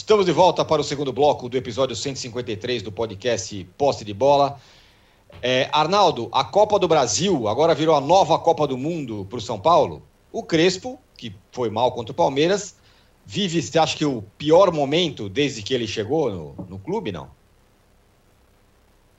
Estamos 0.00 0.24
de 0.24 0.32
volta 0.32 0.64
para 0.64 0.80
o 0.80 0.84
segundo 0.84 1.12
bloco 1.12 1.46
do 1.46 1.58
episódio 1.58 1.94
153 1.94 2.82
do 2.82 2.90
podcast 2.90 3.68
Posse 3.76 4.02
de 4.02 4.14
Bola. 4.14 4.58
É, 5.42 5.68
Arnaldo, 5.70 6.30
a 6.32 6.42
Copa 6.42 6.78
do 6.78 6.88
Brasil 6.88 7.46
agora 7.46 7.74
virou 7.74 7.94
a 7.94 8.00
nova 8.00 8.38
Copa 8.38 8.66
do 8.66 8.78
Mundo 8.78 9.26
para 9.28 9.36
o 9.36 9.42
São 9.42 9.60
Paulo. 9.60 10.02
O 10.32 10.42
Crespo, 10.42 10.98
que 11.18 11.36
foi 11.52 11.68
mal 11.68 11.92
contra 11.92 12.12
o 12.12 12.14
Palmeiras, 12.14 12.76
vive, 13.26 13.60
você 13.60 13.78
acha 13.78 13.94
que 13.94 14.06
o 14.06 14.22
pior 14.38 14.72
momento 14.72 15.28
desde 15.28 15.62
que 15.62 15.74
ele 15.74 15.86
chegou 15.86 16.30
no, 16.30 16.66
no 16.66 16.78
clube, 16.78 17.12
não? 17.12 17.30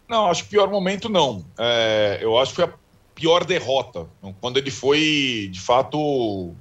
Não, 0.10 0.26
acho 0.32 0.46
que 0.46 0.50
pior 0.50 0.68
momento 0.68 1.08
não. 1.08 1.46
É, 1.60 2.18
eu 2.22 2.40
acho 2.40 2.54
que 2.54 2.56
foi 2.56 2.66
a 2.66 2.74
pior 3.14 3.46
derrota. 3.46 4.08
Quando 4.42 4.58
ele 4.58 4.72
foi, 4.72 5.48
de 5.52 5.62
fato, 5.62 6.56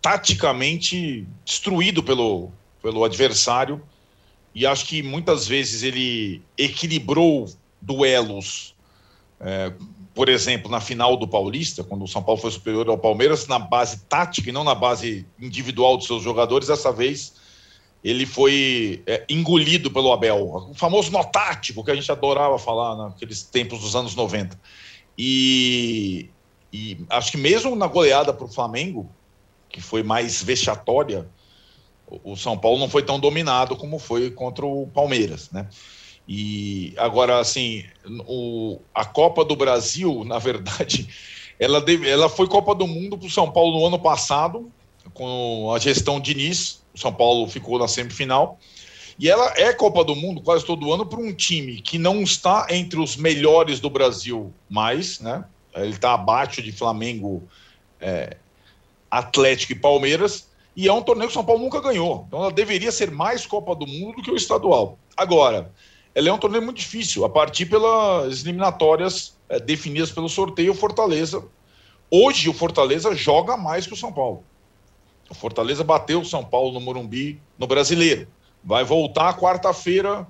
taticamente 0.00 1.28
destruído 1.44 2.02
pelo, 2.02 2.50
pelo 2.82 3.04
adversário. 3.04 3.80
E 4.54 4.66
acho 4.66 4.86
que 4.86 5.02
muitas 5.02 5.46
vezes 5.46 5.82
ele 5.82 6.42
equilibrou 6.58 7.48
duelos. 7.80 8.74
É, 9.40 9.72
por 10.14 10.28
exemplo, 10.28 10.70
na 10.70 10.80
final 10.80 11.16
do 11.16 11.26
Paulista, 11.26 11.82
quando 11.82 12.04
o 12.04 12.08
São 12.08 12.22
Paulo 12.22 12.40
foi 12.40 12.50
superior 12.50 12.88
ao 12.88 12.98
Palmeiras, 12.98 13.46
na 13.46 13.58
base 13.58 14.00
tática 14.08 14.50
e 14.50 14.52
não 14.52 14.62
na 14.62 14.74
base 14.74 15.26
individual 15.40 15.96
dos 15.96 16.06
seus 16.06 16.22
jogadores, 16.22 16.68
dessa 16.68 16.92
vez 16.92 17.34
ele 18.04 18.26
foi 18.26 19.02
é, 19.06 19.24
engolido 19.28 19.90
pelo 19.90 20.12
Abel. 20.12 20.68
O 20.70 20.74
famoso 20.74 21.10
nó 21.12 21.22
tático 21.22 21.84
que 21.84 21.90
a 21.90 21.94
gente 21.94 22.10
adorava 22.10 22.58
falar 22.58 22.96
naqueles 22.96 23.42
tempos 23.42 23.80
dos 23.80 23.94
anos 23.94 24.14
90. 24.14 24.58
E, 25.16 26.28
e 26.72 26.98
acho 27.08 27.30
que 27.30 27.38
mesmo 27.38 27.76
na 27.76 27.86
goleada 27.86 28.32
para 28.32 28.44
o 28.44 28.48
Flamengo, 28.48 29.08
que 29.68 29.80
foi 29.80 30.02
mais 30.02 30.42
vexatória, 30.42 31.28
o 32.24 32.36
São 32.36 32.58
Paulo 32.58 32.78
não 32.78 32.88
foi 32.88 33.02
tão 33.02 33.18
dominado 33.18 33.76
como 33.76 33.98
foi 33.98 34.30
contra 34.30 34.66
o 34.66 34.86
Palmeiras, 34.88 35.50
né? 35.50 35.66
E 36.26 36.94
agora, 36.96 37.38
assim, 37.40 37.84
o, 38.26 38.80
a 38.94 39.04
Copa 39.04 39.44
do 39.44 39.56
Brasil, 39.56 40.24
na 40.24 40.38
verdade, 40.38 41.08
ela, 41.58 41.80
deve, 41.80 42.08
ela 42.08 42.28
foi 42.28 42.46
Copa 42.46 42.74
do 42.74 42.86
Mundo 42.86 43.18
para 43.18 43.26
o 43.26 43.30
São 43.30 43.50
Paulo 43.50 43.78
no 43.78 43.86
ano 43.86 43.98
passado, 43.98 44.70
com 45.14 45.72
a 45.74 45.78
gestão 45.78 46.20
Diniz. 46.20 46.82
O 46.94 46.98
São 46.98 47.12
Paulo 47.12 47.48
ficou 47.48 47.78
na 47.78 47.88
semifinal. 47.88 48.58
E 49.18 49.28
ela 49.28 49.52
é 49.56 49.72
Copa 49.72 50.04
do 50.04 50.14
Mundo 50.14 50.40
quase 50.40 50.64
todo 50.64 50.92
ano 50.92 51.04
para 51.04 51.20
um 51.20 51.32
time 51.32 51.80
que 51.80 51.98
não 51.98 52.22
está 52.22 52.66
entre 52.70 52.98
os 52.98 53.16
melhores 53.16 53.80
do 53.80 53.90
Brasil 53.90 54.52
mais, 54.70 55.20
né? 55.20 55.44
Ele 55.74 55.90
está 55.90 56.14
abaixo 56.14 56.62
de 56.62 56.70
Flamengo, 56.70 57.42
é, 58.00 58.36
Atlético 59.10 59.72
e 59.72 59.76
Palmeiras 59.76 60.51
e 60.74 60.88
é 60.88 60.92
um 60.92 61.02
torneio 61.02 61.28
que 61.28 61.32
o 61.32 61.34
São 61.34 61.44
Paulo 61.44 61.62
nunca 61.62 61.80
ganhou. 61.80 62.24
Então 62.26 62.40
ela 62.40 62.52
deveria 62.52 62.90
ser 62.90 63.10
mais 63.10 63.46
Copa 63.46 63.74
do 63.74 63.86
Mundo 63.86 64.16
do 64.16 64.22
que 64.22 64.30
o 64.30 64.36
estadual. 64.36 64.98
Agora, 65.16 65.70
ela 66.14 66.28
é 66.28 66.32
um 66.32 66.38
torneio 66.38 66.62
muito 66.62 66.78
difícil, 66.78 67.24
a 67.24 67.28
partir 67.28 67.66
pelas 67.66 68.42
eliminatórias 68.42 69.36
é, 69.48 69.60
definidas 69.60 70.10
pelo 70.10 70.28
sorteio 70.28 70.74
Fortaleza. 70.74 71.44
Hoje 72.10 72.48
o 72.48 72.54
Fortaleza 72.54 73.14
joga 73.14 73.56
mais 73.56 73.86
que 73.86 73.94
o 73.94 73.96
São 73.96 74.12
Paulo. 74.12 74.44
O 75.30 75.34
Fortaleza 75.34 75.82
bateu 75.82 76.20
o 76.20 76.24
São 76.24 76.44
Paulo 76.44 76.72
no 76.72 76.80
Morumbi, 76.80 77.40
no 77.58 77.66
Brasileiro. 77.66 78.28
Vai 78.62 78.84
voltar 78.84 79.38
quarta-feira. 79.38 80.26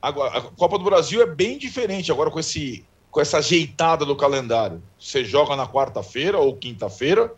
A 0.00 0.12
Copa 0.12 0.78
do 0.78 0.84
Brasil 0.84 1.20
é 1.20 1.26
bem 1.26 1.58
diferente 1.58 2.12
agora 2.12 2.30
com 2.30 2.38
esse 2.38 2.84
com 3.10 3.20
essa 3.20 3.38
ajeitada 3.38 4.04
do 4.04 4.14
calendário. 4.14 4.82
Você 4.98 5.24
joga 5.24 5.56
na 5.56 5.66
quarta-feira 5.66 6.38
ou 6.38 6.54
quinta-feira 6.54 7.34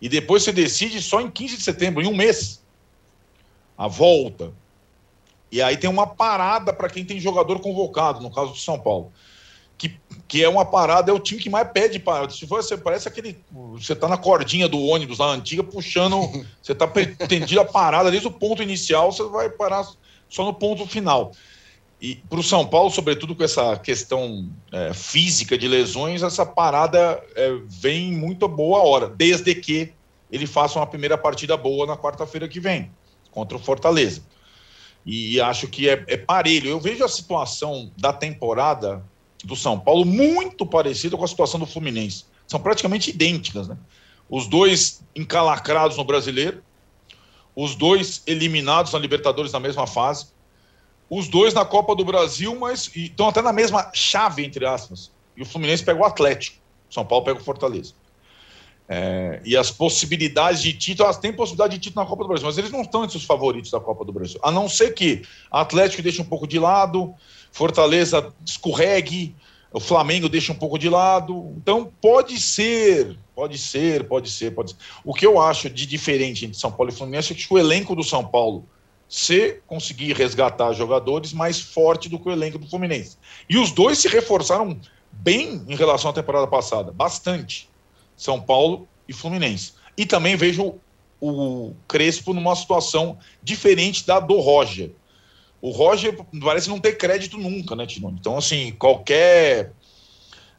e 0.00 0.08
depois 0.08 0.42
você 0.42 0.52
decide 0.52 1.02
só 1.02 1.20
em 1.20 1.30
15 1.30 1.56
de 1.58 1.62
setembro, 1.62 2.02
em 2.02 2.06
um 2.06 2.16
mês. 2.16 2.62
A 3.76 3.86
volta. 3.86 4.52
E 5.52 5.60
aí 5.60 5.76
tem 5.76 5.90
uma 5.90 6.06
parada 6.06 6.72
para 6.72 6.88
quem 6.88 7.04
tem 7.04 7.20
jogador 7.20 7.60
convocado, 7.60 8.20
no 8.20 8.30
caso 8.30 8.52
do 8.52 8.58
São 8.58 8.78
Paulo. 8.78 9.12
Que, 9.76 9.98
que 10.28 10.44
é 10.44 10.48
uma 10.48 10.64
parada, 10.64 11.10
é 11.10 11.14
o 11.14 11.18
time 11.18 11.40
que 11.40 11.50
mais 11.50 11.68
pede 11.70 11.98
parada. 11.98 12.32
Se 12.32 12.46
você 12.46 12.76
parece 12.76 13.08
aquele. 13.08 13.38
Você 13.50 13.94
está 13.94 14.06
na 14.06 14.16
cordinha 14.16 14.68
do 14.68 14.78
ônibus 14.78 15.18
lá 15.18 15.32
antiga, 15.32 15.64
puxando. 15.64 16.20
você 16.62 16.72
está 16.72 16.86
pretendido 16.86 17.60
a 17.60 17.64
parada 17.64 18.10
desde 18.10 18.28
o 18.28 18.32
ponto 18.32 18.62
inicial, 18.62 19.10
você 19.10 19.22
vai 19.24 19.50
parar 19.50 19.86
só 20.28 20.44
no 20.44 20.54
ponto 20.54 20.86
final. 20.86 21.32
E 22.00 22.14
para 22.14 22.40
o 22.40 22.42
São 22.42 22.66
Paulo, 22.66 22.90
sobretudo 22.90 23.34
com 23.34 23.44
essa 23.44 23.76
questão 23.76 24.48
é, 24.72 24.94
física 24.94 25.58
de 25.58 25.68
lesões, 25.68 26.22
essa 26.22 26.46
parada 26.46 27.22
é, 27.36 27.58
vem 27.66 28.10
muito 28.12 28.48
boa 28.48 28.80
hora, 28.82 29.06
desde 29.06 29.54
que 29.54 29.92
ele 30.32 30.46
faça 30.46 30.78
uma 30.78 30.86
primeira 30.86 31.18
partida 31.18 31.56
boa 31.58 31.86
na 31.86 31.98
quarta-feira 31.98 32.48
que 32.48 32.58
vem, 32.58 32.90
contra 33.30 33.54
o 33.54 33.60
Fortaleza. 33.60 34.22
E 35.04 35.38
acho 35.40 35.66
que 35.68 35.90
é, 35.90 36.02
é 36.06 36.16
parelho. 36.16 36.70
Eu 36.70 36.80
vejo 36.80 37.04
a 37.04 37.08
situação 37.08 37.90
da 37.98 38.12
temporada 38.12 39.04
do 39.44 39.54
São 39.54 39.78
Paulo 39.78 40.06
muito 40.06 40.64
parecida 40.64 41.16
com 41.18 41.24
a 41.24 41.28
situação 41.28 41.60
do 41.60 41.66
Fluminense. 41.66 42.24
São 42.46 42.60
praticamente 42.60 43.10
idênticas, 43.10 43.68
né? 43.68 43.76
Os 44.28 44.46
dois 44.46 45.02
encalacrados 45.14 45.96
no 45.96 46.04
brasileiro, 46.04 46.62
os 47.54 47.74
dois 47.74 48.22
eliminados 48.26 48.92
na 48.92 48.98
Libertadores 48.98 49.52
na 49.52 49.60
mesma 49.60 49.86
fase 49.86 50.28
os 51.10 51.28
dois 51.28 51.52
na 51.52 51.64
Copa 51.64 51.96
do 51.96 52.04
Brasil, 52.04 52.56
mas 52.58 52.88
estão 52.94 53.28
até 53.28 53.42
na 53.42 53.52
mesma 53.52 53.90
chave, 53.92 54.44
entre 54.44 54.64
aspas. 54.64 55.10
E 55.36 55.42
o 55.42 55.44
Fluminense 55.46 55.84
pega 55.84 56.00
o 56.00 56.04
Atlético, 56.04 56.58
São 56.88 57.04
Paulo 57.04 57.24
pega 57.24 57.40
o 57.40 57.42
Fortaleza. 57.42 57.92
É, 58.88 59.40
e 59.44 59.56
as 59.56 59.70
possibilidades 59.70 60.62
de 60.62 60.72
título, 60.72 61.06
elas 61.06 61.18
têm 61.18 61.32
possibilidade 61.32 61.74
de 61.74 61.80
título 61.80 62.04
na 62.04 62.08
Copa 62.08 62.24
do 62.24 62.28
Brasil, 62.28 62.46
mas 62.46 62.58
eles 62.58 62.70
não 62.70 62.82
estão 62.82 63.04
entre 63.04 63.16
os 63.16 63.24
favoritos 63.24 63.70
da 63.70 63.80
Copa 63.80 64.04
do 64.04 64.12
Brasil. 64.12 64.38
A 64.42 64.50
não 64.50 64.68
ser 64.68 64.94
que 64.94 65.22
Atlético 65.50 66.02
deixe 66.02 66.20
um 66.20 66.24
pouco 66.24 66.46
de 66.46 66.58
lado, 66.58 67.14
Fortaleza 67.52 68.32
escorregue, 68.44 69.34
o 69.72 69.78
Flamengo 69.78 70.28
deixa 70.28 70.52
um 70.52 70.56
pouco 70.56 70.78
de 70.78 70.88
lado. 70.88 71.54
Então 71.56 71.92
pode 72.00 72.40
ser, 72.40 73.16
pode 73.34 73.58
ser, 73.58 74.04
pode 74.04 74.28
ser, 74.28 74.52
pode 74.52 74.70
ser. 74.70 74.76
O 75.04 75.14
que 75.14 75.24
eu 75.24 75.40
acho 75.40 75.70
de 75.70 75.86
diferente 75.86 76.44
entre 76.44 76.58
São 76.58 76.72
Paulo 76.72 76.92
e 76.92 76.94
Fluminense 76.94 77.32
é 77.32 77.36
que 77.36 77.46
o 77.48 77.58
elenco 77.58 77.94
do 77.94 78.02
São 78.02 78.24
Paulo 78.24 78.68
se 79.10 79.60
conseguir 79.66 80.12
resgatar 80.12 80.72
jogadores 80.72 81.32
mais 81.32 81.60
forte 81.60 82.08
do 82.08 82.16
que 82.16 82.28
o 82.28 82.32
elenco 82.32 82.58
do 82.58 82.68
Fluminense. 82.68 83.18
E 83.48 83.58
os 83.58 83.72
dois 83.72 83.98
se 83.98 84.06
reforçaram 84.06 84.80
bem 85.10 85.64
em 85.66 85.74
relação 85.74 86.12
à 86.12 86.14
temporada 86.14 86.46
passada, 86.46 86.92
bastante. 86.92 87.68
São 88.16 88.40
Paulo 88.40 88.86
e 89.08 89.12
Fluminense. 89.12 89.72
E 89.96 90.06
também 90.06 90.36
vejo 90.36 90.76
o 91.20 91.74
Crespo 91.88 92.32
numa 92.32 92.54
situação 92.54 93.18
diferente 93.42 94.06
da 94.06 94.20
do 94.20 94.38
Roger. 94.38 94.92
O 95.60 95.70
Roger 95.70 96.16
parece 96.40 96.68
não 96.68 96.78
ter 96.78 96.92
crédito 96.92 97.36
nunca, 97.36 97.74
né, 97.74 97.86
Tino? 97.86 98.16
Então, 98.18 98.38
assim, 98.38 98.70
qualquer. 98.78 99.72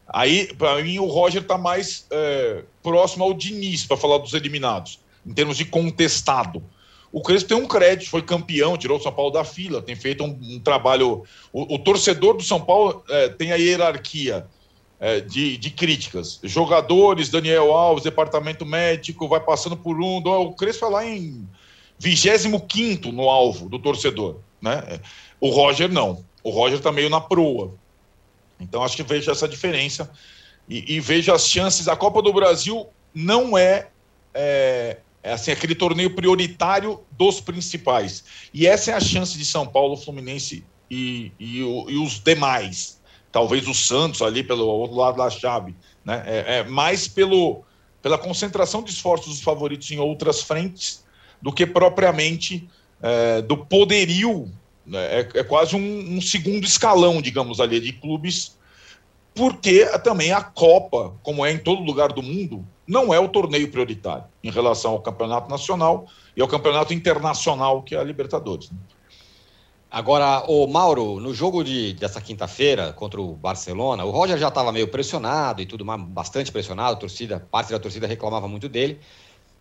Aí, 0.06 0.52
para 0.54 0.82
mim, 0.82 0.98
o 0.98 1.06
Roger 1.06 1.40
está 1.40 1.56
mais 1.56 2.06
é, 2.10 2.64
próximo 2.82 3.24
ao 3.24 3.32
Diniz, 3.32 3.86
para 3.86 3.96
falar 3.96 4.18
dos 4.18 4.34
eliminados, 4.34 5.00
em 5.26 5.32
termos 5.32 5.56
de 5.56 5.64
contestado. 5.64 6.62
O 7.12 7.20
Crespo 7.20 7.50
tem 7.50 7.58
um 7.58 7.68
crédito, 7.68 8.08
foi 8.08 8.22
campeão, 8.22 8.76
tirou 8.78 8.98
o 8.98 9.02
São 9.02 9.12
Paulo 9.12 9.30
da 9.30 9.44
fila, 9.44 9.82
tem 9.82 9.94
feito 9.94 10.24
um, 10.24 10.38
um 10.42 10.58
trabalho. 10.58 11.24
O, 11.52 11.74
o, 11.74 11.78
torcedor 11.78 12.34
do 12.34 12.42
São 12.42 12.58
Paulo 12.58 13.04
é, 13.10 13.28
tem 13.28 13.52
a 13.52 13.56
hierarquia 13.56 14.46
é, 14.98 15.20
de, 15.20 15.58
de, 15.58 15.70
críticas. 15.70 16.40
Jogadores, 16.42 17.28
Daniel 17.28 17.70
Alves, 17.70 18.04
departamento 18.04 18.64
médico, 18.64 19.28
vai 19.28 19.40
passando 19.40 19.76
por 19.76 20.00
um. 20.00 20.18
O 20.18 20.54
Crespo 20.54 20.88
vai 20.88 20.90
lá 20.90 21.06
em 21.06 21.46
25 21.98 23.12
no 23.12 23.28
alvo 23.28 23.68
do 23.68 23.78
torcedor. 23.78 24.36
Né? 24.60 25.00
O 25.38 25.50
Roger 25.50 25.92
não. 25.92 26.24
O 26.42 26.50
Roger 26.50 26.78
está 26.78 26.90
meio 26.90 27.10
na 27.10 27.20
proa. 27.20 27.74
Então 28.58 28.82
acho 28.82 28.96
que 28.96 29.02
vejo 29.02 29.30
essa 29.30 29.46
diferença 29.46 30.10
e, 30.68 30.94
e 30.94 31.00
vejo 31.00 31.32
as 31.32 31.46
chances. 31.46 31.88
A 31.88 31.96
Copa 31.96 32.22
do 32.22 32.32
Brasil 32.32 32.86
não 33.14 33.58
é, 33.58 33.88
é, 34.32 34.98
é, 35.22 35.32
assim 35.32 35.50
aquele 35.50 35.74
torneio 35.74 36.14
prioritário 36.14 37.00
dos 37.12 37.40
principais. 37.40 38.24
E 38.52 38.66
essa 38.66 38.90
é 38.90 38.94
a 38.94 39.00
chance 39.00 39.38
de 39.38 39.44
São 39.44 39.66
Paulo, 39.66 39.96
Fluminense 39.96 40.64
e, 40.90 41.30
e, 41.38 41.58
e 41.58 41.96
os 41.96 42.18
demais. 42.18 43.00
Talvez 43.30 43.66
o 43.66 43.74
Santos 43.74 44.20
ali 44.20 44.42
pelo 44.42 44.66
outro 44.66 44.96
lado 44.96 45.16
da 45.16 45.30
chave. 45.30 45.74
Né? 46.04 46.22
É, 46.26 46.58
é 46.58 46.64
mais 46.64 47.06
pelo, 47.06 47.62
pela 48.02 48.18
concentração 48.18 48.82
de 48.82 48.90
esforços 48.90 49.28
dos 49.28 49.42
favoritos 49.42 49.90
em 49.90 49.98
outras 49.98 50.42
frentes 50.42 51.04
do 51.40 51.52
que 51.52 51.64
propriamente 51.64 52.68
é, 53.00 53.40
do 53.40 53.56
poderio. 53.56 54.50
Né? 54.84 55.20
É, 55.20 55.28
é, 55.34 55.44
quase 55.44 55.76
um, 55.76 56.16
um, 56.16 56.20
segundo 56.20 56.64
escalão, 56.64 57.22
digamos 57.22 57.60
ali, 57.60 57.80
de 57.80 57.92
clubes, 57.92 58.58
porque 59.34 59.86
também 60.00 60.32
a 60.32 60.42
Copa, 60.42 61.14
como 61.22 61.46
é 61.46 61.52
em 61.52 61.58
todo 61.58 61.82
lugar 61.82 62.12
do 62.12 62.22
mundo, 62.22 62.66
não 62.86 63.12
é 63.12 63.20
o 63.20 63.28
torneio 63.28 63.70
prioritário 63.70 64.24
em 64.42 64.50
relação 64.50 64.92
ao 64.92 65.00
campeonato 65.00 65.48
nacional 65.48 66.06
e 66.36 66.42
ao 66.42 66.48
campeonato 66.48 66.92
internacional, 66.92 67.82
que 67.82 67.94
é 67.94 67.98
a 67.98 68.04
Libertadores. 68.04 68.70
Né? 68.70 68.78
Agora, 69.90 70.42
o 70.48 70.66
Mauro, 70.66 71.20
no 71.20 71.34
jogo 71.34 71.62
de, 71.62 71.92
dessa 71.92 72.18
quinta-feira 72.18 72.94
contra 72.94 73.20
o 73.20 73.34
Barcelona, 73.34 74.02
o 74.04 74.10
Roger 74.10 74.38
já 74.38 74.48
estava 74.48 74.72
meio 74.72 74.88
pressionado 74.88 75.60
e 75.60 75.66
tudo 75.66 75.84
bastante 75.84 76.50
pressionado, 76.50 76.98
torcida, 76.98 77.46
parte 77.50 77.70
da 77.70 77.78
torcida 77.78 78.06
reclamava 78.06 78.48
muito 78.48 78.70
dele. 78.70 78.98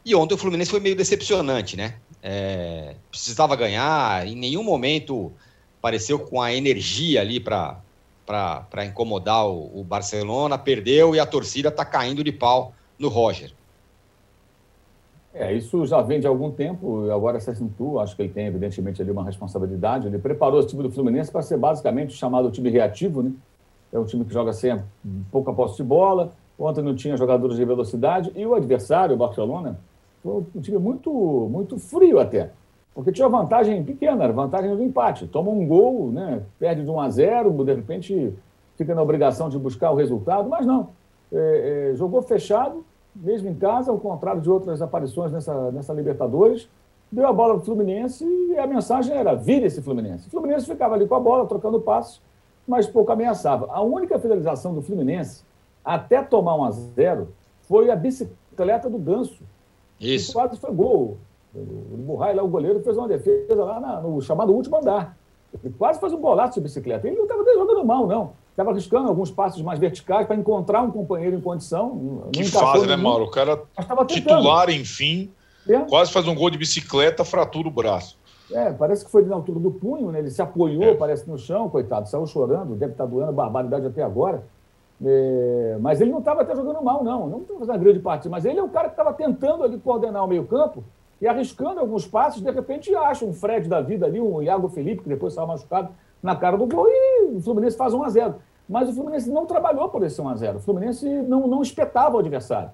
E 0.06 0.16
ontem 0.16 0.34
o 0.34 0.38
Fluminense 0.38 0.72
foi 0.72 0.80
meio 0.80 0.96
decepcionante, 0.96 1.76
né? 1.76 1.96
É, 2.24 2.96
precisava 3.10 3.58
ganhar, 3.58 4.26
em 4.26 4.36
nenhum 4.36 4.64
momento 4.64 5.34
pareceu 5.82 6.18
com 6.18 6.42
a 6.42 6.54
energia 6.54 7.20
ali 7.20 7.40
para 7.40 8.86
incomodar 8.86 9.46
o, 9.48 9.82
o, 9.82 9.84
Barcelona, 9.84 10.58
perdeu 10.58 11.14
e 11.14 11.20
a 11.20 11.26
torcida 11.26 11.68
está 11.68 11.84
caindo 11.84 12.24
de 12.24 12.32
pau 12.32 12.74
no 13.02 13.10
Roger. 13.10 13.52
É, 15.34 15.54
isso 15.54 15.86
já 15.86 16.02
vem 16.02 16.20
de 16.20 16.28
algum 16.28 16.52
tempo, 16.52 17.10
agora 17.10 17.40
se 17.40 17.50
acentua, 17.50 18.04
acho 18.04 18.16
que 18.16 18.22
ele 18.22 18.34
tem 18.34 18.48
evidentemente 18.48 19.02
ali 19.02 19.12
uma 19.12 19.24
responsabilidade. 19.24 20.08
Ele 20.08 20.20
preparou 20.20 20.60
o 20.60 20.66
time 20.66 20.84
do 20.84 20.92
Fluminense 20.92 21.32
para 21.32 21.42
ser 21.42 21.58
basicamente 21.58 22.14
chamado 22.14 22.52
time 22.52 22.70
reativo, 22.70 23.24
né? 23.24 23.32
É 23.92 24.00
um 24.00 24.06
time 24.06 24.24
que 24.24 24.34
joga 24.34 24.54
sem 24.54 24.82
pouca 25.32 25.52
posse 25.52 25.78
de 25.78 25.84
bola, 25.84 26.32
ontem 26.60 26.82
não 26.82 26.96
tinha 26.96 27.18
jogadores 27.18 27.58
de 27.58 27.66
velocidade, 27.66 28.32
e 28.36 28.46
o 28.46 28.54
adversário, 28.54 29.16
o 29.16 29.18
Barcelona, 29.18 29.80
foi 30.22 30.46
um 30.56 30.62
time 30.62 30.78
muito, 30.78 31.12
muito 31.50 31.78
frio 31.78 32.20
até. 32.20 32.52
Porque 32.94 33.12
tinha 33.12 33.28
vantagem 33.28 33.84
pequena, 33.84 34.26
era 34.26 34.34
vantagem 34.34 34.76
do 34.76 34.84
empate. 34.84 35.28
Toma 35.28 35.50
um 35.50 35.66
gol, 35.66 36.12
né, 36.12 36.44
perde 36.60 36.84
de 36.84 36.90
1 36.90 37.00
a 37.00 37.10
0, 37.10 37.66
de 37.66 37.74
repente 37.74 38.34
fica 38.78 38.94
na 38.94 39.02
obrigação 39.02 39.50
de 39.50 39.58
buscar 39.58 39.92
o 39.92 39.96
resultado, 39.96 40.50
mas 40.50 40.66
não. 40.66 40.90
É, 41.32 41.92
é, 41.92 41.96
jogou 41.96 42.22
fechado, 42.22 42.84
mesmo 43.16 43.50
em 43.50 43.56
casa, 43.56 43.92
ao 43.92 44.00
contrário 44.00 44.42
de 44.42 44.50
outras 44.50 44.82
aparições 44.82 45.32
nessa, 45.32 45.72
nessa 45.72 45.94
Libertadores. 45.94 46.70
Deu 47.12 47.28
a 47.28 47.34
bola 47.34 47.56
para 47.56 47.64
o 47.64 47.66
Fluminense 47.66 48.26
e 48.26 48.58
a 48.58 48.66
mensagem 48.66 49.16
era: 49.16 49.34
vire 49.34 49.66
esse 49.66 49.82
Fluminense. 49.82 50.28
O 50.28 50.32
Fluminense 50.32 50.66
ficava 50.66 50.96
ali 50.96 51.08
com 51.08 51.16
a 51.16 51.20
bola, 51.20 51.46
trocando 51.46 51.80
passos, 51.82 52.22
mas 52.68 52.88
pouco 52.88 53.12
ameaçava. 53.12 53.68
A 53.72 53.82
única 53.82 54.18
finalização 54.18 54.74
do 54.74 54.82
Fluminense, 54.82 55.44
até 55.84 56.24
tomar 56.24 56.56
1 56.56 56.64
a 56.64 56.72
0 56.72 57.28
foi 57.64 57.90
a 57.92 57.96
bicicleta 57.96 58.90
do 58.90 58.98
Ganso 58.98 59.44
isso. 60.02 60.34
quase 60.34 60.58
foi 60.58 60.72
gol. 60.74 61.18
O 61.54 61.98
Murray, 61.98 62.34
lá, 62.34 62.44
o 62.44 62.48
goleiro, 62.48 62.82
fez 62.82 62.98
uma 62.98 63.08
defesa 63.08 63.64
lá 63.64 63.80
na, 63.80 64.02
no 64.02 64.22
chamado 64.22 64.54
último 64.54 64.78
andar. 64.78 65.18
Ele 65.64 65.74
quase 65.78 66.00
fez 66.00 66.14
um 66.14 66.20
golaço 66.20 66.56
de 66.56 66.62
bicicleta. 66.62 67.08
Ele 67.08 67.18
não 67.18 67.24
estava 67.24 67.44
jogando 67.54 67.86
mal, 67.86 68.08
não. 68.08 68.32
Estava 68.52 68.72
arriscando 68.72 69.08
alguns 69.08 69.32
passos 69.32 69.62
mais 69.62 69.80
verticais 69.80 70.28
para 70.28 70.36
encontrar 70.36 70.82
um 70.82 70.92
companheiro 70.92 71.36
em 71.36 71.42
condição. 71.42 72.30
Que 72.32 72.44
fase, 72.44 72.86
né, 72.86 72.96
Mauro? 72.96 73.26
O 73.26 73.32
cara 73.32 73.60
titular, 74.08 74.70
enfim, 74.70 75.32
é. 75.68 75.80
quase 75.80 76.12
faz 76.12 76.28
um 76.28 76.36
gol 76.36 76.50
de 76.50 76.58
bicicleta, 76.58 77.24
fratura 77.24 77.68
o 77.68 77.72
braço. 77.72 78.20
É, 78.52 78.72
parece 78.74 79.06
que 79.06 79.12
foi 79.12 79.24
na 79.24 79.36
altura 79.36 79.60
do 79.60 79.72
punho, 79.72 80.12
né? 80.12 80.20
Ele 80.20 80.30
se 80.30 80.42
apoiou, 80.42 80.84
é. 80.84 80.94
parece, 80.94 81.30
no 81.30 81.38
chão, 81.38 81.70
coitado, 81.70 82.10
saiu 82.10 82.26
chorando, 82.28 82.76
deve 82.76 82.92
estar 82.92 83.06
doendo 83.06 83.32
barbaridade 83.32 83.88
até 83.88 84.04
agora. 84.04 84.44
É, 85.04 85.78
mas 85.80 86.00
ele 86.00 86.12
não 86.12 86.20
estava 86.20 86.42
até 86.42 86.56
jogando 86.56 86.82
mal, 86.84 87.04
não. 87.04 87.28
Não 87.28 87.40
estava 87.40 87.60
fazendo 87.60 87.76
uma 87.76 87.84
grande 87.84 88.00
partida. 88.00 88.30
Mas 88.30 88.46
ele 88.46 88.60
é 88.60 88.64
o 88.64 88.70
cara 88.70 88.90
que 88.90 88.94
estava 88.94 89.14
tentando 89.14 89.64
ali 89.64 89.80
coordenar 89.80 90.24
o 90.24 90.28
meio-campo 90.28 90.84
e 91.20 91.28
arriscando 91.28 91.80
alguns 91.80 92.06
passos. 92.06 92.42
De 92.42 92.52
repente, 92.52 92.94
acha 92.96 93.26
um 93.26 93.34
Fred 93.34 93.68
da 93.68 93.82
vida 93.82 94.06
ali, 94.06 94.20
um 94.20 94.42
Iago 94.42 94.70
Felipe, 94.70 95.04
que 95.04 95.10
depois 95.10 95.34
estava 95.34 95.48
machucado, 95.48 95.90
na 96.22 96.36
cara 96.36 96.58
do 96.58 96.66
gol 96.66 96.88
e 96.88 97.36
o 97.36 97.42
Fluminense 97.42 97.78
faz 97.78 97.94
1 97.94 98.04
a 98.04 98.10
0 98.10 98.36
Mas 98.68 98.90
o 98.90 98.94
Fluminense 98.94 99.30
não 99.30 99.46
trabalhou 99.46 99.90
por 99.90 100.04
esse 100.04 100.22
1 100.22 100.30
a 100.30 100.36
0 100.36 100.58
O 100.58 100.62
Fluminense 100.62 101.08
não, 101.24 101.48
não 101.48 101.62
espetava 101.62 102.16
o 102.16 102.20
adversário. 102.20 102.70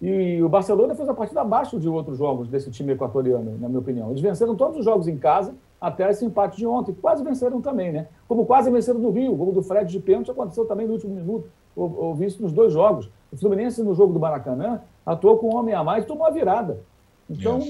E 0.00 0.42
o 0.42 0.48
Barcelona 0.48 0.94
fez 0.94 1.08
a 1.08 1.14
partida 1.14 1.42
abaixo 1.42 1.78
de 1.78 1.88
outros 1.88 2.16
jogos 2.16 2.48
desse 2.48 2.70
time 2.70 2.92
equatoriano, 2.92 3.58
na 3.60 3.68
minha 3.68 3.80
opinião. 3.80 4.08
Eles 4.08 4.22
venceram 4.22 4.56
todos 4.56 4.78
os 4.78 4.84
jogos 4.84 5.06
em 5.06 5.18
casa, 5.18 5.54
até 5.78 6.08
esse 6.10 6.24
empate 6.24 6.56
de 6.56 6.66
ontem. 6.66 6.94
Quase 6.94 7.22
venceram 7.22 7.60
também, 7.60 7.92
né? 7.92 8.08
Como 8.26 8.46
quase 8.46 8.70
venceram 8.70 8.98
no 8.98 9.10
Rio. 9.10 9.32
O 9.32 9.36
gol 9.36 9.52
do 9.52 9.62
Fred 9.62 9.90
de 9.90 10.00
pênalti 10.00 10.30
aconteceu 10.30 10.64
também 10.64 10.86
no 10.86 10.94
último 10.94 11.14
minuto 11.14 11.50
ouvi 11.74 12.26
isso 12.26 12.42
nos 12.42 12.52
dois 12.52 12.72
jogos. 12.72 13.10
O 13.32 13.36
Fluminense, 13.36 13.82
no 13.82 13.94
jogo 13.94 14.12
do 14.12 14.20
Maracanã, 14.20 14.80
atuou 15.04 15.38
com 15.38 15.54
um 15.54 15.56
homem 15.56 15.74
a 15.74 15.84
mais 15.84 16.04
e 16.04 16.06
tomou 16.06 16.26
a 16.26 16.30
virada. 16.30 16.80
Então, 17.28 17.60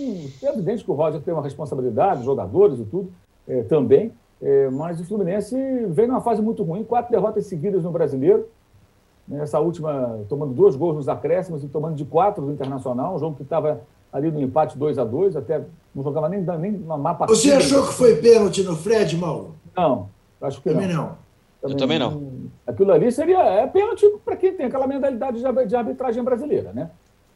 é 0.43 0.49
evidente 0.49 0.85
que 0.85 0.91
o 0.91 0.95
Roger 0.95 1.21
tem 1.21 1.35
uma 1.35 1.43
responsabilidade, 1.43 2.25
jogadores 2.25 2.79
e 2.79 2.85
tudo 2.85 3.13
é, 3.47 3.63
também, 3.63 4.13
é, 4.43 4.71
mas 4.71 5.01
o 5.01 5.05
Fluminense 5.05 5.55
vem 5.89 6.07
numa 6.07 6.21
fase 6.21 6.41
muito 6.41 6.63
ruim, 6.63 6.83
quatro 6.83 7.11
derrotas 7.11 7.47
seguidas 7.47 7.83
no 7.83 7.91
Brasileiro. 7.91 8.49
Essa 9.33 9.61
última, 9.61 10.19
tomando 10.29 10.53
dois 10.55 10.75
gols 10.75 10.97
nos 10.97 11.09
acréscimos 11.09 11.63
e 11.63 11.69
tomando 11.69 11.95
de 11.95 12.05
quatro 12.05 12.45
do 12.45 12.53
Internacional, 12.53 13.15
um 13.15 13.19
jogo 13.19 13.37
que 13.37 13.43
estava 13.43 13.83
ali 14.13 14.31
no 14.31 14.41
empate 14.41 14.77
2 14.77 14.99
a 14.99 15.05
2 15.05 15.37
até 15.37 15.63
não 15.95 16.03
jogava 16.03 16.29
nem, 16.29 16.41
nem 16.41 16.77
uma 16.77 16.97
mapa. 16.97 17.27
Você 17.27 17.53
achou 17.53 17.87
que 17.87 17.95
foi 17.95 18.17
pênalti 18.17 18.63
no 18.63 18.75
Fred, 18.77 19.17
Mauro? 19.17 19.55
Não, 19.77 20.09
acho 20.41 20.61
que 20.61 20.71
Também 20.71 20.89
não. 20.89 20.95
não. 20.95 21.31
Também, 21.61 21.73
eu 21.73 21.77
também 21.77 21.99
não. 21.99 22.23
Aquilo 22.67 22.93
ali 22.93 23.13
seria 23.13 23.39
é 23.39 23.67
pênalti 23.67 24.07
para 24.25 24.37
quem 24.37 24.55
tem 24.55 24.67
aquela 24.67 24.87
mentalidade 24.87 25.39
de 25.69 25.77
arbitragem 25.77 26.25
brasileira, 26.25 26.73
né? 26.73 26.91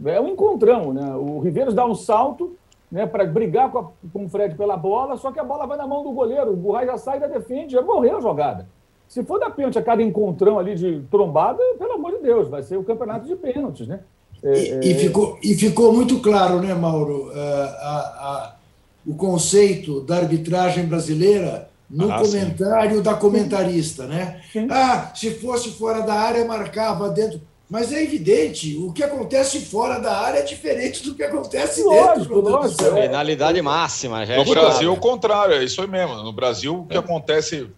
É 0.04 0.20
um 0.20 0.28
encontrão, 0.28 0.92
né? 0.92 1.14
O 1.14 1.38
Riveiros 1.38 1.74
dá 1.74 1.86
um 1.86 1.94
salto 1.94 2.56
né, 2.94 3.06
para 3.06 3.26
brigar 3.26 3.72
com, 3.72 3.78
a, 3.78 3.84
com 4.12 4.24
o 4.24 4.28
Fred 4.28 4.54
pela 4.54 4.76
bola, 4.76 5.16
só 5.16 5.32
que 5.32 5.40
a 5.40 5.44
bola 5.44 5.66
vai 5.66 5.76
na 5.76 5.84
mão 5.84 6.04
do 6.04 6.12
goleiro, 6.12 6.52
o 6.52 6.56
Burray 6.56 6.86
já 6.86 6.96
sai 6.96 7.18
da 7.18 7.26
defende, 7.26 7.72
já 7.72 7.82
morreu 7.82 8.18
a 8.18 8.20
jogada. 8.20 8.68
Se 9.08 9.24
for 9.24 9.40
dar 9.40 9.50
pênalti 9.50 9.76
a 9.76 9.82
cada 9.82 10.00
encontrão 10.00 10.60
ali 10.60 10.76
de 10.76 11.02
trombada, 11.10 11.58
pelo 11.76 11.94
amor 11.94 12.12
de 12.12 12.18
Deus, 12.22 12.48
vai 12.48 12.62
ser 12.62 12.76
o 12.76 12.84
campeonato 12.84 13.26
de 13.26 13.34
pênaltis, 13.34 13.88
né? 13.88 13.98
É, 14.44 14.52
e, 14.52 14.70
é... 14.70 14.80
e, 14.80 14.94
ficou, 14.94 15.36
e 15.42 15.54
ficou 15.54 15.92
muito 15.92 16.20
claro, 16.20 16.60
né, 16.60 16.72
Mauro, 16.72 17.32
a, 17.34 17.64
a, 17.82 18.56
o 19.04 19.16
conceito 19.16 20.00
da 20.02 20.18
arbitragem 20.18 20.86
brasileira 20.86 21.68
no 21.90 22.12
ah, 22.12 22.22
comentário 22.22 22.98
sim. 22.98 23.02
da 23.02 23.14
comentarista, 23.14 24.06
né? 24.06 24.40
Sim. 24.52 24.68
Ah, 24.70 25.10
se 25.12 25.32
fosse 25.32 25.72
fora 25.72 26.02
da 26.02 26.14
área, 26.14 26.44
marcava 26.44 27.10
dentro. 27.10 27.40
Mas 27.68 27.92
é 27.92 28.02
evidente, 28.02 28.76
o 28.76 28.92
que 28.92 29.02
acontece 29.02 29.58
fora 29.60 29.98
da 29.98 30.14
área 30.18 30.40
é 30.40 30.42
diferente 30.42 31.02
do 31.02 31.14
que 31.14 31.22
acontece 31.22 31.82
lógico, 31.82 32.34
dentro. 32.34 32.40
Lógico, 32.40 32.84
é. 32.84 33.08
Penalidade 33.08 33.62
máxima. 33.62 34.26
Já 34.26 34.34
é 34.34 34.36
no 34.36 34.44
Brasil, 34.44 34.92
o 34.92 34.96
contrário, 34.98 35.54
é 35.54 35.64
isso 35.64 35.80
aí 35.80 35.88
mesmo. 35.88 36.16
No 36.16 36.32
Brasil, 36.32 36.80
o 36.80 36.86
que 36.86 36.94
é. 36.94 37.00
acontece 37.00 37.70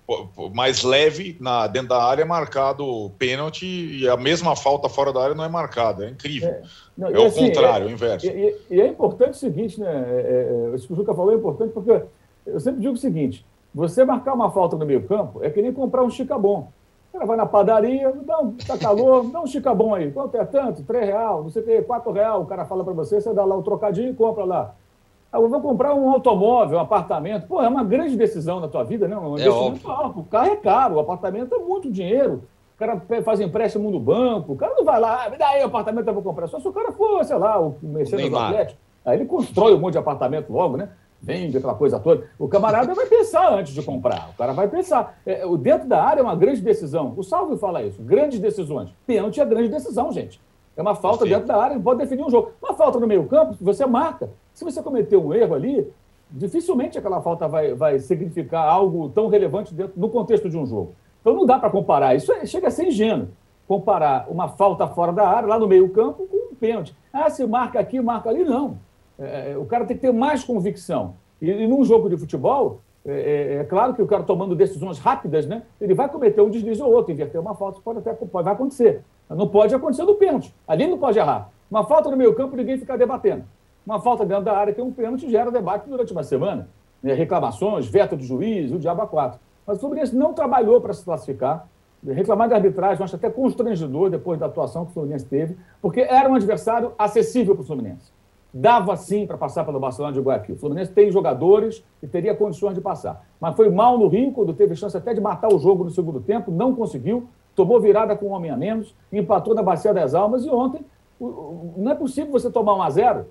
mais 0.53 0.83
leve 0.83 1.37
na, 1.41 1.69
dentro 1.69 1.91
da 1.91 2.03
área 2.03 2.23
é 2.23 2.25
marcado 2.25 3.13
pênalti 3.17 3.65
e 3.65 4.09
a 4.09 4.17
mesma 4.17 4.57
falta 4.57 4.89
fora 4.89 5.13
da 5.13 5.23
área 5.23 5.35
não 5.37 5.45
é 5.45 5.49
marcada. 5.49 6.07
É 6.07 6.11
incrível. 6.11 6.49
É, 6.49 6.63
não, 6.99 7.09
é 7.09 7.19
o 7.19 7.27
assim, 7.27 7.47
contrário, 7.47 7.87
é, 7.87 7.89
o 7.89 7.93
inverso. 7.93 8.27
E, 8.27 8.57
e, 8.71 8.81
é 8.81 8.89
importante 8.89 9.35
o 9.35 9.37
seguinte, 9.37 9.79
né? 9.79 10.05
É, 10.09 10.73
isso 10.75 10.89
que 10.89 10.93
o 10.95 10.97
Juca 10.97 11.15
falou 11.15 11.33
é 11.33 11.37
importante 11.37 11.73
porque 11.73 12.03
eu 12.45 12.59
sempre 12.59 12.81
digo 12.81 12.95
o 12.95 12.99
seguinte: 12.99 13.47
você 13.73 14.05
marcar 14.05 14.35
uma 14.35 14.51
falta 14.51 14.77
no 14.77 14.85
meio 14.85 15.05
campo 15.05 15.45
é 15.45 15.51
que 15.51 15.63
nem 15.63 15.73
comprar 15.73 16.03
um 16.03 16.11
chicabom. 16.11 16.73
O 17.17 17.19
cara 17.19 17.27
vai 17.27 17.37
na 17.39 17.47
padaria, 17.47 18.13
dá 18.27 18.41
um, 18.41 18.53
tá 18.53 18.77
calor, 18.77 19.25
dá 19.31 19.41
um 19.41 19.47
chicabom 19.47 19.95
aí. 19.95 20.13
Quanto 20.13 20.37
é 20.37 20.45
tanto? 20.45 20.83
Três 20.83 21.07
real, 21.07 21.43
não 21.43 21.51
sei 21.51 21.63
o 21.63 21.65
que, 21.65 21.83
quatro 21.83 22.13
real. 22.13 22.43
O 22.43 22.47
cara 22.47 22.67
fala 22.67 22.85
para 22.85 22.93
você, 22.93 23.19
você 23.19 23.33
dá 23.33 23.43
lá 23.43 23.57
o 23.57 23.63
trocadinho 23.63 24.11
e 24.11 24.15
compra 24.15 24.45
lá. 24.45 24.75
Ah, 25.33 25.39
eu 25.39 25.49
vou 25.49 25.61
comprar 25.63 25.95
um 25.95 26.11
automóvel, 26.11 26.77
um 26.77 26.81
apartamento. 26.83 27.47
Pô, 27.47 27.63
é 27.63 27.69
uma 27.69 27.83
grande 27.83 28.17
decisão 28.17 28.61
na 28.61 28.69
tua 28.69 28.85
vida, 28.85 29.09
né? 29.09 29.17
Um 29.17 29.39
é 29.39 29.49
óbvio. 29.49 29.91
alto. 29.91 30.21
O 30.21 30.25
carro 30.25 30.49
é 30.49 30.57
caro, 30.57 30.97
o 30.97 31.01
apartamento 31.01 31.55
é 31.55 31.59
muito 31.59 31.91
dinheiro. 31.91 32.43
O 32.75 32.79
cara 32.79 33.01
faz 33.25 33.41
empréstimo 33.41 33.91
no 33.91 33.99
banco, 33.99 34.53
o 34.53 34.57
cara 34.57 34.75
não 34.75 34.85
vai 34.85 35.01
lá, 35.01 35.25
ah, 35.25 35.31
me 35.31 35.39
dá 35.39 35.49
aí 35.49 35.63
o 35.63 35.67
apartamento, 35.67 36.07
eu 36.07 36.13
vou 36.15 36.23
comprar. 36.23 36.47
Só 36.49 36.61
se 36.61 36.69
o 36.69 36.73
cara 36.73 36.93
for, 36.93 37.25
sei 37.25 37.39
lá, 37.39 37.59
o 37.59 37.77
Mercedes 37.83 38.33
Atlético. 38.33 38.79
Aí 39.07 39.17
ele 39.17 39.25
constrói 39.25 39.75
um 39.75 39.79
monte 39.79 39.93
de 39.93 39.99
apartamento 39.99 40.53
logo, 40.53 40.77
né? 40.77 40.91
Vende 41.27 41.59
aquela 41.59 41.75
coisa 41.75 41.99
toda. 41.99 42.29
O 42.39 42.47
camarada 42.47 42.95
vai 42.95 43.07
pensar 43.07 43.53
antes 43.53 43.75
de 43.75 43.83
comprar. 43.83 44.31
O 44.33 44.39
cara 44.39 44.53
vai 44.53 44.69
pensar. 44.69 45.19
É, 45.27 45.45
o 45.45 45.57
dentro 45.57 45.89
da 45.89 46.01
área 46.01 46.21
é 46.21 46.23
uma 46.23 46.37
grande 46.37 46.61
decisão. 46.61 47.13
O 47.17 47.25
Salve 47.25 47.59
fala 47.59 47.83
isso. 47.83 48.01
Grandes 48.01 48.39
decisões. 48.39 48.95
Pênalti 49.05 49.41
é 49.41 49.45
grande 49.45 49.69
decisão, 49.69 50.13
gente. 50.13 50.41
É 50.77 50.83
uma 50.83 50.95
falta 50.95 51.25
dentro 51.25 51.49
da 51.49 51.57
área, 51.57 51.81
pode 51.81 51.99
definir 51.99 52.23
um 52.23 52.31
jogo. 52.31 52.53
Uma 52.63 52.75
falta 52.75 53.01
no 53.01 53.07
meio-campo, 53.09 53.57
você 53.61 53.85
marca. 53.87 54.31
Se 54.53 54.63
você 54.63 54.81
cometer 54.81 55.17
um 55.17 55.35
erro 55.35 55.55
ali, 55.55 55.93
dificilmente 56.31 56.97
aquela 56.97 57.21
falta 57.21 57.49
vai, 57.49 57.75
vai 57.75 57.99
significar 57.99 58.69
algo 58.69 59.09
tão 59.09 59.27
relevante 59.27 59.75
dentro, 59.75 59.95
no 59.97 60.09
contexto 60.09 60.49
de 60.49 60.57
um 60.57 60.67
jogo. 60.67 60.95
Então 61.21 61.35
não 61.35 61.45
dá 61.45 61.59
para 61.59 61.71
comparar. 61.71 62.15
Isso 62.15 62.31
é, 62.31 62.47
chega 62.47 62.69
a 62.69 62.71
ser 62.71 62.87
ingênuo. 62.87 63.29
Comparar 63.67 64.27
uma 64.29 64.49
falta 64.49 64.87
fora 64.87 65.13
da 65.13 65.27
área, 65.27 65.49
lá 65.49 65.59
no 65.59 65.67
meio-campo, 65.67 66.25
com 66.27 66.53
um 66.53 66.55
pênalti. 66.55 66.95
Ah, 67.13 67.29
se 67.29 67.45
marca 67.45 67.81
aqui, 67.81 68.01
marca 68.01 68.29
ali. 68.29 68.45
Não. 68.45 68.79
É, 69.19 69.53
é 69.53 69.59
o 69.59 69.65
cara 69.65 69.85
tem 69.85 69.97
que 69.97 70.03
ter 70.03 70.13
mais 70.13 70.45
convicção. 70.45 71.15
E, 71.41 71.51
e 71.51 71.67
num 71.67 71.85
jogo 71.85 72.09
de 72.09 72.17
futebol, 72.17 72.81
é, 73.07 73.13
é, 73.13 73.55
é, 73.59 73.65
claro 73.65 73.95
que 73.95 74.03
o 74.03 74.07
cara 74.07 74.25
tomando 74.25 74.57
decisões 74.57 74.99
rápidas, 74.99 75.47
né? 75.47 75.63
Ele 75.81 75.95
vai 75.95 76.09
cometer 76.09 76.41
um 76.41 76.51
deslize 76.51 76.83
ou 76.83 76.93
outro, 76.93 77.13
inverter 77.13 77.41
uma 77.41 77.55
falta, 77.55 77.81
pode 77.81 78.01
até 78.01 78.13
pode, 78.13 78.45
vai 78.45 78.53
acontecer. 78.53 79.03
Não 79.31 79.47
pode 79.47 79.75
acontecer 79.75 80.03
no 80.03 80.15
pênalti. 80.17 80.53
Ali 80.67 80.87
não 80.87 80.99
pode 80.99 81.19
errar. 81.19 81.51
Uma 81.71 81.85
falta 81.85 82.11
no 82.11 82.17
meio 82.17 82.35
campo, 82.35 82.57
ninguém 82.57 82.79
fica 82.79 82.99
debatendo. 82.99 83.45
Uma 83.85 84.01
falta 84.01 84.27
dentro 84.27 84.45
da 84.45 84.57
área 84.57 84.73
que 84.73 84.81
é 84.81 84.85
um 84.85 84.93
pênalti 84.93 85.31
gera 85.31 85.51
debate 85.51 85.89
durante 85.89 86.13
uma 86.13 86.25
semana. 86.25 86.69
Né? 87.01 87.13
Reclamações, 87.15 87.87
veto 87.87 88.17
de 88.17 88.27
juiz, 88.27 88.73
o 88.73 88.79
diabo 88.79 89.03
a 89.03 89.07
quatro. 89.07 89.39
Mas 89.65 89.79
o 89.79 89.81
Fluminense 89.81 90.15
não 90.15 90.33
trabalhou 90.33 90.81
para 90.81 90.93
se 90.93 91.05
classificar. 91.05 91.69
Reclamar 92.05 92.49
de 92.49 92.55
arbitragem, 92.55 93.03
acho 93.03 93.17
até 93.17 93.31
constrangedor 93.31 94.11
depois 94.11 94.39
da 94.39 94.47
atuação 94.47 94.85
que 94.85 94.91
o 94.91 94.95
Fluminense 94.95 95.25
teve, 95.25 95.57
porque 95.81 96.01
era 96.01 96.29
um 96.29 96.35
adversário 96.35 96.93
acessível 96.97 97.55
para 97.55 97.63
o 97.63 97.67
Fluminense. 97.67 98.13
Dava 98.59 98.97
sim 98.97 99.27
para 99.27 99.37
passar 99.37 99.65
pelo 99.67 99.79
Barcelona 99.79 100.15
de 100.15 100.21
Guayaquil. 100.21 100.55
O 100.55 100.59
Fluminense 100.59 100.91
tem 100.91 101.11
jogadores 101.11 101.85
e 102.03 102.07
teria 102.07 102.35
condições 102.35 102.75
de 102.75 102.81
passar. 102.81 103.23
Mas 103.39 103.55
foi 103.55 103.69
mal 103.69 103.99
no 103.99 104.09
Rio, 104.09 104.33
quando 104.33 104.55
teve 104.55 104.75
chance 104.75 104.97
até 104.97 105.13
de 105.13 105.21
matar 105.21 105.53
o 105.53 105.59
jogo 105.59 105.85
no 105.85 105.91
segundo 105.91 106.21
tempo, 106.21 106.51
não 106.51 106.75
conseguiu, 106.75 107.29
tomou 107.55 107.79
virada 107.79 108.17
com 108.17 108.29
um 108.29 108.31
homem 108.31 108.51
a 108.51 108.57
menos, 108.57 108.95
empatou 109.13 109.55
na 109.55 109.63
Bacia 109.63 109.93
das 109.93 110.15
Almas 110.15 110.47
e 110.47 110.49
ontem 110.49 110.81
não 111.21 111.91
é 111.91 111.95
possível 111.95 112.33
você 112.33 112.51
tomar 112.51 112.75
um 112.75 112.81
a 112.81 112.89
zero. 112.89 113.27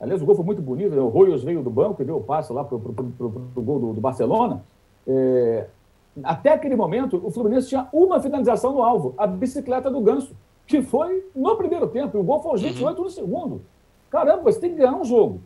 Aliás, 0.00 0.22
o 0.22 0.24
gol 0.24 0.34
foi 0.34 0.46
muito 0.46 0.62
bonito, 0.62 0.94
né? 0.94 1.00
o 1.02 1.08
Royos 1.08 1.44
veio 1.44 1.62
do 1.62 1.68
banco 1.68 2.00
e 2.00 2.04
deu 2.06 2.16
o 2.16 2.22
passe 2.22 2.50
lá 2.50 2.64
para 2.64 2.74
o 2.74 2.78
gol 2.78 3.78
do, 3.78 3.92
do 3.92 4.00
Barcelona. 4.00 4.64
É, 5.06 5.66
até 6.22 6.54
aquele 6.54 6.74
momento, 6.74 7.20
o 7.22 7.30
Fluminense 7.30 7.68
tinha 7.68 7.86
uma 7.92 8.18
finalização 8.18 8.72
no 8.72 8.82
alvo, 8.82 9.12
a 9.18 9.26
bicicleta 9.26 9.90
do 9.90 10.00
Ganso, 10.00 10.34
que 10.66 10.80
foi 10.80 11.22
no 11.36 11.54
primeiro 11.54 11.86
tempo, 11.88 12.16
e 12.16 12.20
o 12.20 12.24
gol 12.24 12.40
foi 12.40 12.52
aos 12.52 12.62
28 12.62 12.96
uhum. 12.96 13.04
no 13.04 13.10
segundo. 13.10 13.73
Caramba, 14.14 14.42
você 14.44 14.60
tem 14.60 14.70
que 14.70 14.76
ganhar 14.76 14.94
um 14.94 15.04
jogo, 15.04 15.40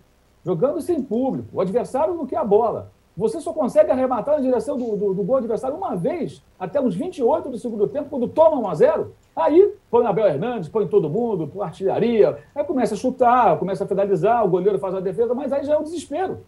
jogando 0.45 0.79
sem 0.83 1.03
público, 1.03 1.49
o 1.55 1.61
adversário 1.63 2.13
não 2.13 2.27
quer 2.27 2.37
a 2.37 2.45
bola. 2.45 2.93
Você 3.17 3.41
só 3.41 3.51
consegue 3.51 3.91
arrematar 3.91 4.35
na 4.35 4.43
direção 4.43 4.77
do, 4.77 4.95
do, 4.95 5.15
do 5.15 5.23
gol 5.23 5.37
adversário 5.37 5.75
uma 5.75 5.97
vez, 5.97 6.43
até 6.61 6.79
os 6.79 6.95
28 6.95 7.49
do 7.49 7.57
segundo 7.57 7.89
tempo, 7.89 8.11
quando 8.11 8.29
toma 8.29 8.59
1 8.59 8.69
a 8.69 8.75
0 8.75 9.13
Aí 9.35 9.73
põe 9.91 10.05
Abel 10.05 10.27
Hernandes, 10.27 10.69
põe 10.69 10.87
todo 10.87 11.09
mundo, 11.09 11.49
põe 11.49 11.65
artilharia, 11.65 12.37
aí 12.55 12.63
começa 12.63 12.93
a 12.93 12.99
chutar, 12.99 13.59
começa 13.59 13.85
a 13.85 13.87
finalizar, 13.87 14.45
o 14.45 14.51
goleiro 14.51 14.79
faz 14.79 14.95
a 14.95 15.01
defesa, 15.01 15.35
mas 15.35 15.51
aí 15.51 15.65
já 15.65 15.73
é 15.73 15.79
um 15.79 15.83
desespero. 15.83 16.41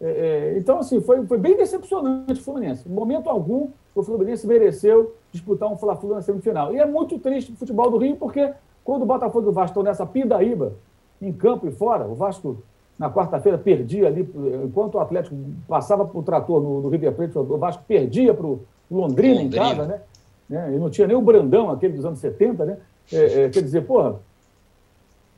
É, 0.00 0.08
é, 0.54 0.58
então, 0.58 0.78
assim, 0.78 1.02
foi, 1.02 1.26
foi 1.26 1.36
bem 1.36 1.58
decepcionante 1.58 2.40
o 2.40 2.42
Fluminense. 2.42 2.88
Em 2.88 2.92
momento 2.92 3.28
algum, 3.28 3.68
o 3.94 4.02
Fluminense 4.02 4.46
mereceu 4.46 5.14
disputar 5.30 5.70
um 5.70 5.76
Fla-Flu 5.76 6.14
na 6.14 6.22
semifinal. 6.22 6.72
E 6.72 6.78
é 6.78 6.86
muito 6.86 7.18
triste 7.18 7.52
o 7.52 7.56
futebol 7.56 7.90
do 7.90 7.98
Rio, 7.98 8.16
porque 8.16 8.50
quando 8.82 9.02
o 9.02 9.06
Botafogo 9.06 9.48
e 9.48 9.50
o 9.50 9.52
Vasco 9.52 9.72
estão 9.72 9.82
nessa 9.82 10.06
pindaíba, 10.06 10.72
em 11.20 11.32
campo 11.32 11.66
e 11.66 11.70
fora, 11.70 12.06
o 12.06 12.14
Vasco, 12.14 12.62
na 12.98 13.10
quarta-feira, 13.10 13.58
perdia 13.58 14.06
ali, 14.06 14.28
enquanto 14.64 14.96
o 14.96 14.98
Atlético 14.98 15.36
passava 15.68 16.04
para 16.04 16.18
o 16.18 16.22
trator 16.22 16.62
no, 16.62 16.82
no 16.82 16.88
River 16.88 17.12
Plate, 17.12 17.38
o 17.38 17.58
Vasco 17.58 17.82
perdia 17.86 18.32
para 18.34 18.46
o 18.46 18.60
Londrina, 18.90 19.40
Londrina, 19.40 19.42
em 19.42 19.50
casa, 19.50 19.86
né? 19.86 20.00
né? 20.48 20.74
E 20.74 20.78
não 20.78 20.90
tinha 20.90 21.06
nem 21.06 21.16
o 21.16 21.22
Brandão, 21.22 21.70
aquele 21.70 21.94
dos 21.94 22.04
anos 22.04 22.18
70, 22.18 22.64
né? 22.64 22.78
É, 23.12 23.44
é, 23.44 23.48
quer 23.48 23.62
dizer, 23.62 23.82
porra, 23.82 24.16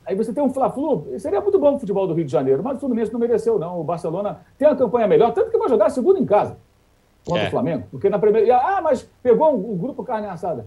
aí 0.05 0.15
você 0.15 0.33
tem 0.33 0.43
um 0.43 0.53
Fla-Flu, 0.53 1.07
seria 1.17 1.41
muito 1.41 1.59
bom 1.59 1.75
o 1.75 1.79
futebol 1.79 2.07
do 2.07 2.13
Rio 2.13 2.25
de 2.25 2.31
Janeiro, 2.31 2.63
mas 2.63 2.77
o 2.77 2.79
Fluminense 2.79 3.13
não 3.13 3.19
mereceu, 3.19 3.59
não. 3.59 3.79
O 3.79 3.83
Barcelona 3.83 4.39
tem 4.57 4.67
uma 4.67 4.75
campanha 4.75 5.07
melhor, 5.07 5.33
tanto 5.33 5.51
que 5.51 5.57
vai 5.57 5.69
jogar 5.69 5.87
a 5.87 5.89
segunda 5.89 6.19
em 6.19 6.25
casa 6.25 6.57
contra 7.25 7.43
é. 7.43 7.47
o 7.47 7.51
Flamengo. 7.51 7.83
Porque 7.91 8.09
na 8.09 8.17
primeira. 8.17 8.57
Ah, 8.57 8.81
mas 8.81 9.07
pegou 9.21 9.53
um, 9.53 9.73
um 9.73 9.77
grupo 9.77 10.03
carne 10.03 10.27
assada. 10.27 10.65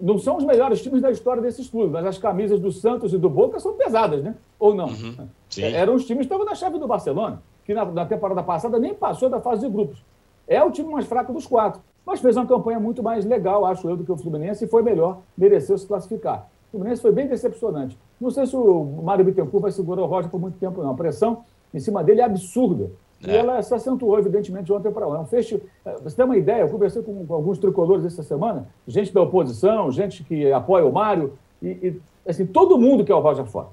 Não 0.00 0.18
são 0.18 0.36
os 0.36 0.44
melhores 0.44 0.82
times 0.82 1.00
da 1.00 1.10
história 1.10 1.40
desses 1.40 1.68
clubes, 1.68 1.92
mas 1.92 2.04
as 2.04 2.18
camisas 2.18 2.60
do 2.60 2.72
Santos 2.72 3.12
e 3.12 3.18
do 3.18 3.30
Boca 3.30 3.60
são 3.60 3.74
pesadas, 3.74 4.22
né? 4.22 4.34
Ou 4.58 4.74
não? 4.74 4.86
Uhum. 4.86 5.28
É, 5.58 5.72
eram 5.72 5.94
os 5.94 6.04
times 6.04 6.26
que 6.26 6.32
estavam 6.32 6.44
na 6.44 6.54
chave 6.54 6.78
do 6.78 6.86
Barcelona, 6.86 7.42
que 7.64 7.72
na, 7.72 7.84
na 7.84 8.04
temporada 8.04 8.42
passada 8.42 8.78
nem 8.78 8.92
passou 8.92 9.30
da 9.30 9.40
fase 9.40 9.62
de 9.62 9.72
grupos. 9.72 10.02
É 10.46 10.62
o 10.62 10.70
time 10.70 10.90
mais 10.90 11.06
fraco 11.06 11.32
dos 11.32 11.46
quatro 11.46 11.80
mas 12.04 12.20
fez 12.20 12.36
uma 12.36 12.46
campanha 12.46 12.78
muito 12.78 13.02
mais 13.02 13.24
legal, 13.24 13.64
acho 13.64 13.88
eu, 13.88 13.96
do 13.96 14.04
que 14.04 14.12
o 14.12 14.16
Fluminense 14.16 14.64
e 14.64 14.68
foi 14.68 14.82
melhor, 14.82 15.20
mereceu 15.36 15.76
se 15.78 15.86
classificar. 15.86 16.48
O 16.68 16.70
Fluminense 16.72 17.00
foi 17.00 17.12
bem 17.12 17.26
decepcionante. 17.26 17.96
Não 18.20 18.30
sei 18.30 18.46
se 18.46 18.54
o 18.54 18.84
Mário 19.02 19.24
Bittencourt 19.24 19.62
vai 19.62 19.72
segurar 19.72 20.02
o 20.02 20.06
Roger 20.06 20.30
por 20.30 20.40
muito 20.40 20.58
tempo, 20.58 20.82
não. 20.82 20.90
A 20.90 20.94
pressão 20.94 21.44
em 21.72 21.78
cima 21.78 22.04
dele 22.04 22.20
é 22.20 22.24
absurda. 22.24 22.90
É. 23.26 23.32
E 23.32 23.36
ela 23.36 23.62
se 23.62 23.74
acentuou, 23.74 24.18
evidentemente, 24.18 24.66
de 24.66 24.72
ontem 24.72 24.90
para 24.90 25.06
lá. 25.06 25.16
É 25.16 25.20
um 25.20 25.26
festi... 25.26 25.62
Você 26.02 26.16
tem 26.16 26.24
uma 26.24 26.36
ideia? 26.36 26.62
Eu 26.62 26.68
conversei 26.68 27.02
com, 27.02 27.26
com, 27.26 27.34
alguns 27.34 27.58
tricolores 27.58 28.04
essa 28.04 28.22
semana, 28.22 28.66
gente 28.86 29.12
da 29.12 29.22
oposição, 29.22 29.90
gente 29.90 30.22
que 30.24 30.52
apoia 30.52 30.84
o 30.84 30.92
Mário, 30.92 31.32
e, 31.62 31.68
e 31.68 32.00
assim, 32.28 32.46
todo 32.46 32.78
mundo 32.78 33.04
quer 33.04 33.14
o 33.14 33.20
Roger 33.20 33.44
fora. 33.46 33.68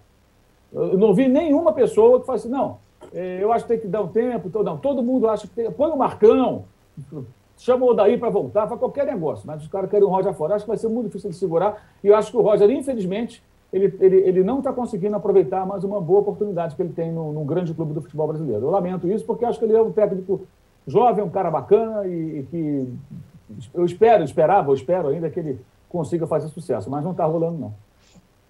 Eu 0.74 0.97
não 0.97 1.14
vi 1.14 1.28
nenhuma 1.28 1.74
pessoa 1.74 2.20
que 2.20 2.26
fale 2.26 2.39
assim, 2.39 2.49
não, 2.49 2.78
é, 3.14 3.39
eu 3.41 3.52
acho 3.52 3.66
que 3.66 3.74
tem 3.74 3.80
que 3.80 3.88
dar 3.88 4.02
um 4.02 4.08
tempo, 4.08 4.47
então, 4.47 4.64
não, 4.64 4.78
todo 4.78 5.04
mundo 5.04 5.28
acha 5.28 5.47
que 5.47 5.54
tem... 5.54 5.72
Põe 5.72 5.91
o 5.91 5.97
Marcão, 5.97 6.64
chama 7.58 7.86
o 7.86 7.89
Odaí 7.89 8.18
para 8.18 8.30
voltar, 8.30 8.68
para 8.68 8.78
qualquer 8.78 9.06
negócio, 9.06 9.45
mas 9.45 9.62
os 9.62 9.68
caras 9.68 9.89
querem 9.89 10.06
o 10.06 10.10
Roger 10.10 10.34
fora. 10.34 10.56
Acho 10.56 10.66
que 10.66 10.70
vai 10.70 10.78
ser 10.78 10.88
muito 10.88 11.08
difícil 11.08 11.30
de 11.30 11.36
segurar. 11.36 11.91
E 12.04 12.08
eu 12.08 12.16
acho 12.16 12.32
que 12.32 12.38
o 12.38 12.41
Roger, 12.41 12.70
infelizmente, 12.70 13.43
ele, 13.72 13.95
ele, 13.99 14.17
ele 14.17 14.43
não 14.43 14.59
está 14.59 14.74
conseguindo 14.74 15.15
aproveitar 15.15 15.65
mais 15.65 15.84
uma 15.84 16.01
boa 16.01 16.19
oportunidade 16.19 16.76
que 16.76 16.82
ele 16.82 16.93
tem 16.93 17.11
no, 17.11 17.32
num 17.32 17.45
grande 17.45 17.74
clube 17.74 17.93
do 17.93 18.01
futebol 18.01 18.28
brasileiro. 18.28 18.65
Eu 18.65 18.69
lamento 18.69 19.07
isso 19.07 19.26
porque 19.26 19.45
acho 19.45 19.57
que 19.57 19.65
ele 19.65 19.76
é 19.76 19.82
um 19.82 19.91
técnico 19.91 20.45
jovem, 20.86 21.24
um 21.24 21.30
cara 21.30 21.49
bacana 21.49 22.05
e, 22.05 22.39
e 22.39 22.43
que 22.49 22.88
eu 23.74 23.86
espero, 23.86 24.24
esperava, 24.24 24.72
eu 24.72 24.76
espero 24.76 25.07
ainda 25.07 25.30
que 25.30 25.39
ele 25.39 25.59
consiga 25.88 26.28
fazer 26.28 26.49
sucesso, 26.49 26.89
mas 26.89 27.03
não 27.03 27.11
está 27.11 27.26
rolando, 27.26 27.57
não. 27.57 27.74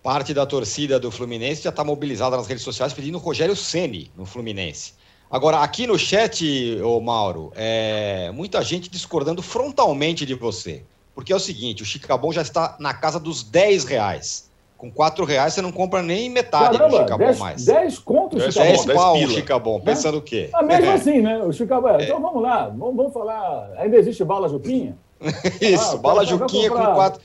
Parte 0.03 0.33
da 0.33 0.45
torcida 0.45 0.99
do 0.99 1.11
Fluminense 1.11 1.61
já 1.61 1.69
está 1.69 1.83
mobilizada 1.83 2.35
nas 2.35 2.47
redes 2.47 2.63
sociais 2.63 2.91
pedindo 2.91 3.19
Rogério 3.19 3.55
Ceni 3.55 4.11
no 4.17 4.25
Fluminense. 4.25 4.93
Agora, 5.29 5.59
aqui 5.59 5.87
no 5.87 5.97
chat, 5.97 6.81
ô 6.81 6.99
Mauro, 6.99 7.53
é, 7.55 8.31
muita 8.31 8.61
gente 8.63 8.89
discordando 8.89 9.41
frontalmente 9.41 10.25
de 10.25 10.33
você. 10.33 10.83
Porque 11.13 11.31
é 11.31 11.35
o 11.35 11.39
seguinte, 11.39 11.83
o 11.83 11.85
Chicabon 11.85 12.33
já 12.33 12.41
está 12.41 12.75
na 12.79 12.93
casa 12.93 13.19
dos 13.19 13.43
10 13.43 13.85
reais. 13.85 14.50
Com 14.81 14.89
4 14.89 15.23
reais 15.25 15.53
você 15.53 15.61
não 15.61 15.71
compra 15.71 16.01
nem 16.01 16.27
metade 16.27 16.75
Caramba, 16.75 16.89
do 16.89 17.03
Chicabon 17.03 17.25
10, 17.25 17.37
mais. 17.39 17.65
10 17.65 17.99
conto 17.99 18.37
o 18.37 18.39
Chicabon? 18.39 18.71
10 18.71 18.85
pau 18.85 19.15
o 19.15 19.27
Chicabon, 19.29 19.79
pensando 19.79 20.17
o 20.17 20.21
quê? 20.23 20.49
Ah, 20.51 20.63
mesmo 20.63 20.87
é. 20.87 20.93
assim, 20.95 21.21
né? 21.21 21.37
O 21.37 21.53
Chicabon. 21.53 21.89
É. 21.99 22.05
Então 22.05 22.19
vamos 22.19 22.41
lá, 22.41 22.65
vamos, 22.65 22.95
vamos 22.95 23.13
falar. 23.13 23.69
Ainda 23.77 23.95
existe 23.97 24.23
bala 24.23 24.49
Juquinha? 24.49 24.97
Isso, 25.61 25.97
ah, 25.97 25.97
bala 25.97 26.25
Juquinha 26.25 26.71
com 26.71 26.83
4. 26.83 27.21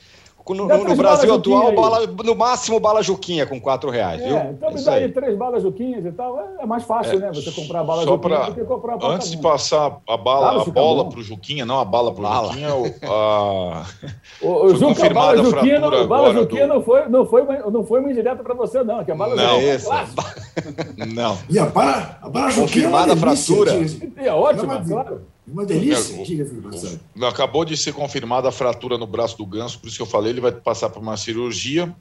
No, 0.53 0.67
no 0.67 0.95
Brasil 0.95 1.33
atual, 1.33 1.71
bala, 1.73 2.07
no 2.07 2.35
máximo 2.35 2.79
bala 2.79 3.01
Juquinha 3.03 3.45
com 3.45 3.59
4 3.59 3.89
reais, 3.89 4.21
é, 4.21 4.27
viu? 4.27 4.37
Então 4.51 4.73
me 4.73 4.81
dá 4.81 4.93
aí 4.93 5.11
três 5.11 5.37
balas 5.37 5.63
Juquinhas 5.63 6.05
e 6.05 6.11
tal. 6.11 6.39
É, 6.39 6.63
é 6.63 6.65
mais 6.65 6.83
fácil, 6.83 7.17
é, 7.17 7.19
né? 7.19 7.31
Você 7.33 7.51
comprar 7.51 7.81
a 7.81 7.83
bala 7.83 8.03
Juquinha 8.03 8.19
pra, 8.19 8.49
do 8.49 8.55
que 8.55 8.63
comprar 8.63 8.93
a 8.93 9.07
Antes 9.07 9.31
de 9.31 9.37
passar 9.37 9.99
a, 10.07 10.17
bala, 10.17 10.61
a 10.61 10.65
bola 10.65 11.09
para 11.09 11.19
o 11.19 11.23
Juquinha, 11.23 11.65
não 11.65 11.79
a 11.79 11.85
bala 11.85 12.13
para 12.13 12.41
o 12.41 12.45
Juquinha, 12.47 12.69
a... 13.03 13.85
o, 14.41 14.65
o 14.65 14.69
Juca, 14.75 14.87
confirmada 14.87 15.39
a 15.39 15.43
bala 15.43 15.43
Juquinha, 15.43 15.79
não, 15.79 16.07
bala 16.07 16.33
Juquinha 16.33 16.67
do... 16.67 16.73
não, 16.73 16.81
foi, 16.81 17.07
não, 17.07 17.25
foi, 17.25 17.43
não 17.71 17.83
foi 17.83 17.99
uma 17.99 18.11
indireta 18.11 18.43
para 18.43 18.53
você, 18.53 18.83
não. 18.83 19.03
Que 19.03 19.11
a 19.11 19.15
bala 19.15 19.35
não, 19.35 19.55
é 19.55 19.63
esse. 19.63 19.89
não. 21.13 21.37
E 21.49 21.59
a 21.59 21.65
bala, 21.65 22.17
a 22.21 22.29
bala 22.29 22.51
Juquinha 22.51 22.87
confirmada 22.87 23.13
a 23.13 23.17
fratura. 23.17 23.71
É 24.17 24.31
ótima, 24.31 24.83
claro. 24.85 25.21
Uma 25.47 25.65
delícia, 25.65 26.23
diga-se 26.25 26.99
Acabou 27.21 27.63
de 27.63 27.77
ser 27.77 27.93
confirmada 27.93 28.49
a 28.49 28.51
fratura 28.51 28.97
no 28.97 29.07
braço 29.07 29.37
do 29.37 29.45
Ganso, 29.45 29.79
por 29.79 29.87
isso 29.87 29.95
que 29.95 30.01
eu 30.01 30.07
falei, 30.07 30.33
ele 30.33 30.41
vai 30.41 30.51
passar 30.51 30.89
por 30.89 31.01
uma 31.01 31.15
cirurgia. 31.15 31.95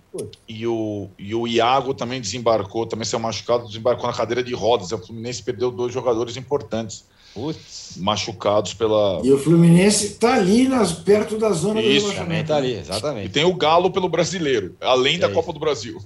E 0.49 0.67
o, 0.67 1.09
e 1.17 1.33
o 1.33 1.47
Iago 1.47 1.95
também 1.95 2.21
desembarcou, 2.21 2.87
também 2.87 3.05
saiu 3.05 3.21
machucado, 3.21 3.69
desembarcou 3.69 4.09
na 4.09 4.13
cadeira 4.13 4.43
de 4.43 4.53
rodas. 4.53 4.91
O 4.91 4.99
Fluminense 4.99 5.43
perdeu 5.45 5.71
dois 5.71 5.95
jogadores 5.95 6.37
importantes. 6.37 7.05
Putz. 7.33 7.99
Machucados 7.99 8.73
pela. 8.73 9.21
E 9.23 9.31
o 9.31 9.39
Fluminense 9.39 10.07
está 10.07 10.35
ali 10.35 10.67
nas, 10.67 10.93
perto 10.93 11.37
da 11.37 11.51
zona 11.51 11.83
isso, 11.83 12.07
do 12.07 12.13
rebaixamento. 12.13 12.43
Está 12.43 12.57
ali, 12.57 12.73
exatamente. 12.73 13.27
E 13.27 13.29
tem 13.29 13.45
o 13.45 13.55
Galo 13.55 13.91
pelo 13.91 14.09
brasileiro, 14.09 14.75
além 14.81 15.17
é 15.17 15.19
da 15.19 15.27
isso. 15.27 15.35
Copa 15.35 15.53
do 15.53 15.61
Brasil. 15.61 15.99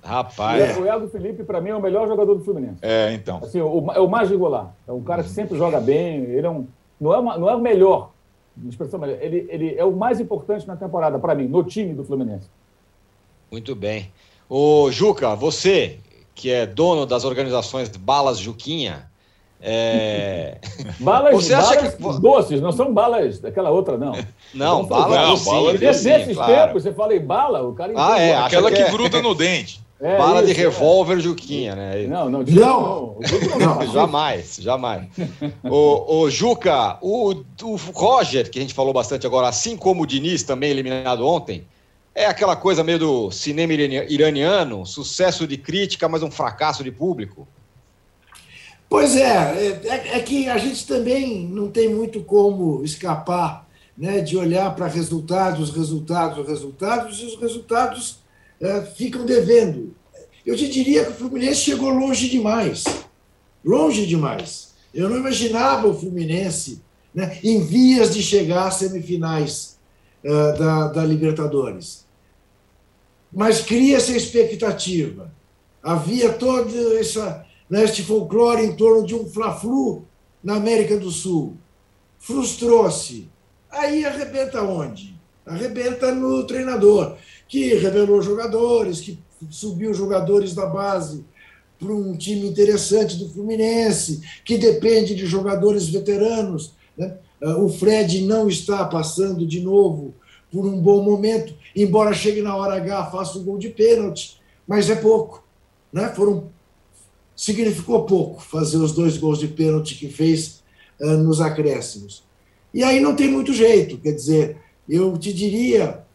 Rapaz. 0.00 0.76
É. 0.76 0.80
O 0.80 0.86
Iago 0.86 1.08
Felipe, 1.08 1.42
para 1.42 1.60
mim, 1.60 1.70
é 1.70 1.74
o 1.74 1.82
melhor 1.82 2.06
jogador 2.06 2.36
do 2.36 2.44
Fluminense. 2.44 2.78
É, 2.80 3.12
então. 3.12 3.40
Assim, 3.42 3.60
o, 3.60 3.92
é 3.92 3.98
o 3.98 4.08
mais 4.08 4.30
regular. 4.30 4.72
É 4.86 4.92
um 4.92 5.02
cara 5.02 5.24
que 5.24 5.30
sempre 5.30 5.58
joga 5.58 5.80
bem. 5.80 6.22
Ele 6.22 6.46
é 6.46 6.50
um 6.50 6.66
não 7.00 7.14
é, 7.14 7.18
uma, 7.18 7.38
não 7.38 7.48
é 7.50 7.54
o 7.54 7.60
melhor, 7.60 8.10
expressão 8.68 8.98
melhor, 8.98 9.18
ele, 9.20 9.46
ele 9.50 9.74
é 9.76 9.84
o 9.84 9.92
mais 9.92 10.18
importante 10.20 10.66
na 10.66 10.76
temporada, 10.76 11.18
para 11.18 11.34
mim, 11.34 11.46
no 11.46 11.62
time 11.62 11.92
do 11.94 12.04
Fluminense. 12.04 12.48
Muito 13.50 13.74
bem. 13.74 14.10
Ô, 14.48 14.90
Juca, 14.90 15.34
você, 15.34 15.98
que 16.34 16.50
é 16.50 16.66
dono 16.66 17.04
das 17.06 17.24
organizações 17.24 17.88
Balas 17.90 18.38
Juquinha, 18.38 19.10
é... 19.60 20.58
Balas, 21.00 21.34
Você 21.34 21.54
acha 21.54 21.74
balas 21.76 21.94
que- 21.96 22.20
doces, 22.22 22.60
não 22.60 22.72
são 22.72 22.92
balas 22.92 23.38
daquela 23.40 23.70
outra, 23.70 23.96
não. 23.96 24.12
Não, 24.54 24.76
Vamos 24.84 24.88
bala 24.88 25.16
não, 25.26 25.38
bala 25.44 25.78
claro. 26.34 26.52
tempos, 26.66 26.82
você 26.82 26.92
fala 26.92 27.14
em 27.14 27.20
bala, 27.20 27.62
o 27.62 27.74
cara 27.74 27.92
Ah, 27.96 28.18
é, 28.18 28.34
Aquela 28.36 28.70
que 28.70 28.76
que 28.76 28.82
é- 28.82 28.90
gruda 28.90 29.20
no 29.20 29.34
dente. 29.34 29.84
É, 29.98 30.18
Bala 30.18 30.42
de 30.42 30.50
isso, 30.52 30.60
é. 30.60 30.64
revólver 30.64 31.20
Juquinha, 31.20 31.74
né? 31.74 32.06
Não, 32.06 32.28
não, 32.28 32.42
Não. 32.42 32.44
não. 32.44 33.18
Não. 33.58 33.86
Jamais, 33.92 34.56
jamais. 34.60 35.06
o, 35.64 36.18
o 36.18 36.30
Juca, 36.30 36.98
o, 37.00 37.42
o 37.62 37.76
Roger, 37.94 38.50
que 38.50 38.58
a 38.58 38.62
gente 38.62 38.74
falou 38.74 38.92
bastante 38.92 39.26
agora, 39.26 39.48
assim 39.48 39.74
como 39.76 40.02
o 40.02 40.06
Diniz, 40.06 40.42
também 40.42 40.70
eliminado 40.70 41.26
ontem, 41.26 41.66
é 42.14 42.26
aquela 42.26 42.56
coisa 42.56 42.84
meio 42.84 42.98
do 42.98 43.30
cinema 43.30 43.72
irani- 43.72 44.06
iraniano, 44.12 44.84
sucesso 44.84 45.46
de 45.46 45.56
crítica, 45.56 46.08
mas 46.08 46.22
um 46.22 46.30
fracasso 46.30 46.84
de 46.84 46.90
público. 46.90 47.48
Pois 48.88 49.16
é, 49.16 49.80
é, 49.84 50.16
é 50.16 50.20
que 50.20 50.48
a 50.48 50.58
gente 50.58 50.86
também 50.86 51.46
não 51.48 51.68
tem 51.70 51.88
muito 51.88 52.22
como 52.22 52.84
escapar 52.84 53.66
né, 53.96 54.20
de 54.20 54.36
olhar 54.36 54.74
para 54.76 54.86
resultados, 54.86 55.70
resultados, 55.70 56.46
resultados, 56.46 57.18
e 57.20 57.24
os 57.24 57.40
resultados 57.40 58.18
ficam 58.94 59.24
devendo. 59.24 59.94
Eu 60.44 60.56
te 60.56 60.68
diria 60.68 61.04
que 61.04 61.12
o 61.12 61.14
Fluminense 61.14 61.60
chegou 61.60 61.90
longe 61.90 62.28
demais. 62.28 62.84
Longe 63.64 64.06
demais. 64.06 64.74
Eu 64.94 65.08
não 65.08 65.16
imaginava 65.16 65.88
o 65.88 65.98
Fluminense 65.98 66.80
né, 67.14 67.38
em 67.42 67.64
vias 67.64 68.14
de 68.14 68.22
chegar 68.22 68.68
às 68.68 68.74
semifinais 68.74 69.76
eh, 70.22 70.52
da, 70.52 70.88
da 70.88 71.04
Libertadores. 71.04 72.06
Mas 73.32 73.60
cria-se 73.60 74.12
a 74.12 74.16
expectativa. 74.16 75.32
Havia 75.82 76.32
toda 76.32 76.98
essa 76.98 77.44
né, 77.68 77.84
este 77.84 78.02
folclore 78.02 78.64
em 78.64 78.76
torno 78.76 79.06
de 79.06 79.14
um 79.14 79.28
Fla-Flu 79.28 80.04
na 80.42 80.56
América 80.56 80.96
do 80.96 81.10
Sul. 81.10 81.56
Frustrou-se. 82.18 83.28
Aí 83.70 84.04
arrebenta 84.04 84.62
onde? 84.62 85.16
Arrebenta 85.44 86.12
no 86.14 86.44
treinador, 86.44 87.16
que 87.48 87.74
revelou 87.74 88.20
jogadores, 88.22 89.00
que 89.00 89.18
subiu 89.50 89.92
jogadores 89.94 90.54
da 90.54 90.66
base 90.66 91.24
para 91.78 91.92
um 91.92 92.16
time 92.16 92.48
interessante 92.48 93.16
do 93.16 93.28
Fluminense, 93.28 94.22
que 94.44 94.56
depende 94.56 95.14
de 95.14 95.26
jogadores 95.26 95.88
veteranos. 95.88 96.72
né? 96.96 97.18
Ah, 97.42 97.58
O 97.58 97.68
Fred 97.68 98.22
não 98.22 98.48
está 98.48 98.84
passando 98.84 99.46
de 99.46 99.60
novo 99.60 100.14
por 100.50 100.64
um 100.64 100.80
bom 100.80 101.02
momento, 101.02 101.54
embora 101.74 102.14
chegue 102.14 102.40
na 102.40 102.56
hora 102.56 102.76
H, 102.76 103.10
faça 103.10 103.38
o 103.38 103.42
gol 103.42 103.58
de 103.58 103.68
pênalti, 103.68 104.40
mas 104.66 104.88
é 104.88 104.96
pouco. 104.96 105.44
Né? 105.92 106.08
Foram 106.14 106.50
significou 107.34 108.06
pouco 108.06 108.42
fazer 108.42 108.78
os 108.78 108.92
dois 108.92 109.18
gols 109.18 109.38
de 109.38 109.48
pênalti 109.48 109.94
que 109.96 110.08
fez 110.08 110.62
ah, 111.00 111.16
nos 111.16 111.40
acréscimos. 111.40 112.24
E 112.72 112.82
aí 112.82 113.00
não 113.00 113.14
tem 113.14 113.30
muito 113.30 113.52
jeito, 113.52 113.98
quer 113.98 114.12
dizer, 114.12 114.56
eu 114.88 115.16
te 115.18 115.32
diria, 115.32 116.05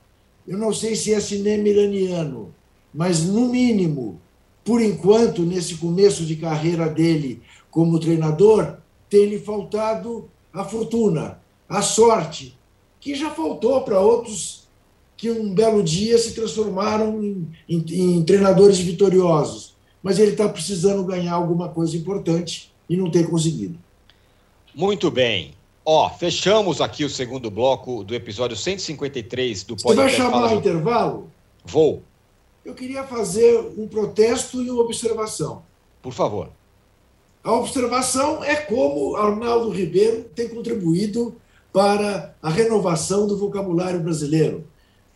eu 0.47 0.57
não 0.57 0.73
sei 0.73 0.95
se 0.95 1.13
é 1.13 1.19
cinema 1.19 1.67
iraniano, 1.67 2.53
mas 2.93 3.23
no 3.23 3.47
mínimo, 3.49 4.19
por 4.63 4.81
enquanto, 4.81 5.43
nesse 5.43 5.75
começo 5.75 6.25
de 6.25 6.35
carreira 6.35 6.87
dele 6.89 7.41
como 7.69 7.99
treinador, 7.99 8.77
tem-lhe 9.09 9.39
faltado 9.39 10.29
a 10.53 10.63
fortuna, 10.63 11.39
a 11.67 11.81
sorte, 11.81 12.55
que 12.99 13.15
já 13.15 13.29
faltou 13.31 13.81
para 13.81 13.99
outros 13.99 14.67
que 15.17 15.29
um 15.31 15.53
belo 15.53 15.83
dia 15.83 16.17
se 16.17 16.33
transformaram 16.33 17.23
em, 17.23 17.47
em- 17.69 18.17
em 18.17 18.23
treinadores 18.23 18.79
vitoriosos. 18.79 19.75
Mas 20.03 20.17
ele 20.17 20.31
está 20.31 20.49
precisando 20.49 21.03
ganhar 21.03 21.33
alguma 21.33 21.69
coisa 21.69 21.95
importante 21.95 22.71
e 22.89 22.97
não 22.97 23.09
tem 23.11 23.23
conseguido. 23.23 23.77
Muito 24.73 25.11
bem. 25.11 25.53
Ó, 25.83 26.09
fechamos 26.09 26.79
aqui 26.79 27.03
o 27.03 27.09
segundo 27.09 27.49
bloco 27.49 28.03
do 28.03 28.13
episódio 28.13 28.55
153 28.55 29.63
do 29.63 29.75
Você 29.75 29.87
vai 29.87 29.95
podcast. 29.95 30.17
chamar 30.21 30.53
o 30.53 30.57
intervalo? 30.57 31.31
Vou, 31.65 32.03
Eu 32.63 32.75
queria 32.75 33.03
fazer 33.03 33.57
um 33.77 33.87
protesto 33.87 34.61
e 34.61 34.69
uma 34.69 34.81
observação. 34.83 35.63
por 36.01 36.13
favor. 36.13 36.49
A 37.43 37.51
observação 37.53 38.43
é 38.43 38.55
como 38.55 39.15
Arnaldo 39.15 39.71
Ribeiro 39.71 40.25
tem 40.35 40.47
contribuído 40.47 41.35
para 41.73 42.35
a 42.39 42.49
renovação 42.51 43.25
do 43.25 43.35
vocabulário 43.35 43.99
brasileiro. 43.99 44.63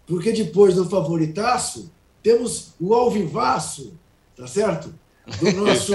Porque 0.07 0.32
depois 0.32 0.74
do 0.74 0.89
favoritaço, 0.89 1.91
temos 2.24 2.70
o 2.80 2.95
alvivaço, 2.95 3.93
tá 4.36 4.47
certo? 4.47 4.91
Do 5.39 5.51
nosso. 5.65 5.93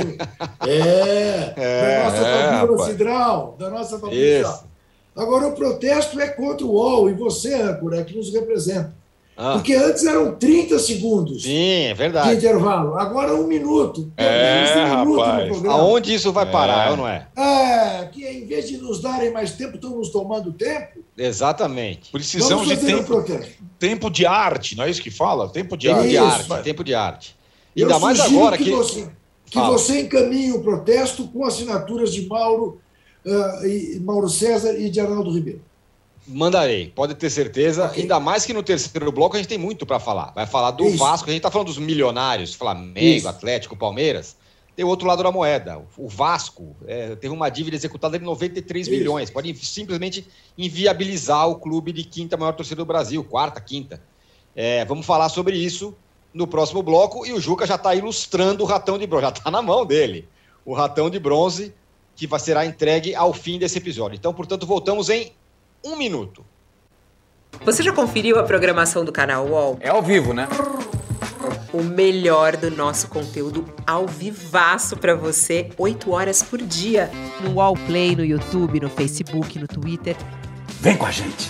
É, 0.66 1.52
É, 1.56 1.96
da 1.98 2.04
nossa 2.10 2.16
é, 2.26 2.42
Fabiola 2.42 2.70
rapaz. 2.72 2.90
Cidral, 2.90 3.56
da 3.58 3.70
nossa 3.70 4.00
Isso. 4.12 4.64
Agora, 5.16 5.48
o 5.48 5.52
protesto 5.52 6.18
é 6.20 6.28
contra 6.28 6.64
o 6.66 6.70
UOL 6.70 7.10
e 7.10 7.14
você, 7.14 7.54
âncora, 7.54 7.98
é 8.00 8.04
que 8.04 8.16
nos 8.16 8.32
representa. 8.32 8.94
Ah, 9.42 9.54
Porque 9.54 9.72
antes 9.74 10.04
eram 10.04 10.34
30 10.34 10.78
segundos 10.78 11.44
sim, 11.44 11.84
é 11.84 11.88
de 11.88 11.94
verdade. 11.94 12.34
intervalo, 12.36 12.98
agora 12.98 13.34
um 13.34 13.46
minuto. 13.46 14.12
É, 14.14 14.64
um 14.76 14.98
minuto 15.06 15.20
rapaz. 15.20 15.64
Aonde 15.64 16.12
isso 16.14 16.30
vai 16.30 16.44
parar, 16.50 16.88
É. 16.88 16.90
ou 16.90 16.96
não 16.98 17.08
é? 17.08 17.26
É, 17.34 18.04
que 18.12 18.22
em 18.26 18.44
vez 18.46 18.68
de 18.68 18.76
nos 18.76 19.00
darem 19.00 19.32
mais 19.32 19.52
tempo, 19.52 19.76
estão 19.76 19.96
nos 19.96 20.10
tomando 20.10 20.52
tempo. 20.52 20.98
Exatamente. 21.16 22.10
Precisamos 22.12 22.68
de 22.68 22.76
fazer 22.76 22.94
um 22.96 22.98
tempo, 23.02 23.24
tempo 23.78 24.10
de 24.10 24.26
arte, 24.26 24.76
não 24.76 24.84
é 24.84 24.90
isso 24.90 25.00
que 25.02 25.10
fala? 25.10 25.48
Tempo 25.48 25.74
de 25.74 25.86
Tempo 25.88 26.00
arte. 26.00 26.08
de 26.10 26.42
Isso, 26.42 26.62
tempo 26.62 26.84
de 26.84 26.94
arte. 26.94 27.36
Ainda 27.76 27.98
mais 27.98 28.20
agora 28.20 28.58
que, 28.58 28.64
que. 28.64 28.70
você, 28.72 29.08
que 29.50 29.58
você 29.58 30.02
encaminhe 30.02 30.52
o 30.52 30.62
protesto 30.62 31.26
com 31.28 31.44
assinaturas 31.44 32.12
de 32.12 32.26
Mauro, 32.26 32.80
ah, 33.26 33.60
e, 33.64 33.98
Mauro 34.00 34.28
César 34.28 34.78
e 34.78 34.88
de 34.88 35.00
Arnaldo 35.00 35.30
Ribeiro. 35.32 35.60
Mandarei, 36.26 36.92
pode 36.94 37.14
ter 37.16 37.28
certeza. 37.28 37.86
Ok. 37.86 38.02
Ainda 38.02 38.20
mais 38.20 38.46
que 38.46 38.52
no 38.52 38.62
terceiro 38.62 39.10
bloco 39.10 39.34
a 39.34 39.38
gente 39.38 39.48
tem 39.48 39.58
muito 39.58 39.84
para 39.84 39.98
falar. 39.98 40.30
Vai 40.32 40.46
falar 40.46 40.70
do 40.70 40.86
Isso. 40.86 40.98
Vasco, 40.98 41.28
a 41.28 41.32
gente 41.32 41.42
tá 41.42 41.50
falando 41.50 41.66
dos 41.66 41.78
milionários, 41.78 42.54
Flamengo, 42.54 42.98
Isso. 43.00 43.28
Atlético, 43.28 43.76
Palmeiras. 43.76 44.36
Tem 44.76 44.84
o 44.84 44.88
outro 44.88 45.08
lado 45.08 45.22
da 45.22 45.32
moeda. 45.32 45.82
O 45.96 46.08
Vasco 46.08 46.76
é, 46.86 47.16
teve 47.16 47.34
uma 47.34 47.48
dívida 47.48 47.76
executada 47.76 48.18
de 48.18 48.24
93 48.24 48.86
Isso. 48.86 48.96
milhões. 48.96 49.28
Pode 49.28 49.54
simplesmente 49.56 50.24
inviabilizar 50.56 51.48
o 51.48 51.56
clube 51.56 51.92
de 51.92 52.04
quinta 52.04 52.36
maior 52.36 52.52
torcida 52.52 52.76
do 52.76 52.86
Brasil, 52.86 53.24
quarta, 53.24 53.60
quinta. 53.60 54.00
É, 54.54 54.84
vamos 54.84 55.04
falar 55.04 55.28
sobre 55.28 55.56
isso 55.56 55.94
no 56.32 56.46
próximo 56.46 56.82
bloco. 56.82 57.26
E 57.26 57.32
o 57.32 57.40
Juca 57.40 57.66
já 57.66 57.74
está 57.74 57.94
ilustrando 57.94 58.62
o 58.62 58.66
ratão 58.66 58.98
de 58.98 59.06
bronze, 59.06 59.22
já 59.22 59.30
está 59.30 59.50
na 59.50 59.62
mão 59.62 59.84
dele. 59.84 60.28
O 60.64 60.74
ratão 60.74 61.08
de 61.10 61.18
bronze 61.18 61.74
que 62.14 62.26
vai 62.26 62.38
será 62.38 62.66
entregue 62.66 63.14
ao 63.14 63.32
fim 63.32 63.58
desse 63.58 63.78
episódio. 63.78 64.16
Então, 64.16 64.34
portanto, 64.34 64.66
voltamos 64.66 65.08
em 65.08 65.32
um 65.84 65.96
minuto. 65.96 66.44
Você 67.64 67.82
já 67.82 67.92
conferiu 67.92 68.38
a 68.38 68.42
programação 68.42 69.04
do 69.04 69.12
canal 69.12 69.46
UOL? 69.46 69.78
É 69.80 69.88
ao 69.88 70.02
vivo, 70.02 70.32
né? 70.32 70.46
O 71.72 71.82
melhor 71.82 72.56
do 72.56 72.70
nosso 72.70 73.08
conteúdo 73.08 73.64
ao 73.86 74.06
vivaço 74.06 74.96
pra 74.96 75.14
você, 75.14 75.70
8 75.78 76.10
horas 76.12 76.42
por 76.42 76.60
dia. 76.60 77.10
No 77.42 77.54
UOL 77.54 77.74
Play, 77.86 78.14
no 78.14 78.24
YouTube, 78.24 78.80
no 78.80 78.90
Facebook, 78.90 79.58
no 79.58 79.66
Twitter. 79.66 80.16
Vem 80.80 80.96
com 80.96 81.06
a 81.06 81.10
gente. 81.10 81.48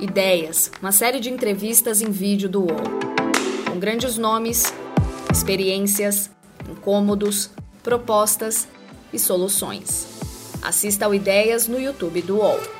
Ideias, 0.00 0.72
uma 0.80 0.92
série 0.92 1.20
de 1.20 1.28
entrevistas 1.28 2.00
em 2.00 2.10
vídeo 2.10 2.48
do 2.48 2.62
UOL. 2.62 2.80
Com 3.68 3.78
grandes 3.78 4.16
nomes, 4.16 4.72
experiências, 5.30 6.30
incômodos, 6.68 7.50
propostas 7.82 8.66
e 9.12 9.18
soluções. 9.18 10.06
Assista 10.62 11.04
ao 11.04 11.14
Ideias 11.14 11.68
no 11.68 11.78
YouTube 11.78 12.22
do 12.22 12.38
UOL. 12.38 12.79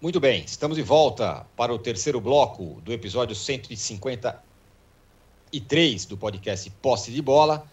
Muito 0.00 0.20
bem, 0.20 0.44
estamos 0.46 0.76
de 0.76 0.82
volta 0.84 1.44
para 1.56 1.74
o 1.74 1.78
terceiro 1.78 2.20
bloco 2.20 2.80
do 2.84 2.92
episódio 2.92 3.34
153 3.34 6.06
do 6.06 6.16
podcast 6.16 6.70
Posse 6.80 7.10
de 7.10 7.20
Bola. 7.20 7.66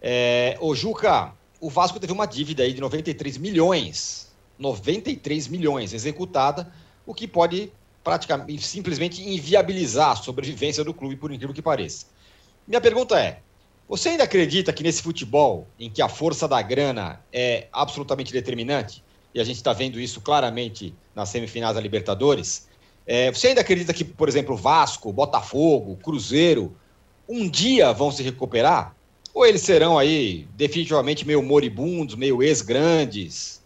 É, 0.00 0.58
ô 0.60 0.74
Juca, 0.74 1.32
o 1.60 1.70
Vasco 1.70 2.00
teve 2.00 2.12
uma 2.12 2.26
dívida 2.26 2.64
aí 2.64 2.72
de 2.72 2.80
93 2.80 3.38
milhões, 3.38 4.32
93 4.58 5.46
milhões 5.46 5.92
executada, 5.92 6.68
o 7.06 7.14
que 7.14 7.28
pode 7.28 7.72
praticamente 8.02 8.66
simplesmente 8.66 9.22
inviabilizar 9.22 10.10
a 10.10 10.16
sobrevivência 10.16 10.82
do 10.82 10.92
clube, 10.92 11.14
por 11.14 11.30
incrível 11.30 11.54
que 11.54 11.62
pareça. 11.62 12.06
Minha 12.66 12.80
pergunta 12.80 13.20
é: 13.20 13.38
Você 13.88 14.08
ainda 14.08 14.24
acredita 14.24 14.72
que 14.72 14.82
nesse 14.82 15.00
futebol, 15.00 15.68
em 15.78 15.88
que 15.88 16.02
a 16.02 16.08
força 16.08 16.48
da 16.48 16.60
grana 16.60 17.24
é 17.32 17.68
absolutamente 17.72 18.32
determinante, 18.32 19.00
e 19.34 19.40
a 19.40 19.44
gente 19.44 19.56
está 19.56 19.72
vendo 19.72 20.00
isso 20.00 20.20
claramente 20.20 20.94
nas 21.14 21.28
semifinais 21.28 21.74
da 21.74 21.80
Libertadores, 21.80 22.68
é, 23.06 23.32
você 23.32 23.48
ainda 23.48 23.60
acredita 23.60 23.92
que, 23.92 24.04
por 24.04 24.28
exemplo, 24.28 24.56
Vasco, 24.56 25.12
Botafogo, 25.12 25.98
Cruzeiro, 26.02 26.76
um 27.28 27.48
dia 27.48 27.92
vão 27.92 28.10
se 28.10 28.22
recuperar? 28.22 28.94
Ou 29.34 29.46
eles 29.46 29.62
serão 29.62 29.98
aí 29.98 30.46
definitivamente 30.56 31.26
meio 31.26 31.42
moribundos, 31.42 32.14
meio 32.14 32.42
ex-grandes? 32.42 33.62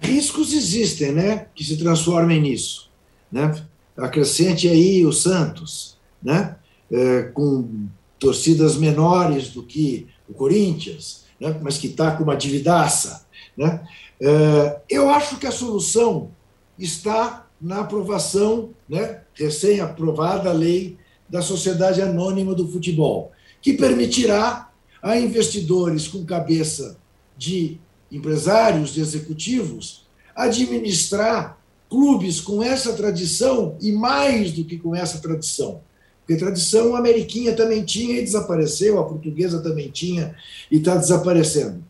Riscos 0.00 0.52
existem, 0.52 1.12
né? 1.12 1.46
Que 1.54 1.62
se 1.62 1.76
transformem 1.76 2.40
nisso. 2.40 2.90
Né? 3.30 3.62
Acrescente 3.96 4.66
aí 4.66 5.04
o 5.04 5.12
Santos, 5.12 5.98
né? 6.22 6.56
É, 6.90 7.24
com 7.24 7.86
torcidas 8.18 8.76
menores 8.76 9.50
do 9.50 9.62
que 9.62 10.08
o 10.28 10.34
Corinthians, 10.34 11.24
né? 11.38 11.58
mas 11.62 11.78
que 11.78 11.86
está 11.86 12.12
com 12.12 12.24
uma 12.24 12.36
dividaça. 12.36 13.26
Né? 13.60 13.78
É, 14.18 14.80
eu 14.88 15.10
acho 15.10 15.36
que 15.36 15.46
a 15.46 15.52
solução 15.52 16.30
está 16.78 17.46
na 17.60 17.80
aprovação, 17.80 18.70
né, 18.88 19.20
recém-aprovada 19.34 20.50
lei 20.50 20.96
da 21.28 21.42
Sociedade 21.42 22.00
Anônima 22.00 22.54
do 22.54 22.66
Futebol, 22.66 23.32
que 23.60 23.74
permitirá 23.74 24.70
a 25.02 25.18
investidores 25.18 26.08
com 26.08 26.24
cabeça 26.24 26.96
de 27.36 27.78
empresários, 28.10 28.94
de 28.94 29.02
executivos, 29.02 30.06
administrar 30.34 31.58
clubes 31.90 32.40
com 32.40 32.62
essa 32.62 32.94
tradição 32.94 33.76
e 33.78 33.92
mais 33.92 34.52
do 34.52 34.64
que 34.64 34.78
com 34.78 34.96
essa 34.96 35.18
tradição. 35.18 35.82
Porque 36.20 36.42
tradição 36.42 36.96
a 36.96 36.98
Ameriquinha 36.98 37.54
também 37.54 37.84
tinha 37.84 38.18
e 38.18 38.24
desapareceu, 38.24 38.98
a 38.98 39.04
portuguesa 39.04 39.60
também 39.60 39.90
tinha 39.90 40.34
e 40.70 40.78
está 40.78 40.96
desaparecendo. 40.96 41.84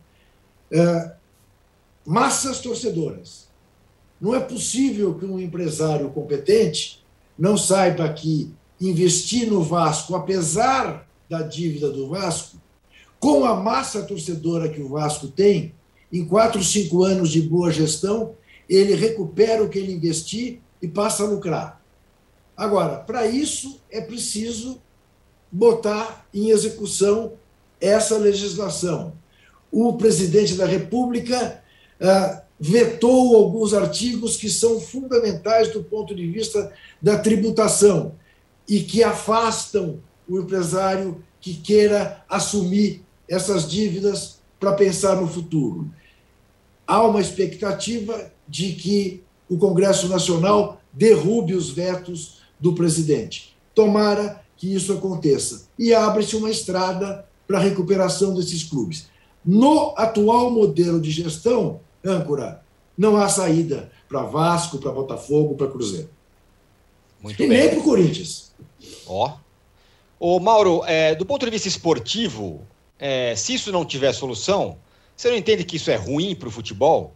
É, 0.69 1.20
massas 2.05 2.59
torcedoras. 2.59 3.49
Não 4.19 4.35
é 4.35 4.39
possível 4.39 5.15
que 5.15 5.25
um 5.25 5.39
empresário 5.39 6.09
competente 6.11 7.03
não 7.37 7.57
saiba 7.57 8.07
que 8.13 8.53
investir 8.79 9.49
no 9.49 9.63
Vasco, 9.63 10.15
apesar 10.15 11.07
da 11.29 11.41
dívida 11.41 11.89
do 11.89 12.09
Vasco, 12.09 12.57
com 13.19 13.45
a 13.45 13.55
massa 13.55 14.03
torcedora 14.03 14.69
que 14.69 14.81
o 14.81 14.89
Vasco 14.89 15.27
tem, 15.27 15.73
em 16.11 16.25
quatro, 16.25 16.63
cinco 16.63 17.03
anos 17.03 17.29
de 17.29 17.41
boa 17.41 17.71
gestão, 17.71 18.35
ele 18.67 18.95
recupera 18.95 19.63
o 19.63 19.69
que 19.69 19.79
ele 19.79 19.93
investir 19.93 20.59
e 20.81 20.87
passa 20.87 21.23
a 21.23 21.27
lucrar. 21.27 21.81
Agora, 22.55 22.97
para 22.97 23.27
isso 23.27 23.79
é 23.89 24.01
preciso 24.01 24.81
botar 25.51 26.25
em 26.33 26.49
execução 26.49 27.33
essa 27.79 28.17
legislação. 28.17 29.13
O 29.71 29.93
presidente 29.93 30.55
da 30.55 30.65
República 30.65 31.63
ah, 32.01 32.43
vetou 32.59 33.35
alguns 33.35 33.73
artigos 33.73 34.37
que 34.37 34.49
são 34.49 34.79
fundamentais 34.79 35.71
do 35.71 35.83
ponto 35.83 36.15
de 36.15 36.27
vista 36.27 36.71
da 37.01 37.17
tributação 37.17 38.13
e 38.67 38.81
que 38.81 39.03
afastam 39.03 39.99
o 40.27 40.39
empresário 40.39 41.23
que 41.39 41.55
queira 41.55 42.23
assumir 42.29 43.03
essas 43.27 43.69
dívidas 43.69 44.39
para 44.59 44.73
pensar 44.73 45.15
no 45.15 45.27
futuro. 45.27 45.89
Há 46.85 47.01
uma 47.03 47.21
expectativa 47.21 48.31
de 48.47 48.73
que 48.73 49.23
o 49.49 49.57
Congresso 49.57 50.07
Nacional 50.07 50.81
derrube 50.93 51.53
os 51.53 51.71
vetos 51.71 52.41
do 52.59 52.73
presidente. 52.73 53.55
Tomara 53.73 54.41
que 54.55 54.73
isso 54.73 54.93
aconteça. 54.93 55.67
E 55.79 55.93
abre-se 55.93 56.35
uma 56.35 56.51
estrada 56.51 57.25
para 57.47 57.57
a 57.57 57.61
recuperação 57.61 58.35
desses 58.35 58.63
clubes. 58.63 59.07
No 59.43 59.93
atual 59.97 60.51
modelo 60.51 61.01
de 61.01 61.09
gestão, 61.09 61.79
âncora, 62.03 62.63
não 62.97 63.17
há 63.17 63.27
saída 63.29 63.91
para 64.07 64.23
Vasco, 64.23 64.77
para 64.77 64.91
Botafogo, 64.91 65.55
para 65.55 65.67
Cruzeiro. 65.67 66.09
Muito 67.21 67.41
e 67.41 67.47
bem. 67.47 67.57
nem 67.57 67.69
para 67.69 67.79
o 67.79 67.83
Corinthians. 67.83 68.51
Ó. 69.07 69.33
Ô, 70.19 70.39
Mauro, 70.39 70.83
é, 70.85 71.15
do 71.15 71.25
ponto 71.25 71.45
de 71.45 71.51
vista 71.51 71.67
esportivo, 71.67 72.61
é, 72.99 73.35
se 73.35 73.53
isso 73.53 73.71
não 73.71 73.85
tiver 73.85 74.13
solução, 74.13 74.77
você 75.15 75.29
não 75.29 75.37
entende 75.37 75.63
que 75.63 75.77
isso 75.77 75.89
é 75.89 75.95
ruim 75.95 76.35
para 76.35 76.47
o 76.47 76.51
futebol? 76.51 77.13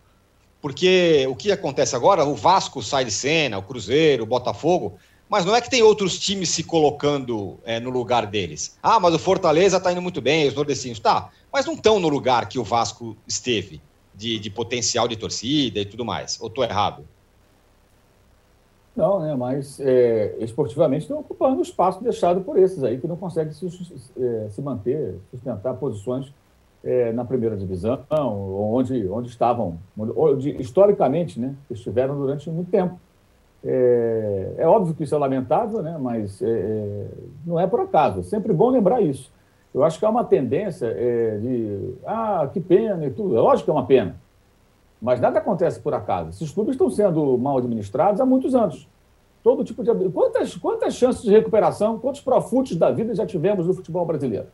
Porque 0.61 1.25
o 1.29 1.35
que 1.35 1.51
acontece 1.51 1.95
agora, 1.95 2.25
o 2.25 2.33
Vasco 2.33 2.81
sai 2.81 3.05
de 3.05 3.11
cena, 3.11 3.57
o 3.57 3.63
Cruzeiro, 3.63 4.23
o 4.23 4.27
Botafogo, 4.27 4.97
mas 5.29 5.45
não 5.45 5.55
é 5.55 5.61
que 5.61 5.69
tem 5.69 5.83
outros 5.83 6.17
times 6.17 6.49
se 6.49 6.63
colocando 6.63 7.59
é, 7.63 7.79
no 7.79 7.89
lugar 7.89 8.25
deles. 8.25 8.77
Ah, 8.81 8.99
mas 8.99 9.13
o 9.13 9.19
Fortaleza 9.19 9.77
está 9.77 9.91
indo 9.91 10.01
muito 10.01 10.21
bem, 10.21 10.47
os 10.47 10.55
nordestinos. 10.55 10.99
Tá, 10.99 11.29
mas 11.51 11.65
não 11.65 11.73
estão 11.73 11.99
no 11.99 12.09
lugar 12.09 12.47
que 12.47 12.57
o 12.57 12.63
Vasco 12.63 13.15
esteve 13.27 13.81
de, 14.15 14.39
de 14.39 14.49
potencial 14.49 15.07
de 15.07 15.15
torcida 15.15 15.79
e 15.79 15.85
tudo 15.85 16.05
mais. 16.05 16.39
Ou 16.41 16.47
estou 16.47 16.63
errado? 16.63 17.03
Não, 18.95 19.19
né? 19.19 19.35
Mas 19.35 19.79
é, 19.79 20.35
esportivamente 20.39 21.03
estão 21.03 21.19
ocupando 21.19 21.59
o 21.59 21.61
espaço 21.61 22.01
deixado 22.01 22.41
por 22.41 22.57
esses 22.57 22.83
aí 22.83 22.97
que 22.97 23.07
não 23.07 23.17
conseguem 23.17 23.51
se, 23.51 23.67
é, 24.17 24.47
se 24.49 24.61
manter, 24.61 25.15
sustentar 25.31 25.73
posições 25.73 26.33
é, 26.83 27.11
na 27.11 27.25
primeira 27.25 27.57
divisão, 27.57 28.05
onde, 28.09 29.07
onde 29.07 29.27
estavam, 29.27 29.79
onde, 29.97 30.51
historicamente, 30.61 31.39
né? 31.39 31.55
Estiveram 31.69 32.15
durante 32.15 32.49
muito 32.49 32.69
tempo. 32.69 32.97
É, 33.63 34.53
é, 34.59 34.67
óbvio 34.67 34.93
que 34.93 35.03
isso 35.03 35.15
é 35.15 35.17
lamentável, 35.17 35.81
né? 35.81 35.97
Mas 35.99 36.41
é, 36.41 36.47
é, 36.47 37.07
não 37.45 37.59
é 37.59 37.65
por 37.65 37.79
acaso. 37.79 38.19
É 38.19 38.23
sempre 38.23 38.53
bom 38.53 38.69
lembrar 38.69 39.01
isso. 39.01 39.31
Eu 39.75 39.83
acho 39.83 39.99
que 39.99 40.05
há 40.05 40.09
uma 40.09 40.23
tendência 40.23 40.85
é, 40.85 41.37
de, 41.37 41.95
ah, 42.05 42.49
que 42.51 42.61
pena 42.61 43.05
e 43.05 43.09
tudo. 43.09 43.35
É 43.35 43.41
lógico 43.41 43.65
que 43.65 43.71
é 43.71 43.73
uma 43.73 43.85
pena. 43.85 44.15
Mas 45.01 45.19
nada 45.19 45.39
acontece 45.39 45.81
por 45.81 45.93
acaso. 45.93 46.29
Esses 46.29 46.49
clubes 46.49 46.75
estão 46.75 46.89
sendo 46.89 47.37
mal 47.37 47.57
administrados 47.57 48.21
há 48.21 48.25
muitos 48.25 48.55
anos. 48.55 48.87
Todo 49.43 49.65
tipo 49.65 49.83
de. 49.83 50.09
Quantas, 50.11 50.55
quantas 50.55 50.95
chances 50.95 51.23
de 51.23 51.29
recuperação, 51.29 51.99
quantos 51.99 52.21
profutes 52.21 52.77
da 52.77 52.89
vida 52.89 53.13
já 53.13 53.25
tivemos 53.25 53.67
no 53.67 53.73
futebol 53.73 54.05
brasileiro? 54.05 54.47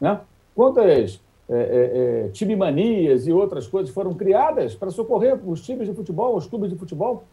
Né? 0.00 0.20
Quantas 0.54 1.20
é, 1.48 1.56
é, 1.56 2.26
é, 2.26 2.28
time 2.28 2.54
manias 2.54 3.26
e 3.26 3.32
outras 3.32 3.66
coisas 3.66 3.92
foram 3.92 4.14
criadas 4.14 4.76
para 4.76 4.92
socorrer 4.92 5.36
os 5.44 5.66
times 5.66 5.88
de 5.88 5.94
futebol, 5.94 6.36
os 6.36 6.46
clubes 6.46 6.70
de 6.70 6.76
futebol? 6.76 7.24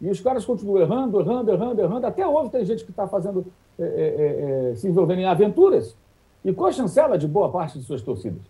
E 0.00 0.10
os 0.10 0.20
caras 0.20 0.44
continuam 0.44 0.80
errando, 0.80 1.20
errando, 1.20 1.52
errando, 1.52 1.80
errando. 1.82 2.04
Até 2.04 2.26
hoje 2.26 2.50
tem 2.50 2.64
gente 2.64 2.84
que 2.84 2.90
está 2.90 3.06
fazendo, 3.06 3.46
é, 3.78 3.84
é, 3.84 4.70
é, 4.72 4.74
se 4.74 4.88
envolvendo 4.88 5.20
em 5.20 5.24
aventuras 5.24 5.96
e 6.44 6.52
com 6.52 6.64
a 6.64 6.72
chancela 6.72 7.18
de 7.18 7.26
boa 7.26 7.50
parte 7.50 7.78
de 7.78 7.84
suas 7.84 8.02
torcidas. 8.02 8.42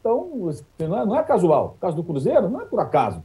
Então, 0.00 0.30
não 0.78 0.98
é, 0.98 1.06
não 1.06 1.16
é 1.16 1.22
casual. 1.22 1.74
O 1.76 1.80
caso 1.80 1.96
do 1.96 2.04
Cruzeiro 2.04 2.48
não 2.48 2.60
é 2.60 2.64
por 2.64 2.78
acaso. 2.78 3.22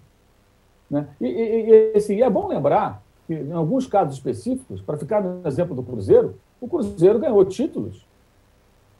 Né? 0.90 1.08
E, 1.22 1.28
e, 1.28 1.70
e 1.70 1.98
assim, 1.98 2.22
é 2.22 2.30
bom 2.30 2.48
lembrar 2.48 3.02
que, 3.28 3.34
em 3.34 3.52
alguns 3.54 3.88
casos 3.88 4.16
específicos, 4.16 4.82
para 4.82 4.98
ficar 4.98 5.22
no 5.22 5.48
exemplo 5.48 5.76
do 5.76 5.84
Cruzeiro, 5.84 6.36
o 6.60 6.68
Cruzeiro 6.68 7.20
ganhou 7.20 7.44
títulos 7.46 8.06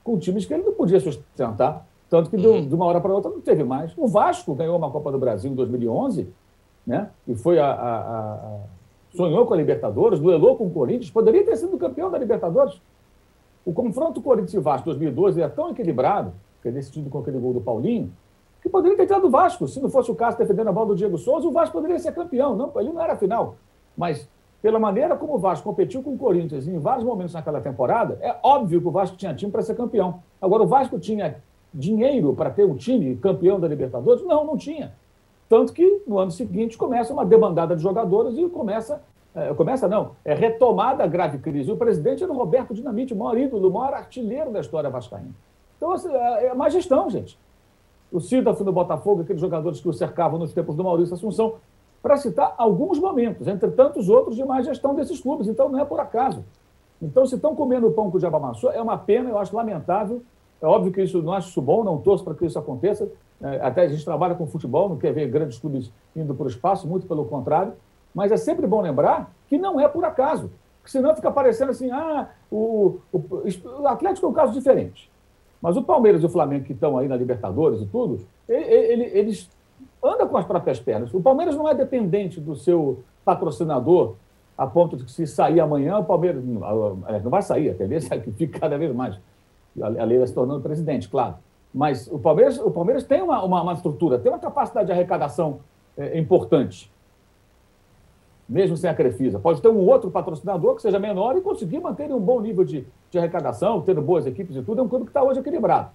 com 0.04 0.18
times 0.18 0.46
que 0.46 0.54
ele 0.54 0.64
não 0.64 0.74
podia 0.74 1.00
sustentar, 1.00 1.86
tanto 2.10 2.30
que 2.30 2.38
de, 2.38 2.48
uhum. 2.48 2.68
de 2.68 2.74
uma 2.74 2.86
hora 2.86 3.00
para 3.00 3.14
outra 3.14 3.30
não 3.30 3.42
teve 3.42 3.64
mais. 3.64 3.94
O 3.98 4.08
Vasco 4.08 4.54
ganhou 4.56 4.78
uma 4.78 4.90
Copa 4.90 5.12
do 5.12 5.20
Brasil 5.20 5.52
em 5.52 5.56
2011, 5.56 6.28
né? 6.86 7.10
e 7.28 7.36
foi 7.36 7.60
a, 7.60 7.72
a, 7.72 8.00
a 8.00 8.60
sonhou 9.16 9.46
com 9.46 9.54
a 9.54 9.58
Libertadores, 9.58 10.20
duelou 10.20 10.56
com 10.56 10.68
o 10.68 10.72
Corinthians, 10.72 11.12
poderia 11.12 11.44
ter 11.46 11.56
sido 11.56 11.78
campeão 11.78 12.10
da 12.10 12.18
Libertadores. 12.18 12.82
O 13.64 13.74
confronto 13.74 14.22
Corinthians 14.22 14.54
e 14.54 14.60
Vasco 14.60 14.86
2012 14.86 15.42
é 15.42 15.48
tão 15.48 15.70
equilibrado, 15.70 16.34
que 16.62 16.70
é 16.70 16.72
decidido 16.72 17.10
com 17.10 17.20
aquele 17.20 17.38
gol 17.38 17.54
do 17.54 17.62
Paulinho, 17.62 18.12
que 18.62 18.70
poderia 18.70 18.98
ter 18.98 19.06
tirado 19.06 19.28
o 19.28 19.30
Vasco. 19.30 19.68
Se 19.68 19.80
não 19.80 19.90
fosse 19.90 20.12
o 20.12 20.16
caso 20.16 20.38
defendendo 20.38 20.68
a 20.68 20.72
bola 20.72 20.88
do 20.88 20.96
Diego 20.96 21.18
Souza, 21.18 21.48
o 21.48 21.52
Vasco 21.52 21.74
poderia 21.74 22.00
ser 22.00 22.14
campeão. 22.14 22.56
Não, 22.56 22.72
ele 22.76 22.92
não 22.92 23.02
era 23.02 23.16
final. 23.16 23.56
Mas, 23.96 24.28
pela 24.62 24.80
maneira 24.80 25.16
como 25.16 25.36
o 25.36 25.40
Vasco 25.40 25.64
competiu 25.70 26.02
com 26.02 26.14
o 26.14 26.18
Corinthians 26.18 26.68
em 26.68 26.78
vários 26.80 27.04
momentos 27.04 27.34
naquela 27.34 27.62
temporada, 27.62 28.18
é 28.22 28.36
óbvio 28.44 28.82
que 28.82 28.88
o 28.88 28.92
Vasco 28.92 29.18
tinha 29.18 29.34
time 29.34 29.52
para 29.52 29.62
ser 29.62 29.76
campeão. 29.76 30.22
Agora, 30.42 30.64
o 30.64 30.68
Vasco 30.68 30.98
tinha 31.00 31.38
dinheiro 31.74 32.34
para 32.34 32.50
ter 32.50 32.66
um 32.66 32.76
time 32.76 33.16
campeão 33.16 33.60
da 33.60 33.68
Libertadores? 33.68 34.24
Não, 34.24 34.46
não 34.46 34.58
tinha. 34.58 34.94
Tanto 35.48 35.74
que 35.74 36.02
no 36.08 36.18
ano 36.18 36.32
seguinte 36.32 36.78
começa 36.78 37.14
uma 37.14 37.26
debandada 37.26 37.76
de 37.76 37.82
jogadores 37.82 38.38
e 38.38 38.48
começa 38.50 39.02
é, 39.34 39.54
começa 39.54 39.88
não, 39.88 40.12
é 40.26 40.34
retomada 40.34 41.04
a 41.04 41.08
grave 41.08 41.38
crise. 41.38 41.72
O 41.72 41.78
presidente 41.78 42.24
era 42.24 42.32
o 42.32 42.36
Roberto 42.36 42.74
Dinamite, 42.74 43.14
o 43.14 43.18
maior 43.18 43.38
ídolo, 43.38 43.70
o 43.70 43.74
maior 43.74 43.94
artilheiro 43.94 44.52
da 44.52 44.60
história 44.60 44.90
vascaína. 44.90 45.32
Então, 45.78 45.94
assim, 45.94 46.14
é, 46.14 46.48
é 46.48 46.54
má 46.54 46.70
gestão, 46.70 47.10
gente. 47.10 47.40
O 48.12 48.20
Cida 48.20 48.54
foi 48.54 48.66
no 48.66 48.74
Botafogo, 48.74 49.22
aqueles 49.22 49.42
jogadores 49.42 49.80
que 49.80 49.88
o 49.88 49.94
cercavam 49.94 50.38
nos 50.38 50.54
tempos 50.54 50.76
do 50.76 50.84
Maurício 50.84 51.14
Assunção, 51.14 51.56
para 52.04 52.18
citar 52.18 52.54
alguns 52.58 53.00
momentos, 53.00 53.48
entre 53.48 53.72
tantos 53.72 54.10
outros 54.10 54.36
de 54.36 54.44
má 54.44 54.62
gestão 54.62 54.94
desses 54.94 55.22
clubes. 55.22 55.48
Então, 55.48 55.70
não 55.70 55.80
é 55.80 55.86
por 55.86 56.00
acaso. 56.00 56.44
Então, 57.02 57.26
se 57.26 57.36
estão 57.36 57.56
comendo 57.56 57.88
o 57.88 57.94
pão 57.94 58.12
que 58.12 58.18
o 58.18 58.20
diabo 58.20 58.38
amassou, 58.38 58.72
é 58.72 58.82
uma 58.82 58.98
pena, 58.98 59.30
eu 59.30 59.38
acho 59.38 59.56
lamentável. 59.56 60.22
É 60.62 60.66
óbvio 60.66 60.92
que 60.92 61.02
isso 61.02 61.22
não 61.22 61.34
acho 61.34 61.50
isso 61.50 61.62
bom, 61.62 61.84
não 61.84 61.98
torço 61.98 62.24
para 62.24 62.36
que 62.36 62.46
isso 62.46 62.60
aconteça. 62.60 63.10
É, 63.42 63.60
até 63.62 63.82
a 63.82 63.88
gente 63.88 64.04
trabalha 64.06 64.36
com 64.36 64.46
futebol, 64.46 64.90
não 64.90 64.98
quer 64.98 65.12
ver 65.12 65.28
grandes 65.28 65.58
clubes 65.58 65.92
indo 66.16 66.36
para 66.36 66.46
o 66.46 66.50
espaço, 66.50 66.88
muito 66.88 67.08
pelo 67.08 67.26
contrário. 67.26 67.74
Mas 68.14 68.32
é 68.32 68.38
sempre 68.38 68.68
bom 68.68 68.82
lembrar 68.82 69.32
que 69.48 69.58
não 69.58 69.80
é 69.80 69.88
por 69.88 70.04
acaso. 70.06 70.52
Porque 70.80 70.92
senão 70.92 71.16
fica 71.16 71.32
parecendo 71.32 71.72
assim, 71.72 71.92
ah, 71.92 72.30
o, 72.52 72.98
o, 73.12 73.24
o 73.82 73.88
Atlético 73.88 74.26
é 74.26 74.30
um 74.30 74.34
caso 74.34 74.54
diferente. 74.54 75.12
Mas 75.62 75.78
o 75.78 75.84
Palmeiras 75.84 76.24
e 76.24 76.26
o 76.26 76.30
Flamengo, 76.30 76.66
que 76.66 76.74
estão 76.74 76.98
aí 76.98 77.08
na 77.08 77.16
Libertadores 77.16 77.82
e 77.82 77.86
tudo, 77.86 78.26
ele, 78.50 78.66
ele, 78.66 79.04
eles 79.18 79.50
andam 80.04 80.28
com 80.28 80.38
as 80.38 80.46
próprias 80.46 80.80
pernas. 80.80 81.14
O 81.14 81.22
Palmeiras 81.22 81.56
não 81.56 81.70
é 81.70 81.76
dependente 81.76 82.40
do 82.40 82.56
seu 82.56 83.04
patrocinador 83.24 84.16
a 84.58 84.68
ponto 84.68 84.98
de 84.98 85.06
que 85.06 85.12
se 85.12 85.26
sair 85.26 85.60
amanhã, 85.60 85.98
o 85.98 86.04
Palmeiras 86.04 86.44
não, 86.44 86.96
não 87.24 87.32
vai 87.32 87.42
sair, 87.42 87.70
a 87.70 87.74
tendência 87.74 88.14
é 88.14 88.20
que 88.20 88.32
fique 88.32 88.60
cada 88.60 88.78
vez 88.78 88.94
mais. 88.94 89.18
A 89.82 90.04
Leila 90.04 90.28
se 90.28 90.34
tornando 90.34 90.62
presidente, 90.62 91.08
claro. 91.08 91.36
Mas 91.74 92.08
o 92.12 92.20
Palmeiras, 92.20 92.60
o 92.60 92.70
Palmeiras 92.70 93.04
tem 93.04 93.22
uma, 93.22 93.44
uma, 93.44 93.62
uma 93.62 93.74
estrutura, 93.74 94.20
tem 94.20 94.32
uma 94.32 94.40
capacidade 94.40 94.88
de 94.88 94.92
arrecadação 94.92 95.60
é, 95.98 96.20
importante 96.20 96.92
mesmo 98.52 98.76
sem 98.76 98.90
a 98.90 98.94
Crefisa. 98.94 99.40
Pode 99.40 99.62
ter 99.62 99.70
um 99.70 99.78
outro 99.78 100.12
patrocinador 100.12 100.76
que 100.76 100.82
seja 100.82 101.00
menor 101.00 101.38
e 101.38 101.42
conseguir 101.42 101.80
manter 101.80 102.12
um 102.12 102.20
bom 102.20 102.42
nível 102.42 102.66
de, 102.66 102.86
de 103.10 103.18
arrecadação, 103.18 103.82
tendo 103.82 104.02
boas 104.02 104.26
equipes 104.26 104.58
e 104.58 104.62
tudo. 104.62 104.82
É 104.82 104.84
um 104.84 104.90
clube 104.90 105.06
que 105.06 105.10
está 105.10 105.24
hoje 105.24 105.40
equilibrado. 105.40 105.90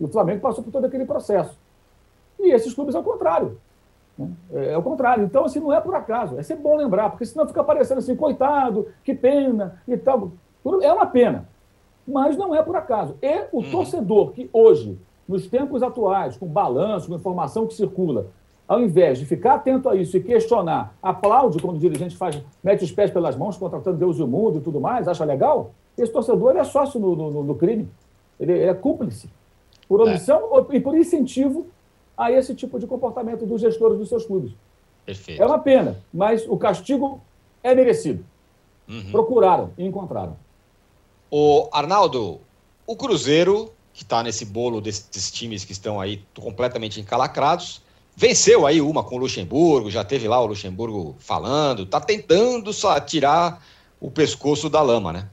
E 0.00 0.04
o 0.04 0.08
Flamengo 0.08 0.40
passou 0.40 0.64
por 0.64 0.72
todo 0.72 0.84
aquele 0.84 1.04
processo. 1.04 1.56
E 2.40 2.52
esses 2.52 2.74
clubes, 2.74 2.96
ao 2.96 3.04
contrário. 3.04 3.56
Né? 4.18 4.28
É, 4.52 4.72
é 4.72 4.76
o 4.76 4.82
contrário. 4.82 5.22
Então, 5.22 5.44
assim, 5.44 5.60
não 5.60 5.72
é 5.72 5.80
por 5.80 5.94
acaso. 5.94 6.36
É 6.36 6.42
sempre 6.42 6.64
bom 6.64 6.74
lembrar, 6.74 7.08
porque 7.08 7.24
senão 7.24 7.46
fica 7.46 7.62
parecendo 7.62 8.00
assim, 8.00 8.16
coitado, 8.16 8.88
que 9.04 9.14
pena 9.14 9.80
e 9.86 9.96
tal. 9.96 10.32
É 10.82 10.92
uma 10.92 11.06
pena. 11.06 11.48
Mas 12.04 12.36
não 12.36 12.52
é 12.52 12.60
por 12.64 12.74
acaso. 12.74 13.14
E 13.22 13.44
o 13.52 13.58
uhum. 13.58 13.70
torcedor 13.70 14.32
que 14.32 14.50
hoje, 14.52 14.98
nos 15.28 15.46
tempos 15.46 15.84
atuais, 15.84 16.36
com 16.36 16.48
balanço, 16.48 17.06
com 17.06 17.14
informação 17.14 17.64
que 17.64 17.74
circula, 17.74 18.26
ao 18.72 18.80
invés 18.80 19.18
de 19.18 19.26
ficar 19.26 19.56
atento 19.56 19.86
a 19.86 19.94
isso 19.94 20.16
e 20.16 20.22
questionar, 20.22 20.96
aplaude 21.02 21.60
quando 21.60 21.76
o 21.76 21.78
dirigente 21.78 22.16
faz, 22.16 22.40
mete 22.64 22.82
os 22.82 22.90
pés 22.90 23.10
pelas 23.10 23.36
mãos, 23.36 23.58
contratando 23.58 23.98
Deus 23.98 24.18
e 24.18 24.22
o 24.22 24.26
mundo 24.26 24.58
e 24.58 24.60
tudo 24.62 24.80
mais, 24.80 25.06
acha 25.06 25.26
legal, 25.26 25.74
esse 25.98 26.10
torcedor 26.10 26.56
é 26.56 26.64
sócio 26.64 26.98
no, 26.98 27.14
no, 27.14 27.44
no 27.44 27.54
crime. 27.54 27.86
Ele, 28.40 28.52
ele, 28.52 28.64
é 28.64 28.72
cúmplice. 28.72 29.28
Por 29.86 30.00
é. 30.00 30.04
omissão 30.04 30.40
é. 30.70 30.76
e 30.76 30.80
por 30.80 30.96
incentivo 30.96 31.66
a 32.16 32.32
esse 32.32 32.54
tipo 32.54 32.78
de 32.78 32.86
comportamento 32.86 33.44
dos 33.44 33.60
gestores 33.60 33.98
dos 33.98 34.08
seus 34.08 34.24
clubes. 34.24 34.52
Perfeito. 35.04 35.42
É 35.42 35.44
uma 35.44 35.58
pena, 35.58 35.98
mas 36.10 36.48
o 36.48 36.56
castigo 36.56 37.20
é 37.62 37.74
merecido. 37.74 38.24
Uhum. 38.88 39.10
Procuraram 39.10 39.70
e 39.76 39.84
encontraram. 39.84 40.34
O 41.30 41.68
Arnaldo, 41.70 42.40
o 42.86 42.96
Cruzeiro, 42.96 43.70
que 43.92 44.02
está 44.02 44.22
nesse 44.22 44.46
bolo 44.46 44.80
desses 44.80 45.30
times 45.30 45.62
que 45.62 45.72
estão 45.72 46.00
aí 46.00 46.24
completamente 46.34 46.98
encalacrados, 46.98 47.82
Venceu 48.14 48.66
aí 48.66 48.80
uma 48.80 49.02
com 49.02 49.16
o 49.16 49.18
Luxemburgo, 49.18 49.90
já 49.90 50.04
teve 50.04 50.28
lá 50.28 50.40
o 50.40 50.46
Luxemburgo 50.46 51.16
falando, 51.18 51.86
tá 51.86 52.00
tentando 52.00 52.72
só 52.72 52.98
tirar 53.00 53.64
o 53.98 54.10
pescoço 54.10 54.68
da 54.68 54.82
lama, 54.82 55.12
né? 55.12 55.30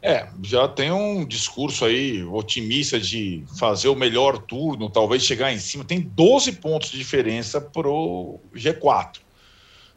É, 0.00 0.28
já 0.42 0.68
tem 0.68 0.92
um 0.92 1.24
discurso 1.24 1.84
aí 1.84 2.22
otimista 2.22 3.00
de 3.00 3.42
fazer 3.58 3.88
o 3.88 3.96
melhor 3.96 4.38
turno, 4.38 4.88
talvez 4.88 5.24
chegar 5.24 5.52
em 5.52 5.58
cima. 5.58 5.84
Tem 5.84 6.00
12 6.00 6.52
pontos 6.52 6.90
de 6.90 6.98
diferença 6.98 7.60
pro 7.60 8.38
G4. 8.54 9.18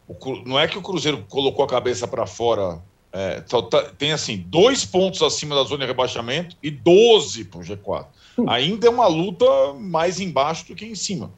O, 0.07 0.35
não 0.45 0.59
é 0.59 0.67
que 0.67 0.77
o 0.77 0.81
Cruzeiro 0.81 1.23
colocou 1.29 1.63
a 1.63 1.67
cabeça 1.67 2.07
para 2.07 2.25
fora. 2.25 2.81
É, 3.13 3.41
tá, 3.41 3.83
tem 3.97 4.11
assim, 4.11 4.43
dois 4.47 4.85
pontos 4.85 5.21
acima 5.21 5.53
da 5.53 5.63
zona 5.63 5.81
de 5.81 5.87
rebaixamento 5.87 6.55
e 6.63 6.71
12 6.71 7.45
pro 7.45 7.59
G4. 7.59 8.07
Hum. 8.39 8.49
Ainda 8.49 8.87
é 8.87 8.89
uma 8.89 9.07
luta 9.07 9.45
mais 9.73 10.19
embaixo 10.19 10.67
do 10.67 10.75
que 10.75 10.85
em 10.85 10.95
cima. 10.95 11.31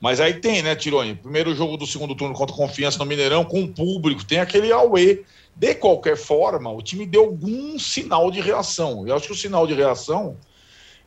Mas 0.00 0.20
aí 0.20 0.34
tem, 0.34 0.62
né, 0.62 0.76
Tironi? 0.76 1.14
Primeiro 1.14 1.54
jogo 1.54 1.76
do 1.76 1.86
segundo 1.86 2.14
turno 2.14 2.34
contra 2.34 2.54
Confiança 2.54 2.98
no 2.98 3.06
Mineirão, 3.06 3.44
com 3.44 3.62
o 3.62 3.68
público, 3.68 4.24
tem 4.24 4.38
aquele 4.38 4.70
Aue. 4.72 5.24
De 5.54 5.74
qualquer 5.74 6.18
forma, 6.18 6.70
o 6.70 6.82
time 6.82 7.06
deu 7.06 7.24
algum 7.24 7.78
sinal 7.78 8.30
de 8.30 8.40
reação. 8.40 9.06
Eu 9.08 9.16
acho 9.16 9.26
que 9.26 9.32
o 9.32 9.36
sinal 9.36 9.66
de 9.66 9.72
reação, 9.72 10.36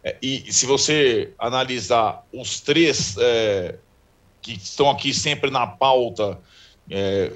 é, 0.04 0.18
e 0.22 0.52
se 0.52 0.66
você 0.66 1.34
analisar 1.38 2.26
os 2.34 2.60
três 2.60 3.16
é, 3.20 3.76
que 4.42 4.54
estão 4.54 4.90
aqui 4.90 5.14
sempre 5.14 5.52
na 5.52 5.68
pauta, 5.68 6.40
é, 6.90 7.32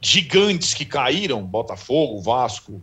gigantes 0.00 0.72
que 0.72 0.86
caíram, 0.86 1.44
Botafogo, 1.44 2.22
Vasco 2.22 2.80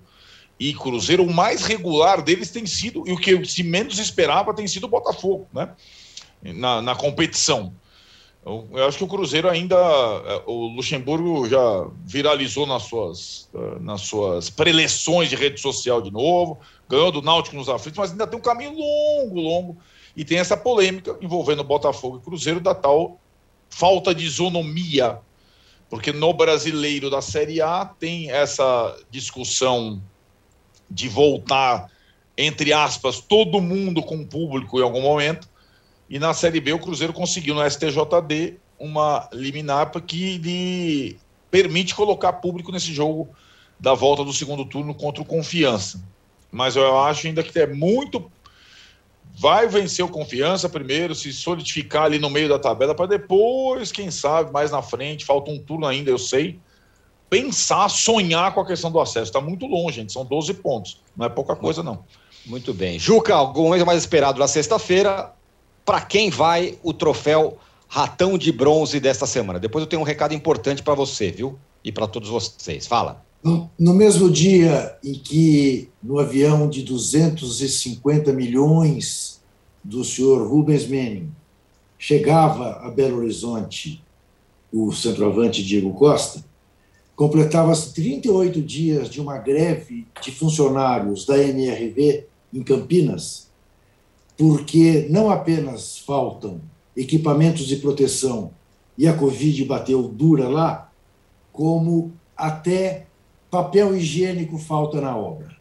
e 0.59 0.71
Cruzeiro, 0.75 1.23
o 1.23 1.33
mais 1.33 1.63
regular 1.63 2.21
deles 2.21 2.51
tem 2.51 2.67
sido, 2.67 3.03
e 3.07 3.11
o 3.11 3.17
que 3.17 3.43
se 3.43 3.63
menos 3.63 3.97
esperava 3.97 4.53
tem 4.53 4.67
sido 4.67 4.83
o 4.83 4.89
Botafogo, 4.89 5.47
né? 5.51 5.69
Na, 6.43 6.79
na 6.79 6.95
competição. 6.95 7.73
Eu, 8.47 8.65
eu, 8.71 8.87
acho 8.87 8.97
que 8.97 9.03
o 9.03 9.07
Cruzeiro 9.07 9.49
ainda. 9.49 9.75
É, 9.75 10.43
o 10.45 10.67
Luxemburgo 10.67 11.49
já 11.49 11.85
viralizou 12.05 12.65
nas 12.65 12.83
suas, 12.83 13.49
é, 13.53 13.79
nas 13.79 14.01
suas 14.01 14.49
preleções 14.49 15.29
de 15.29 15.35
rede 15.35 15.59
social 15.59 16.01
de 16.01 16.09
novo, 16.09 16.57
ganhou 16.87 17.11
do 17.11 17.21
Náutico 17.21 17.57
nos 17.57 17.67
aflitos, 17.67 17.99
mas 17.99 18.11
ainda 18.11 18.25
tem 18.25 18.39
um 18.39 18.41
caminho 18.41 18.71
longo, 18.71 19.41
longo. 19.41 19.77
E 20.15 20.23
tem 20.23 20.39
essa 20.39 20.55
polêmica 20.55 21.17
envolvendo 21.21 21.61
Botafogo 21.61 22.17
e 22.17 22.25
Cruzeiro 22.25 22.61
da 22.61 22.73
tal 22.73 23.19
falta 23.69 24.15
de 24.15 24.25
isonomia. 24.25 25.19
Porque 25.89 26.13
no 26.13 26.33
brasileiro 26.33 27.09
da 27.09 27.21
Série 27.21 27.61
A 27.61 27.85
tem 27.85 28.31
essa 28.31 28.97
discussão 29.11 30.01
de 30.89 31.09
voltar, 31.09 31.91
entre 32.37 32.71
aspas, 32.71 33.19
todo 33.19 33.61
mundo 33.61 34.01
com 34.01 34.15
o 34.15 34.25
público 34.25 34.79
em 34.79 34.83
algum 34.83 35.01
momento 35.01 35.49
e 36.09 36.19
na 36.19 36.33
Série 36.33 36.61
B, 36.61 36.73
o 36.73 36.79
Cruzeiro 36.79 37.13
conseguiu 37.13 37.53
no 37.53 37.69
STJD 37.69 38.57
uma 38.79 39.27
liminar 39.33 39.89
que 40.01 40.37
lhe 40.37 41.19
permite 41.51 41.95
colocar 41.95 42.33
público 42.33 42.71
nesse 42.71 42.93
jogo 42.93 43.29
da 43.79 43.93
volta 43.93 44.23
do 44.23 44.33
segundo 44.33 44.65
turno 44.65 44.93
contra 44.93 45.21
o 45.21 45.25
Confiança. 45.25 46.01
Mas 46.51 46.75
eu 46.75 46.99
acho 46.99 47.27
ainda 47.27 47.43
que 47.43 47.57
é 47.59 47.67
muito. 47.67 48.31
Vai 49.39 49.67
vencer 49.67 50.03
o 50.03 50.09
Confiança 50.09 50.67
primeiro, 50.69 51.13
se 51.13 51.31
solidificar 51.31 52.03
ali 52.03 52.17
no 52.17 52.29
meio 52.29 52.49
da 52.49 52.57
tabela, 52.57 52.95
para 52.95 53.05
depois, 53.05 53.91
quem 53.91 54.09
sabe, 54.09 54.51
mais 54.51 54.71
na 54.71 54.81
frente, 54.81 55.25
falta 55.25 55.51
um 55.51 55.59
turno 55.59 55.85
ainda, 55.85 56.09
eu 56.09 56.17
sei. 56.17 56.59
Pensar, 57.29 57.89
sonhar 57.89 58.53
com 58.53 58.61
a 58.61 58.65
questão 58.65 58.89
do 58.89 58.99
acesso. 58.99 59.25
Está 59.25 59.41
muito 59.41 59.67
longe, 59.67 59.97
gente. 59.97 60.13
São 60.13 60.25
12 60.25 60.53
pontos. 60.55 61.01
Não 61.15 61.25
é 61.25 61.29
pouca 61.29 61.55
coisa, 61.55 61.83
não. 61.83 62.05
Muito 62.45 62.73
bem. 62.73 62.97
Juca, 62.97 63.35
algum 63.35 63.69
mês 63.69 63.83
mais 63.83 63.99
esperado 63.99 64.39
na 64.39 64.47
sexta-feira, 64.47 65.33
para 65.87 66.01
quem 66.01 66.29
vai 66.29 66.77
o 66.83 66.91
troféu 66.91 67.57
Ratão 67.87 68.37
de 68.37 68.51
Bronze 68.51 68.99
desta 68.99 69.25
semana. 69.25 69.57
Depois 69.57 69.81
eu 69.81 69.87
tenho 69.87 70.01
um 70.01 70.05
recado 70.05 70.33
importante 70.33 70.83
para 70.83 70.93
você, 70.93 71.31
viu? 71.31 71.57
E 71.81 71.93
para 71.93 72.05
todos 72.05 72.27
vocês. 72.27 72.85
Fala. 72.85 73.25
No, 73.41 73.93
mesmo 73.93 74.29
dia 74.29 74.97
em 75.01 75.13
que, 75.13 75.89
no 76.03 76.19
avião 76.19 76.69
de 76.69 76.83
250 76.83 78.33
milhões 78.33 79.39
do 79.81 80.03
senhor 80.03 80.45
Rubens 80.45 80.85
Menem, 80.85 81.31
chegava 81.97 82.81
a 82.85 82.91
Belo 82.91 83.19
Horizonte 83.19 84.03
o 84.73 84.91
centroavante 84.91 85.63
Diego 85.63 85.93
Costa, 85.93 86.43
completava-se 87.15 87.93
38 87.93 88.61
dias 88.61 89.09
de 89.09 89.21
uma 89.21 89.37
greve 89.37 90.05
de 90.21 90.33
funcionários 90.33 91.25
da 91.25 91.41
NRV 91.41 92.25
em 92.53 92.61
Campinas 92.61 93.46
porque 94.37 95.07
não 95.09 95.29
apenas 95.29 95.97
faltam 95.97 96.61
equipamentos 96.95 97.65
de 97.67 97.77
proteção 97.77 98.51
e 98.97 99.07
a 99.07 99.13
Covid 99.13 99.65
bateu 99.65 100.03
dura 100.03 100.47
lá, 100.47 100.91
como 101.51 102.13
até 102.35 103.07
papel 103.49 103.95
higiênico 103.95 104.57
falta 104.57 105.01
na 105.01 105.17
obra. 105.17 105.57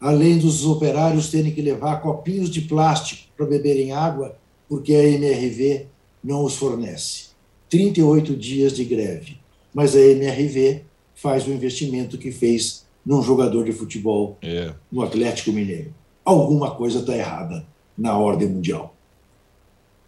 Além 0.00 0.38
dos 0.38 0.64
operários 0.64 1.30
terem 1.30 1.52
que 1.52 1.62
levar 1.62 2.02
copinhos 2.02 2.50
de 2.50 2.62
plástico 2.62 3.28
para 3.36 3.46
beberem 3.46 3.92
água, 3.92 4.36
porque 4.68 4.94
a 4.94 5.04
MRV 5.04 5.86
não 6.22 6.44
os 6.44 6.56
fornece. 6.56 7.26
38 7.68 8.36
dias 8.36 8.74
de 8.74 8.84
greve. 8.84 9.38
Mas 9.72 9.94
a 9.94 10.00
MRV 10.00 10.82
faz 11.14 11.46
o 11.46 11.50
investimento 11.50 12.18
que 12.18 12.30
fez 12.30 12.84
num 13.04 13.22
jogador 13.22 13.64
de 13.64 13.72
futebol 13.72 14.36
é. 14.42 14.72
no 14.90 15.02
Atlético 15.02 15.52
Mineiro. 15.52 15.94
Alguma 16.24 16.72
coisa 16.72 17.00
está 17.00 17.16
errada 17.16 17.64
na 17.96 18.16
ordem 18.16 18.48
mundial. 18.48 18.94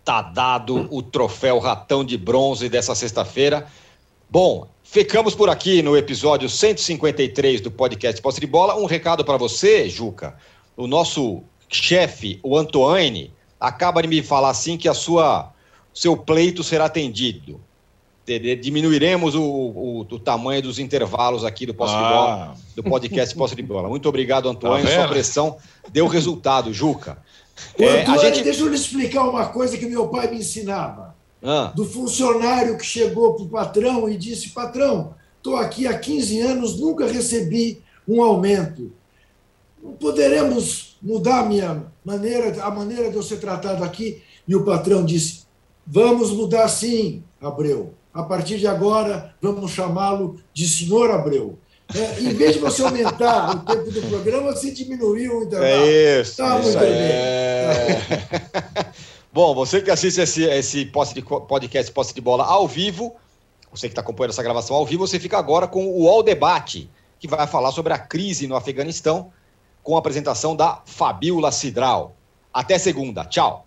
Tá 0.05 0.23
dado 0.23 0.89
o 0.91 1.03
troféu 1.03 1.59
Ratão 1.59 2.05
de 2.05 2.17
Bronze 2.17 2.69
dessa 2.69 2.95
sexta-feira. 2.95 3.67
Bom, 4.31 4.67
ficamos 4.83 5.35
por 5.35 5.51
aqui 5.51 5.83
no 5.83 5.97
episódio 5.97 6.49
153 6.49 7.61
do 7.61 7.71
podcast 7.71 8.21
Posse 8.21 8.41
de 8.41 8.47
Bola. 8.47 8.77
Um 8.77 8.87
recado 8.87 9.25
para 9.25 9.37
você, 9.37 9.89
Juca. 9.89 10.37
O 10.77 10.87
nosso 10.87 11.43
chefe, 11.69 12.39
o 12.43 12.57
Antoine, 12.57 13.33
acaba 13.61 14.01
de 14.01 14.09
me 14.09 14.23
falar 14.23 14.51
assim 14.51 14.77
que 14.77 14.89
a 14.89 14.95
sua 14.95 15.53
seu 15.93 16.17
pleito 16.17 16.63
será 16.63 16.85
atendido. 16.85 17.61
Diminuiremos 18.61 19.35
o, 19.35 19.43
o, 19.43 20.01
o 20.01 20.19
tamanho 20.19 20.63
dos 20.63 20.79
intervalos 20.79 21.45
aqui 21.45 21.65
do 21.65 21.73
Posse 21.73 21.95
ah. 21.95 22.03
de 22.03 22.15
Bola, 22.15 22.55
do 22.77 22.83
podcast 22.83 23.35
Posse 23.35 23.57
de 23.57 23.63
Bola. 23.63 23.89
Muito 23.89 24.09
obrigado, 24.09 24.49
Antônio. 24.49 24.87
Tá 24.87 24.95
Sua 24.95 25.09
pressão 25.09 25.57
deu 25.91 26.07
resultado, 26.07 26.73
Juca. 26.73 27.19
É, 27.79 28.03
Antônio, 28.03 28.21
gente... 28.21 28.43
Deixa 28.43 28.63
eu 28.63 28.69
lhe 28.69 28.75
explicar 28.75 29.29
uma 29.29 29.47
coisa 29.47 29.77
que 29.77 29.87
meu 29.87 30.09
pai 30.09 30.31
me 30.31 30.39
ensinava. 30.39 31.17
Ah. 31.43 31.73
Do 31.75 31.85
funcionário 31.85 32.77
que 32.77 32.85
chegou 32.85 33.35
para 33.35 33.45
o 33.45 33.49
patrão 33.49 34.09
e 34.09 34.17
disse: 34.17 34.51
Patrão, 34.51 35.15
estou 35.37 35.57
aqui 35.57 35.87
há 35.87 35.99
15 35.99 36.41
anos, 36.41 36.81
nunca 36.81 37.07
recebi 37.07 37.83
um 38.07 38.23
aumento. 38.23 38.93
Poderemos 40.01 40.97
mudar 41.01 41.41
a 41.41 41.45
minha 41.45 41.87
maneira, 42.05 42.63
a 42.65 42.71
maneira 42.71 43.11
de 43.11 43.17
eu 43.17 43.23
ser 43.23 43.39
tratado 43.39 43.85
aqui? 43.85 44.23
E 44.47 44.57
o 44.57 44.65
patrão 44.65 45.05
disse: 45.05 45.43
Vamos 45.87 46.33
mudar 46.33 46.69
sim, 46.69 47.23
Abreu. 47.41 47.95
A 48.13 48.23
partir 48.23 48.59
de 48.59 48.67
agora, 48.67 49.35
vamos 49.41 49.71
chamá-lo 49.71 50.41
de 50.53 50.69
senhor 50.69 51.11
Abreu. 51.11 51.59
É, 51.95 52.21
em 52.21 52.35
vez 52.35 52.55
de 52.55 52.59
você 52.59 52.83
aumentar 52.83 53.51
o 53.51 53.59
tempo 53.61 53.91
do 53.91 54.03
programa, 54.03 54.53
você 54.53 54.71
diminuiu 54.71 55.39
o 55.39 55.43
intervalo. 55.45 55.73
É 55.73 56.21
isso. 56.21 56.37
Tá 56.37 56.59
isso 56.59 56.69
muito 56.69 56.81
bem. 56.81 56.93
Bom, 59.33 59.55
você 59.55 59.81
que 59.81 59.91
assiste 59.91 60.21
esse, 60.21 60.45
esse 60.45 60.85
podcast 60.87 61.93
Posse 61.93 62.15
de 62.15 62.21
Bola 62.21 62.45
ao 62.45 62.69
vivo, 62.69 63.17
você 63.71 63.87
que 63.87 63.93
está 63.93 64.01
acompanhando 64.01 64.33
essa 64.33 64.43
gravação 64.43 64.77
ao 64.77 64.85
vivo, 64.85 65.07
você 65.07 65.19
fica 65.19 65.39
agora 65.39 65.67
com 65.67 65.87
o 65.87 66.03
UOL 66.03 66.23
Debate, 66.23 66.91
que 67.19 67.29
vai 67.29 67.47
falar 67.47 67.73
sobre 67.73 67.93
a 67.93 67.99
crise 67.99 68.47
no 68.47 68.57
Afeganistão, 68.57 69.33
com 69.83 69.97
a 69.97 69.99
apresentação 69.99 70.55
da 70.55 70.83
Fabiola 70.85 71.51
Cidral. 71.51 72.15
Até 72.53 72.79
segunda. 72.79 73.25
Tchau. 73.25 73.67